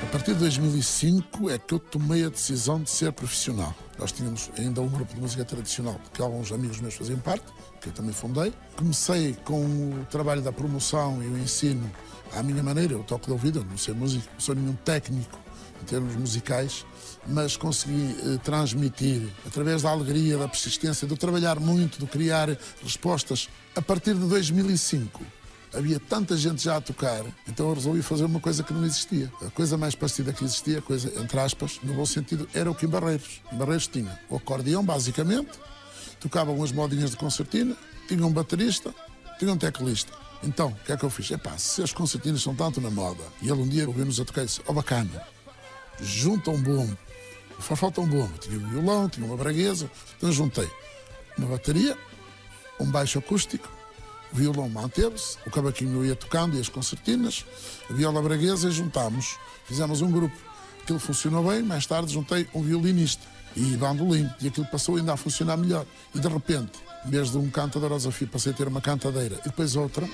A 0.00 0.06
partir 0.12 0.34
de 0.34 0.40
2005 0.40 1.50
é 1.50 1.58
que 1.58 1.74
eu 1.74 1.80
tomei 1.80 2.24
a 2.24 2.28
decisão 2.28 2.80
de 2.80 2.88
ser 2.88 3.10
profissional. 3.10 3.74
Nós 3.98 4.12
tínhamos 4.12 4.48
ainda 4.56 4.80
um 4.80 4.88
grupo 4.88 5.12
de 5.12 5.20
música 5.20 5.44
tradicional, 5.44 6.00
que 6.14 6.22
alguns 6.22 6.52
amigos 6.52 6.80
meus 6.80 6.94
faziam 6.94 7.18
parte, 7.18 7.44
que 7.80 7.88
eu 7.88 7.92
também 7.92 8.12
fundei. 8.12 8.52
Comecei 8.76 9.36
com 9.44 9.64
o 9.64 10.06
trabalho 10.08 10.40
da 10.40 10.52
promoção 10.52 11.20
e 11.20 11.26
o 11.26 11.36
ensino 11.36 11.90
à 12.32 12.44
minha 12.44 12.62
maneira. 12.62 12.92
Eu 12.92 13.02
toco 13.02 13.26
de 13.26 13.32
ouvido, 13.32 13.66
não 13.68 13.76
sei 13.76 13.92
música, 13.92 14.30
não 14.32 14.40
sou 14.40 14.54
nenhum 14.54 14.74
técnico 14.74 15.36
em 15.82 15.84
termos 15.84 16.14
musicais, 16.14 16.86
mas 17.28 17.56
consegui 17.56 18.16
eh, 18.20 18.38
transmitir, 18.42 19.28
através 19.46 19.82
da 19.82 19.90
alegria, 19.90 20.38
da 20.38 20.48
persistência, 20.48 21.06
do 21.06 21.16
trabalhar 21.16 21.58
muito, 21.58 21.98
de 21.98 22.06
criar 22.06 22.48
respostas. 22.82 23.48
A 23.74 23.82
partir 23.82 24.14
de 24.14 24.26
2005, 24.26 25.22
havia 25.74 26.00
tanta 26.00 26.36
gente 26.36 26.62
já 26.62 26.76
a 26.76 26.80
tocar, 26.80 27.24
então 27.48 27.68
eu 27.68 27.74
resolvi 27.74 28.02
fazer 28.02 28.24
uma 28.24 28.40
coisa 28.40 28.62
que 28.62 28.72
não 28.72 28.84
existia. 28.84 29.30
A 29.44 29.50
coisa 29.50 29.76
mais 29.76 29.94
parecida 29.94 30.32
que 30.32 30.44
existia, 30.44 30.80
coisa 30.80 31.12
entre 31.20 31.38
aspas, 31.38 31.80
no 31.82 31.94
bom 31.94 32.06
sentido, 32.06 32.48
era 32.54 32.70
o 32.70 32.74
que 32.74 32.86
em 32.86 32.88
Barreiros. 32.88 33.42
Em 33.52 33.56
Barreiros 33.56 33.86
tinha 33.86 34.18
o 34.30 34.36
acordeão, 34.36 34.84
basicamente, 34.84 35.58
tocavam 36.20 36.62
as 36.62 36.72
modinhas 36.72 37.10
de 37.10 37.16
concertina, 37.16 37.76
tinha 38.08 38.24
um 38.24 38.32
baterista, 38.32 38.94
tinha 39.38 39.52
um 39.52 39.58
teclista. 39.58 40.12
Então, 40.42 40.68
o 40.68 40.84
que 40.84 40.92
é 40.92 40.96
que 40.96 41.04
eu 41.04 41.10
fiz? 41.10 41.30
Epá, 41.30 41.56
se 41.58 41.82
as 41.82 41.92
concertinas 41.92 42.42
são 42.42 42.54
tanto 42.54 42.80
na 42.80 42.90
moda, 42.90 43.22
e 43.42 43.48
ele 43.48 43.60
um 43.60 43.68
dia 43.68 43.86
ouviu-nos 43.86 44.20
a 44.20 44.24
tocar 44.24 44.42
e 44.42 44.46
disse, 44.46 44.60
ó 44.60 44.70
oh, 44.70 44.74
bacana, 44.74 45.22
junta 46.00 46.50
um 46.50 46.62
bombo 46.62 46.96
Faz 47.58 47.80
falta 47.80 48.00
um 48.00 48.06
bombo. 48.06 48.38
Tinha 48.38 48.58
um 48.58 48.68
violão, 48.68 49.08
tinha 49.08 49.26
uma 49.26 49.36
braguesa. 49.36 49.90
Então 50.16 50.30
juntei 50.30 50.68
uma 51.36 51.48
bateria, 51.48 51.96
um 52.80 52.86
baixo 52.90 53.18
acústico, 53.18 53.68
o 54.32 54.36
violão 54.36 54.68
manteve-se, 54.68 55.38
o 55.46 55.50
cavaquinho 55.50 56.04
ia 56.04 56.16
tocando 56.16 56.56
e 56.56 56.60
as 56.60 56.68
concertinas, 56.68 57.44
a 57.88 57.92
viola 57.92 58.20
braguesa 58.22 58.68
e 58.68 58.72
juntámos. 58.72 59.38
Fizemos 59.64 60.02
um 60.02 60.10
grupo. 60.10 60.36
Aquilo 60.82 60.98
funcionou 60.98 61.50
bem, 61.50 61.62
mais 61.62 61.86
tarde 61.86 62.12
juntei 62.12 62.46
um 62.54 62.62
violinista 62.62 63.22
e 63.56 63.76
bandolim. 63.76 64.30
E 64.40 64.48
aquilo 64.48 64.66
passou 64.66 64.96
ainda 64.96 65.12
a 65.12 65.16
funcionar 65.16 65.56
melhor. 65.56 65.84
E 66.14 66.20
de 66.20 66.28
repente, 66.28 66.72
em 67.04 67.10
vez 67.10 67.30
de 67.30 67.38
um 67.38 67.50
cantador 67.50 67.90
ao 67.92 67.98
desafio, 67.98 68.28
passei 68.28 68.52
a 68.52 68.54
ter 68.54 68.68
uma 68.68 68.80
cantadeira 68.80 69.40
e 69.40 69.48
depois 69.48 69.74
outra. 69.74 70.06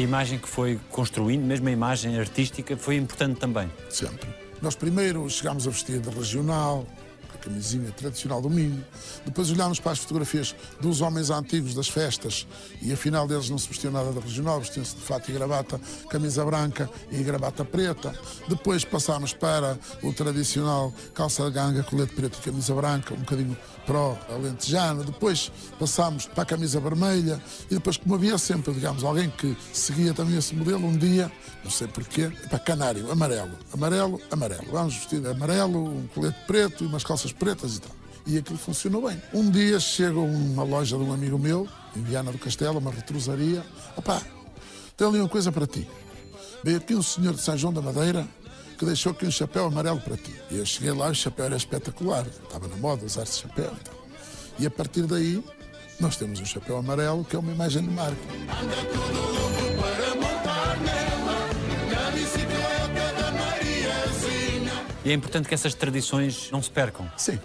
A 0.00 0.02
imagem 0.02 0.38
que 0.38 0.48
foi 0.48 0.80
construindo, 0.88 1.44
mesmo 1.44 1.68
a 1.68 1.70
imagem 1.70 2.18
artística, 2.18 2.74
foi 2.74 2.96
importante 2.96 3.38
também. 3.38 3.70
Sempre. 3.90 4.30
Nós 4.62 4.74
primeiro 4.74 5.28
chegámos 5.28 5.66
a 5.66 5.70
vestir 5.70 6.00
de 6.00 6.08
regional, 6.08 6.86
camisinha 7.40 7.90
tradicional 7.92 8.40
do 8.40 8.48
Minho. 8.48 8.84
Depois 9.24 9.50
olhámos 9.50 9.80
para 9.80 9.92
as 9.92 9.98
fotografias 9.98 10.54
dos 10.80 11.00
homens 11.00 11.30
antigos 11.30 11.74
das 11.74 11.88
festas 11.88 12.46
e 12.80 12.92
afinal 12.92 13.26
deles 13.26 13.50
não 13.50 13.58
se 13.58 13.68
vestiam 13.68 13.92
nada 13.92 14.12
da 14.12 14.20
regional, 14.20 14.60
vestiam-se 14.60 14.94
de 14.94 15.02
fato 15.02 15.30
e 15.30 15.34
gravata, 15.34 15.80
camisa 16.08 16.44
branca 16.44 16.88
e 17.10 17.22
gravata 17.22 17.64
preta. 17.64 18.14
Depois 18.48 18.84
passámos 18.84 19.32
para 19.32 19.78
o 20.02 20.12
tradicional 20.12 20.92
calça 21.14 21.44
de 21.44 21.50
ganga, 21.50 21.82
colete 21.82 22.14
preto 22.14 22.38
e 22.38 22.42
camisa 22.42 22.74
branca, 22.74 23.14
um 23.14 23.18
bocadinho 23.18 23.56
pró-alentejano. 23.86 25.04
Depois 25.04 25.50
passámos 25.78 26.26
para 26.26 26.42
a 26.42 26.46
camisa 26.46 26.80
vermelha 26.80 27.40
e 27.70 27.74
depois, 27.74 27.96
como 27.96 28.14
havia 28.14 28.36
sempre, 28.38 28.72
digamos, 28.72 29.04
alguém 29.04 29.30
que 29.30 29.56
seguia 29.72 30.14
também 30.14 30.36
esse 30.36 30.54
modelo, 30.54 30.86
um 30.86 30.96
dia, 30.96 31.30
não 31.64 31.70
sei 31.70 31.86
porquê, 31.88 32.30
para 32.48 32.58
canário, 32.58 33.10
amarelo, 33.10 33.52
amarelo, 33.72 34.20
amarelo. 34.30 34.66
Vamos 34.70 34.94
vestir 34.94 35.26
amarelo, 35.26 35.84
um 35.84 36.06
colete 36.14 36.38
preto 36.46 36.84
e 36.84 36.86
umas 36.86 37.04
calças 37.04 37.32
pretas 37.32 37.76
e 37.76 37.80
tal. 37.80 37.92
E 38.26 38.38
aquilo 38.38 38.58
funcionou 38.58 39.08
bem. 39.08 39.20
Um 39.32 39.50
dia 39.50 39.80
chega 39.80 40.18
uma 40.18 40.62
loja 40.62 40.96
de 40.96 41.02
um 41.02 41.12
amigo 41.12 41.38
meu, 41.38 41.66
em 41.96 42.02
Viana 42.02 42.30
do 42.30 42.38
Castelo, 42.38 42.78
uma 42.78 42.90
retrosaria. 42.90 43.64
Opá, 43.96 44.22
tem 44.96 45.08
ali 45.08 45.18
uma 45.18 45.28
coisa 45.28 45.50
para 45.50 45.66
ti. 45.66 45.88
Veio 46.62 46.76
aqui 46.76 46.94
um 46.94 47.02
senhor 47.02 47.34
de 47.34 47.40
São 47.40 47.56
João 47.56 47.72
da 47.72 47.80
Madeira 47.80 48.28
que 48.80 48.86
deixou 48.86 49.12
aqui 49.12 49.26
um 49.26 49.30
chapéu 49.30 49.66
amarelo 49.66 50.00
para 50.00 50.16
ti. 50.16 50.34
E 50.50 50.56
eu 50.56 50.64
cheguei 50.64 50.90
lá 50.90 51.08
o 51.08 51.14
chapéu 51.14 51.44
era 51.44 51.54
espetacular. 51.54 52.26
Estava 52.26 52.66
na 52.66 52.76
moda 52.76 53.04
usar 53.04 53.24
esse 53.24 53.40
chapéu. 53.40 53.70
Então. 53.78 53.94
E 54.58 54.66
a 54.66 54.70
partir 54.70 55.02
daí, 55.02 55.44
nós 56.00 56.16
temos 56.16 56.40
um 56.40 56.46
chapéu 56.46 56.78
amarelo 56.78 57.22
que 57.22 57.36
é 57.36 57.38
uma 57.38 57.52
imagem 57.52 57.82
de 57.82 57.90
marca. 57.90 58.16
Anda 58.58 58.76
tudo 58.90 59.32
louco 59.32 59.82
para 59.82 60.14
montar 60.14 60.80
nela, 60.80 61.48
na 61.92 62.10
bicicleta 62.12 63.20
da 63.20 63.30
Mariazinha. 63.32 64.86
E 65.04 65.10
é 65.10 65.12
importante 65.12 65.46
que 65.46 65.54
essas 65.54 65.74
tradições 65.74 66.50
não 66.50 66.62
se 66.62 66.70
percam. 66.70 67.06
Sim. 67.18 67.38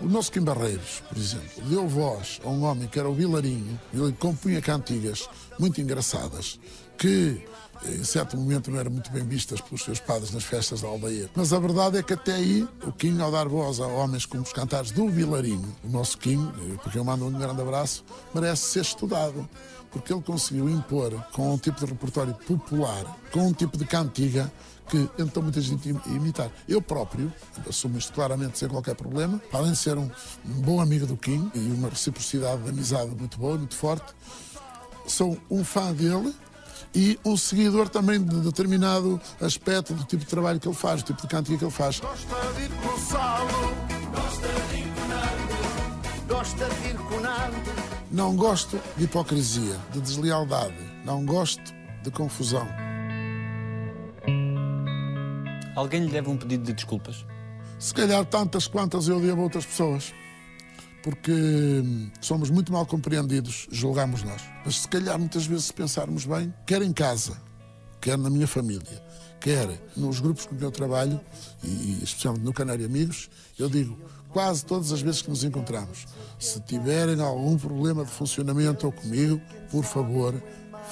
O 0.00 0.06
nosso 0.06 0.30
Kim 0.30 0.42
Barreiros, 0.42 1.02
por 1.08 1.18
exemplo, 1.18 1.64
deu 1.64 1.88
voz 1.88 2.40
a 2.44 2.48
um 2.48 2.62
homem 2.62 2.86
que 2.86 2.98
era 2.98 3.08
o 3.08 3.12
Vilarinho, 3.12 3.80
ele 3.92 4.12
compunha 4.12 4.62
cantigas 4.62 5.28
muito 5.58 5.80
engraçadas, 5.80 6.60
que 6.96 7.44
em 7.84 8.04
certo 8.04 8.36
momento 8.36 8.70
não 8.70 8.78
eram 8.78 8.90
muito 8.90 9.10
bem 9.10 9.24
vistas 9.24 9.60
pelos 9.60 9.82
seus 9.82 10.00
padres 10.00 10.32
nas 10.32 10.44
festas 10.44 10.80
da 10.80 10.88
aldeia. 10.88 11.28
Mas 11.34 11.52
a 11.52 11.58
verdade 11.58 11.98
é 11.98 12.02
que 12.02 12.12
até 12.12 12.34
aí, 12.34 12.66
o 12.84 12.92
Kim, 12.92 13.20
ao 13.20 13.30
dar 13.30 13.48
voz 13.48 13.80
a 13.80 13.86
homens 13.86 14.26
como 14.26 14.42
os 14.42 14.52
cantares 14.52 14.90
do 14.90 15.08
Vilarinho, 15.08 15.74
o 15.84 15.88
nosso 15.88 16.18
Kim, 16.18 16.50
porque 16.82 16.98
eu 16.98 17.04
mando 17.04 17.26
um 17.26 17.32
grande 17.32 17.60
abraço, 17.60 18.04
merece 18.34 18.62
ser 18.70 18.80
estudado. 18.80 19.48
Porque 19.90 20.12
ele 20.12 20.20
conseguiu 20.20 20.68
impor, 20.68 21.12
com 21.32 21.54
um 21.54 21.56
tipo 21.56 21.80
de 21.80 21.86
repertório 21.86 22.34
popular, 22.34 23.16
com 23.32 23.46
um 23.46 23.52
tipo 23.52 23.78
de 23.78 23.86
cantiga, 23.86 24.52
que 24.88 25.08
então 25.18 25.42
muita 25.42 25.60
gente 25.60 25.88
imitar. 26.06 26.50
Eu 26.68 26.82
próprio, 26.82 27.32
assumo 27.68 27.96
isto 27.96 28.12
claramente 28.12 28.58
sem 28.58 28.68
qualquer 28.68 28.94
problema, 28.94 29.40
além 29.52 29.72
de 29.72 29.78
ser 29.78 29.96
um, 29.96 30.10
um 30.44 30.60
bom 30.60 30.80
amigo 30.80 31.06
do 31.06 31.16
Kim 31.16 31.50
e 31.54 31.58
uma 31.58 31.88
reciprocidade 31.88 32.62
de 32.62 32.68
amizade 32.68 33.10
muito 33.14 33.38
boa, 33.38 33.56
muito 33.56 33.74
forte, 33.74 34.12
sou 35.06 35.38
um 35.50 35.64
fã 35.64 35.92
dele 35.92 36.34
e 36.96 37.20
um 37.22 37.36
seguidor 37.36 37.90
também 37.90 38.18
de 38.18 38.40
determinado 38.40 39.20
aspecto 39.38 39.92
do 39.92 40.02
tipo 40.04 40.24
de 40.24 40.30
trabalho 40.30 40.58
que 40.58 40.66
ele 40.66 40.74
faz, 40.74 41.02
do 41.02 41.08
tipo 41.08 41.20
de 41.20 41.28
cantiga 41.28 41.58
que 41.58 41.64
ele 41.64 41.70
faz. 41.70 42.00
Gosta 42.00 42.34
de 42.54 42.62
ir 42.62 42.70
com 42.70 42.98
salo, 42.98 43.76
Gosta 44.14 44.48
de 44.70 44.78
ir 44.80 44.88
com 44.94 45.06
Nando, 45.06 46.26
gosta 46.26 46.64
de 46.64 46.88
ir 46.88 46.96
com 46.96 47.20
Nando. 47.20 47.70
Não 48.10 48.34
gosto 48.34 48.80
de 48.96 49.04
hipocrisia, 49.04 49.76
de 49.92 50.00
deslealdade, 50.00 50.74
não 51.04 51.26
gosto 51.26 51.74
de 52.02 52.10
confusão. 52.10 52.66
Alguém 55.76 56.06
lhe 56.06 56.10
deve 56.10 56.30
um 56.30 56.36
pedido 56.38 56.64
de 56.64 56.72
desculpas? 56.72 57.26
Se 57.78 57.92
calhar 57.92 58.24
tantas 58.24 58.66
quantas 58.66 59.06
eu 59.06 59.20
devo 59.20 59.42
a 59.42 59.44
outras 59.44 59.66
pessoas. 59.66 60.14
Porque 61.06 61.30
hum, 61.30 62.10
somos 62.20 62.50
muito 62.50 62.72
mal 62.72 62.84
compreendidos, 62.84 63.68
julgamos 63.70 64.24
nós. 64.24 64.42
Mas 64.64 64.80
se 64.80 64.88
calhar 64.88 65.16
muitas 65.16 65.46
vezes, 65.46 65.66
se 65.66 65.72
pensarmos 65.72 66.26
bem, 66.26 66.52
quer 66.66 66.82
em 66.82 66.92
casa, 66.92 67.40
quer 68.00 68.18
na 68.18 68.28
minha 68.28 68.48
família, 68.48 69.00
quer 69.38 69.68
nos 69.96 70.18
grupos 70.18 70.46
com 70.46 70.56
que 70.56 70.64
eu 70.64 70.70
trabalho, 70.72 71.20
e 71.62 72.00
especialmente 72.02 72.42
no 72.44 72.52
Canário 72.52 72.84
Amigos, 72.84 73.30
eu 73.56 73.68
digo 73.68 73.96
quase 74.30 74.66
todas 74.66 74.90
as 74.90 75.00
vezes 75.00 75.22
que 75.22 75.30
nos 75.30 75.44
encontramos, 75.44 76.06
se 76.40 76.58
tiverem 76.62 77.20
algum 77.20 77.56
problema 77.56 78.04
de 78.04 78.10
funcionamento 78.10 78.86
ou 78.86 78.92
comigo, 78.92 79.40
por 79.70 79.84
favor, 79.84 80.34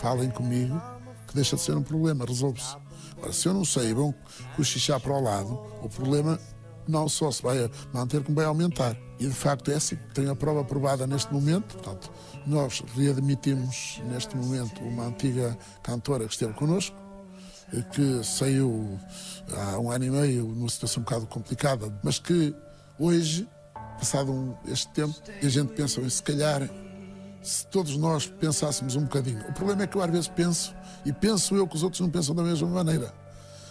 falem 0.00 0.30
comigo, 0.30 0.80
que 1.26 1.34
deixa 1.34 1.56
de 1.56 1.62
ser 1.62 1.76
um 1.76 1.82
problema, 1.82 2.24
resolve-se. 2.24 2.76
Agora, 3.16 3.32
se 3.32 3.48
eu 3.48 3.52
não 3.52 3.64
sei, 3.64 3.92
vão 3.92 4.14
cochichar 4.54 5.00
para 5.00 5.12
o 5.12 5.20
lado, 5.20 5.60
o 5.82 5.88
problema 5.88 6.38
não 6.86 7.08
só 7.08 7.32
se 7.32 7.42
vai 7.42 7.68
manter, 7.92 8.22
como 8.22 8.36
vai 8.36 8.44
aumentar. 8.44 8.96
E 9.24 9.26
de 9.26 9.34
facto 9.34 9.70
é 9.70 9.76
assim. 9.76 9.96
Tenho 10.12 10.30
a 10.30 10.36
prova 10.36 10.62
provada 10.62 11.06
neste 11.06 11.32
momento. 11.32 11.76
Portanto, 11.76 12.12
nós 12.46 12.82
readmitimos 12.94 14.02
neste 14.04 14.36
momento 14.36 14.82
uma 14.82 15.06
antiga 15.06 15.56
cantora 15.82 16.26
que 16.26 16.34
esteve 16.34 16.52
connosco, 16.52 16.94
que 17.94 18.22
saiu 18.22 19.00
há 19.50 19.78
um 19.78 19.90
ano 19.90 20.04
e 20.04 20.10
meio 20.10 20.44
numa 20.44 20.68
situação 20.68 21.00
um 21.00 21.04
bocado 21.04 21.26
complicada, 21.26 21.90
mas 22.02 22.18
que 22.18 22.54
hoje, 22.98 23.48
passado 23.98 24.30
um, 24.30 24.54
este 24.66 24.88
tempo, 24.88 25.14
a 25.42 25.48
gente 25.48 25.72
pensa, 25.72 26.02
"Bem, 26.02 26.10
se 26.10 26.22
calhar, 26.22 26.68
se 27.42 27.66
todos 27.68 27.96
nós 27.96 28.26
pensássemos 28.26 28.94
um 28.94 29.04
bocadinho. 29.04 29.40
O 29.48 29.54
problema 29.54 29.84
é 29.84 29.86
que 29.86 29.96
eu 29.96 30.02
às 30.02 30.10
vezes 30.10 30.28
penso, 30.28 30.74
e 31.02 31.14
penso 31.14 31.56
eu 31.56 31.66
que 31.66 31.76
os 31.76 31.82
outros 31.82 32.00
não 32.02 32.10
pensam 32.10 32.34
da 32.34 32.42
mesma 32.42 32.68
maneira. 32.68 33.23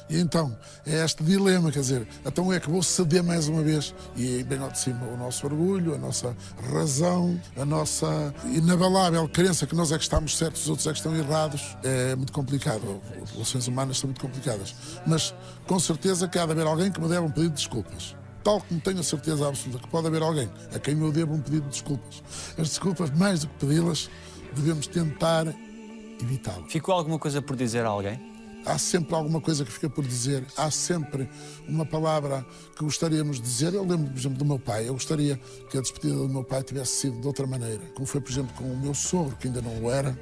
E 0.09 0.19
então, 0.19 0.55
é 0.85 1.03
este 1.03 1.23
dilema, 1.23 1.71
quer 1.71 1.79
dizer, 1.79 2.07
então 2.25 2.51
é 2.51 2.59
que 2.59 2.69
vou 2.69 2.83
ceder 2.83 3.23
mais 3.23 3.47
uma 3.47 3.61
vez. 3.61 3.95
E 4.15 4.43
bem 4.43 4.59
ao 4.59 4.69
de 4.69 4.79
cima, 4.79 5.05
o 5.07 5.17
nosso 5.17 5.45
orgulho, 5.45 5.95
a 5.95 5.97
nossa 5.97 6.35
razão, 6.71 7.39
a 7.57 7.65
nossa 7.65 8.33
inabalável 8.45 9.27
crença 9.29 9.65
que 9.65 9.75
nós 9.75 9.91
é 9.91 9.97
que 9.97 10.03
estamos 10.03 10.37
certos, 10.37 10.63
os 10.63 10.69
outros 10.69 10.87
é 10.87 10.91
que 10.91 10.97
estão 10.97 11.15
errados. 11.15 11.77
É 11.83 12.15
muito 12.15 12.33
complicado. 12.33 13.01
As 13.23 13.31
relações 13.31 13.67
humanas 13.67 13.99
são 13.99 14.07
muito 14.07 14.21
complicadas. 14.21 14.75
Mas, 15.05 15.33
com 15.65 15.79
certeza, 15.79 16.27
que 16.27 16.37
há 16.37 16.45
de 16.45 16.51
haver 16.51 16.67
alguém 16.67 16.91
que 16.91 16.99
me 16.99 17.07
deve 17.07 17.21
um 17.21 17.31
pedido 17.31 17.49
de 17.49 17.55
desculpas. 17.55 18.15
Tal 18.43 18.61
como 18.61 18.79
tenho 18.81 18.99
a 18.99 19.03
certeza 19.03 19.47
absoluta 19.47 19.79
que 19.79 19.87
pode 19.87 20.07
haver 20.07 20.21
alguém 20.21 20.49
a 20.75 20.79
quem 20.79 20.99
eu 20.99 21.11
devo 21.11 21.33
um 21.33 21.39
pedido 21.39 21.63
de 21.63 21.69
desculpas. 21.69 22.21
As 22.57 22.69
desculpas, 22.69 23.09
mais 23.11 23.41
do 23.41 23.47
que 23.47 23.65
pedi-las, 23.65 24.09
devemos 24.53 24.85
tentar 24.85 25.47
evitá-las. 26.21 26.71
Ficou 26.71 26.93
alguma 26.93 27.17
coisa 27.17 27.41
por 27.41 27.55
dizer 27.55 27.85
a 27.85 27.89
alguém? 27.89 28.32
Há 28.65 28.77
sempre 28.77 29.13
alguma 29.13 29.41
coisa 29.41 29.65
que 29.65 29.71
fica 29.71 29.89
por 29.89 30.05
dizer, 30.05 30.45
há 30.55 30.71
sempre 30.71 31.29
uma 31.67 31.85
palavra 31.85 32.45
que 32.75 32.83
gostaríamos 32.83 33.37
de 33.37 33.43
dizer. 33.43 33.73
Eu 33.73 33.85
lembro, 33.85 34.11
por 34.11 34.17
exemplo, 34.17 34.37
do 34.37 34.45
meu 34.45 34.59
pai. 34.59 34.87
Eu 34.87 34.93
gostaria 34.93 35.39
que 35.69 35.77
a 35.77 35.81
despedida 35.81 36.15
do 36.15 36.29
meu 36.29 36.43
pai 36.43 36.63
tivesse 36.63 36.93
sido 36.93 37.19
de 37.19 37.27
outra 37.27 37.45
maneira. 37.45 37.81
Como 37.93 38.05
foi, 38.05 38.21
por 38.21 38.31
exemplo, 38.31 38.53
com 38.55 38.63
o 38.63 38.77
meu 38.77 38.93
sogro, 38.93 39.35
que 39.35 39.47
ainda 39.47 39.61
não 39.61 39.83
o 39.83 39.91
era, 39.91 40.17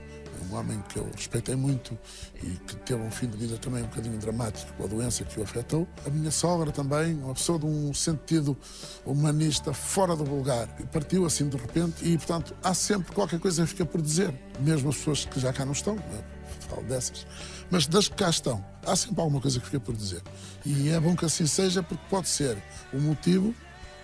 um 0.50 0.56
homem 0.56 0.84
que 0.89 0.98
eu 0.98 1.08
respeitei 1.16 1.56
muito 1.56 1.98
e 2.42 2.48
que 2.48 2.76
teve 2.78 3.02
um 3.02 3.12
fim 3.12 3.28
de 3.28 3.38
vida 3.38 3.58
também 3.58 3.84
um 3.84 3.88
bocadinho 3.88 4.18
dramático 4.18 4.74
com 4.74 4.84
a 4.84 4.88
doença 4.88 5.24
que 5.24 5.39
o 5.39 5.44
afetou. 5.44 5.88
A 6.06 6.10
minha 6.10 6.32
sogra 6.32 6.72
também, 6.72 7.14
uma 7.16 7.34
pessoa 7.34 7.60
de 7.60 7.66
um 7.66 7.94
sentido 7.94 8.58
humanista 9.06 9.74
fora 9.74 10.16
do 10.16 10.26
vulgar, 10.26 10.68
partiu 10.92 11.26
assim 11.26 11.48
de 11.48 11.58
repente 11.58 12.04
e, 12.04 12.18
portanto, 12.18 12.56
há 12.64 12.74
sempre 12.74 13.14
qualquer 13.14 13.39
coisa 13.39 13.64
que 13.64 13.70
fica 13.70 13.86
por 13.86 14.02
dizer, 14.02 14.34
mesmo 14.60 14.89
as 14.89 14.98
pessoas 14.98 15.26
que 15.26 15.39
já 15.39 15.54
cá 15.54 15.66
não 15.66 15.74
estão, 15.74 15.96
né? 15.96 16.24
falo 16.72 16.84
dessas, 16.84 17.26
mas 17.72 17.88
das 17.88 18.09
que 18.09 18.15
cá 18.15 18.30
estão, 18.30 18.63
há 18.86 18.95
sempre 18.95 19.22
alguma 19.22 19.39
coisa 19.39 19.59
que 19.59 19.65
fica 19.65 19.80
por 19.80 19.95
dizer. 19.95 20.22
E 20.65 20.89
é 20.89 20.99
bom 20.99 21.15
que 21.15 21.26
assim 21.26 21.47
seja, 21.47 21.82
porque 21.82 22.03
pode 22.09 22.28
ser 22.28 22.57
o 22.91 22.99
motivo 22.99 23.55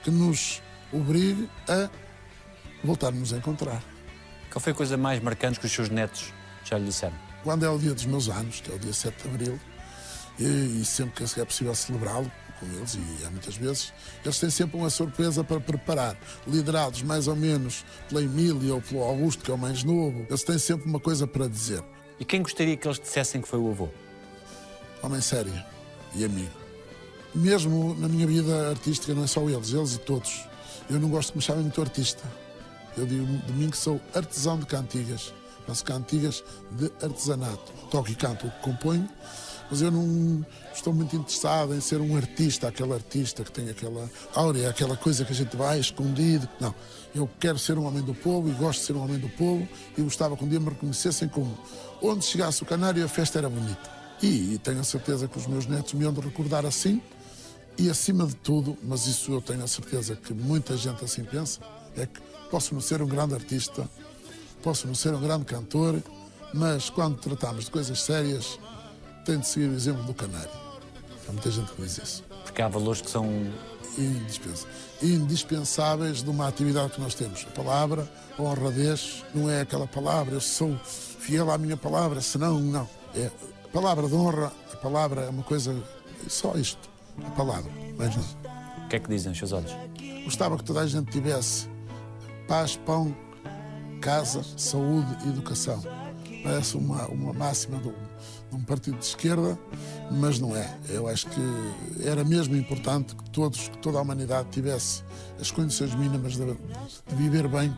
que 0.04 0.10
nos 0.10 0.62
obrigue 0.92 1.50
a 1.68 1.90
voltarmos 2.84 3.34
a 3.34 3.38
encontrar. 3.38 3.84
Qual 4.50 4.62
foi 4.62 4.72
a 4.72 4.76
coisa 4.76 4.96
mais 4.96 5.22
marcante 5.22 5.60
que 5.60 5.66
os 5.66 5.72
seus 5.72 5.90
netos 5.90 6.34
já 6.64 6.78
lhe 6.78 6.86
disseram? 6.86 7.16
Quando 7.44 7.66
é 7.66 7.70
o 7.70 7.78
dia 7.78 7.94
dos 7.94 8.06
meus 8.06 8.30
anos, 8.30 8.62
que 8.62 8.72
é 8.72 8.76
o 8.76 8.80
dia 8.80 8.94
7 8.94 9.22
de 9.22 9.30
abril, 9.30 9.60
e, 10.40 10.82
e 10.82 10.86
sempre 10.86 11.26
que 11.26 11.42
é 11.42 11.46
possível 11.46 11.76
celebrá-lo 11.76 12.32
com 12.60 12.66
eles, 12.68 12.96
e 12.96 13.26
há 13.26 13.30
muitas 13.30 13.56
vezes, 13.56 13.94
eles 14.24 14.40
têm 14.40 14.50
sempre 14.50 14.78
uma 14.78 14.90
surpresa 14.90 15.44
para 15.44 15.60
preparar. 15.60 16.18
Liderados 16.48 17.04
mais 17.04 17.28
ou 17.28 17.36
menos 17.36 17.86
pela 18.08 18.24
Emília 18.24 18.74
ou 18.74 18.82
pelo 18.82 19.04
Augusto, 19.04 19.44
que 19.44 19.52
é 19.52 19.54
o 19.54 19.58
mais 19.58 19.84
novo, 19.84 20.26
eles 20.30 20.44
têm 20.44 20.58
sempre 20.58 20.90
uma 20.90 21.00
coisa 21.00 21.28
para 21.28 21.48
dizer. 21.48 21.84
E 22.20 22.26
quem 22.26 22.42
gostaria 22.42 22.76
que 22.76 22.88
eles 22.88 23.00
dissessem 23.00 23.42
que 23.42 23.48
foi 23.48 23.60
o 23.60 23.70
avô? 23.70 23.90
Homem 25.04 25.22
sério 25.22 25.54
e 26.16 26.26
amigo. 26.26 26.52
Mesmo 27.34 27.96
na 27.96 28.08
minha 28.08 28.26
vida 28.26 28.70
artística, 28.70 29.14
não 29.14 29.24
é 29.24 29.28
só 29.28 29.48
eles, 29.48 29.72
eles 29.72 29.96
e 29.96 30.00
todos. 30.00 30.46
Eu 30.90 31.00
não 31.00 31.10
gosto 31.10 31.32
que 31.32 31.38
me 31.38 31.44
chamem 31.44 31.64
muito 31.64 31.80
artista. 31.80 32.24
Eu 32.98 33.06
digo 33.06 33.26
de 33.26 33.54
mim 33.54 33.70
que 33.70 33.78
sou 33.78 34.02
artesão 34.14 34.58
de 34.58 34.66
cantigas. 34.66 35.34
Faço 35.68 35.84
cantigas 35.84 36.44
de 36.72 36.92
artesanato. 37.04 37.72
Toco 37.92 38.10
e 38.10 38.16
canto 38.16 38.48
o 38.48 38.52
que 38.52 38.62
componho, 38.62 39.08
mas 39.70 39.82
eu 39.82 39.92
não 39.92 40.46
estou 40.74 40.94
muito 40.94 41.16
interessado 41.16 41.74
em 41.74 41.82
ser 41.82 42.00
um 42.00 42.16
artista, 42.16 42.68
aquele 42.68 42.94
artista 42.94 43.44
que 43.44 43.52
tem 43.52 43.70
aquela 43.70 44.10
áurea, 44.34 44.70
aquela 44.70 44.96
coisa 44.96 45.26
que 45.26 45.32
a 45.32 45.36
gente 45.36 45.56
vai 45.56 45.80
escondido. 45.80 46.48
Não. 46.60 46.74
Eu 47.14 47.30
quero 47.40 47.58
ser 47.58 47.78
um 47.78 47.86
homem 47.86 48.04
do 48.04 48.14
povo 48.14 48.50
e 48.50 48.52
gosto 48.52 48.80
de 48.80 48.86
ser 48.86 48.94
um 48.94 49.04
homem 49.04 49.18
do 49.18 49.30
povo 49.30 49.68
e 49.98 50.02
gostava 50.02 50.38
que 50.38 50.44
um 50.44 50.48
dia 50.48 50.60
me 50.60 50.70
reconhecessem 50.70 51.28
como 51.28 51.58
onde 52.02 52.24
chegasse 52.26 52.62
o 52.64 52.66
canário 52.66 53.04
a 53.04 53.08
festa 53.08 53.40
era 53.40 53.50
bonita. 53.50 53.98
E, 54.22 54.54
e 54.54 54.58
tenho 54.58 54.80
a 54.80 54.84
certeza 54.84 55.28
que 55.28 55.38
os 55.38 55.48
meus 55.48 55.66
netos 55.66 55.94
me 55.94 56.06
hão 56.06 56.14
de 56.14 56.22
recordar 56.22 56.66
assim 56.66 57.02
e 57.78 57.90
acima 57.90 58.26
de 58.26 58.36
tudo, 58.36 58.78
mas 58.84 59.06
isso 59.06 59.32
eu 59.32 59.42
tenho 59.42 59.64
a 59.64 59.68
certeza 59.68 60.16
que 60.16 60.34
muita 60.34 60.76
gente 60.76 61.04
assim 61.04 61.24
pensa, 61.24 61.60
é 61.96 62.08
que 62.08 62.20
posso 62.50 62.74
não 62.74 62.82
ser 62.82 63.02
um 63.02 63.08
grande 63.08 63.36
artista, 63.36 63.88
posso 64.64 64.88
não 64.88 64.96
ser 64.96 65.14
um 65.14 65.22
grande 65.22 65.46
cantor, 65.46 66.02
mas 66.54 66.90
quando 66.90 67.18
tratamos 67.18 67.66
de 67.66 67.72
coisas 67.72 68.02
sérias, 68.02 68.60
tem 69.28 69.40
de 69.40 69.48
seguir 69.48 69.68
o 69.68 69.74
exemplo 69.74 70.04
do 70.04 70.14
canário. 70.14 70.50
Há 71.28 71.32
muita 71.34 71.52
gente 71.52 71.70
que 71.74 71.82
diz 71.82 71.98
isso. 71.98 72.24
Porque 72.46 72.62
há 72.62 72.70
valores 72.70 73.02
que 73.02 73.10
são. 73.10 73.28
Indispensáveis. 73.98 74.68
Indispensáveis 75.02 76.24
de 76.24 76.30
uma 76.30 76.48
atividade 76.48 76.94
que 76.94 77.02
nós 77.02 77.14
temos. 77.14 77.46
A 77.46 77.52
palavra, 77.52 78.10
a 78.38 78.42
honradez, 78.42 79.26
não 79.36 79.50
é 79.50 79.62
aquela 79.62 79.88
palavra, 79.88 80.36
eu 80.36 80.42
sou 80.42 80.78
fiel 80.84 81.52
à 81.52 81.58
minha 81.58 81.76
palavra, 81.76 82.22
senão, 82.22 82.60
não. 82.60 82.88
É 83.16 83.30
a 83.66 83.68
palavra 83.70 84.08
de 84.08 84.14
honra, 84.14 84.54
a 84.72 84.78
palavra 84.78 85.22
é 85.22 85.30
uma 85.30 85.44
coisa, 85.44 85.76
só 86.28 86.54
isto, 86.56 86.90
a 87.26 87.32
palavra, 87.32 87.72
mais 87.98 88.16
nada. 88.16 88.28
O 88.86 88.88
que 88.88 88.96
é 88.96 89.00
que 89.00 89.10
dizem 89.10 89.32
os 89.32 89.38
seus 89.40 89.52
olhos? 89.52 89.76
Gostava 90.24 90.58
que 90.58 90.64
toda 90.64 90.82
a 90.82 90.88
gente 90.88 91.12
tivesse 91.12 91.68
paz, 92.48 92.78
pão, 92.78 93.16
casa, 94.00 94.42
saúde 94.56 95.18
e 95.26 95.30
educação. 95.30 95.84
Parece 96.44 96.78
uma, 96.78 97.08
uma 97.08 97.34
máxima 97.34 97.80
de 97.80 97.90
um, 98.52 98.62
partido 98.62 98.98
de 98.98 99.06
esquerda, 99.06 99.58
mas 100.12 100.40
não 100.40 100.56
é. 100.56 100.78
Eu 100.90 101.08
acho 101.08 101.28
que 101.28 101.42
era 102.04 102.24
mesmo 102.24 102.56
importante 102.56 103.16
que 103.16 103.30
todos, 103.30 103.68
que 103.68 103.78
toda 103.80 103.98
a 103.98 104.02
humanidade 104.02 104.50
tivesse 104.52 105.04
as 105.40 105.52
condições 105.52 105.94
mínimas 105.96 106.34
de, 106.34 106.46
de 106.46 107.16
viver 107.16 107.48
bem, 107.48 107.76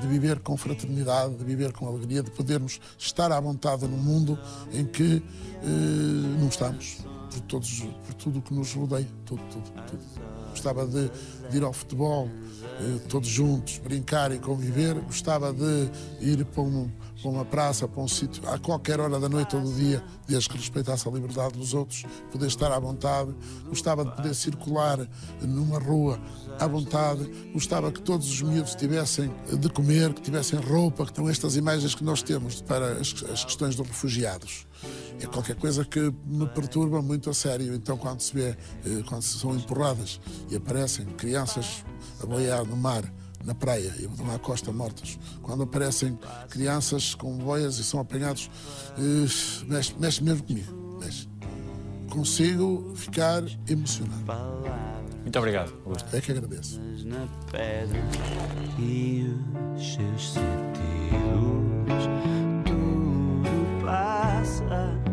de 0.00 0.06
viver 0.06 0.40
com 0.40 0.56
fraternidade, 0.56 1.34
de 1.34 1.44
viver 1.44 1.72
com 1.72 1.86
alegria, 1.86 2.22
de 2.22 2.30
podermos 2.30 2.80
estar 2.98 3.30
à 3.30 3.40
vontade 3.40 3.86
num 3.86 3.96
mundo 3.96 4.38
em 4.72 4.84
que 4.84 5.22
eh, 5.62 6.38
não 6.38 6.48
estamos. 6.48 6.98
por, 7.30 7.40
todos, 7.42 7.80
por 8.04 8.14
tudo 8.14 8.38
o 8.40 8.42
que 8.42 8.54
nos 8.54 8.74
rodeia. 8.74 9.08
Tudo, 9.24 9.42
tudo, 9.50 9.70
tudo. 9.86 10.02
Gostava 10.50 10.86
de, 10.86 11.10
de 11.50 11.56
ir 11.56 11.62
ao 11.62 11.72
futebol, 11.72 12.28
eh, 12.28 12.98
todos 13.08 13.28
juntos, 13.28 13.78
brincar 13.78 14.32
e 14.32 14.38
conviver. 14.38 14.94
Gostava 15.00 15.52
de 15.52 15.90
ir 16.20 16.44
para, 16.46 16.62
um, 16.62 16.90
para 17.22 17.30
uma 17.30 17.44
praça, 17.44 17.86
para 17.86 18.02
um 18.02 18.08
sítio, 18.08 18.42
a 18.48 18.58
qualquer 18.58 19.00
hora 19.00 19.18
da 19.18 19.28
noite 19.28 19.54
ou 19.54 19.62
do 19.62 19.72
dia, 19.72 20.02
desde 20.26 20.48
que 20.48 20.56
respeitasse 20.56 21.08
a 21.08 21.10
liberdade 21.10 21.56
dos 21.56 21.72
outros, 21.72 22.04
poder 22.30 22.48
estar 22.48 22.72
à 22.72 22.78
vontade. 22.78 23.32
Gostava 23.68 24.04
de 24.04 24.10
poder 24.16 24.34
circular 24.34 24.98
numa 25.40 25.78
rua 25.78 26.20
à 26.58 26.66
vontade. 26.66 27.24
Gostava 27.52 27.92
que 27.92 28.02
todos 28.02 28.28
os 28.28 28.42
miúdos 28.42 28.74
tivessem 28.74 29.32
de 29.58 29.68
comer, 29.70 30.12
que 30.12 30.20
tivessem 30.20 30.58
roupa, 30.58 31.04
que 31.04 31.12
estão 31.12 31.28
estas 31.28 31.56
imagens 31.56 31.94
que 31.94 32.04
nós 32.04 32.22
temos 32.22 32.60
para 32.60 32.92
as, 32.94 33.14
as 33.30 33.44
questões 33.44 33.76
dos 33.76 33.86
refugiados 33.86 34.66
é 35.20 35.26
qualquer 35.26 35.56
coisa 35.56 35.84
que 35.84 36.12
me 36.26 36.46
perturba 36.48 37.00
muito 37.00 37.30
a 37.30 37.34
sério. 37.34 37.74
Então, 37.74 37.96
quando 37.96 38.20
se 38.20 38.34
vê, 38.34 38.50
eh, 38.84 39.02
quando 39.06 39.22
são 39.22 39.54
empurradas 39.54 40.20
e 40.50 40.56
aparecem 40.56 41.06
crianças 41.06 41.84
a 42.20 42.26
boiar 42.26 42.64
no 42.64 42.76
mar, 42.76 43.04
na 43.44 43.54
praia 43.54 43.92
e 43.98 44.22
na 44.22 44.38
costa 44.38 44.72
mortas, 44.72 45.18
quando 45.42 45.62
aparecem 45.62 46.18
crianças 46.48 47.14
com 47.14 47.36
boias 47.36 47.78
e 47.78 47.84
são 47.84 48.00
apanhados, 48.00 48.50
eh, 48.98 49.64
mexe, 49.66 49.94
mexe 49.98 50.22
mesmo 50.22 50.42
comigo. 50.44 50.98
Mexe. 51.00 51.28
Consigo 52.10 52.92
ficar 52.94 53.42
emocionado. 53.68 54.22
Muito 55.22 55.38
obrigado, 55.38 55.72
Augusto. 55.84 56.14
É 56.14 56.20
que 56.20 56.32
agradeço. 56.32 56.80
Na 57.06 57.26
pedra 57.50 57.98
e 58.78 59.34
os 59.74 59.94
seus 59.94 60.32
sentidos, 60.32 62.04
tudo 62.66 63.84
passa. 63.84 65.12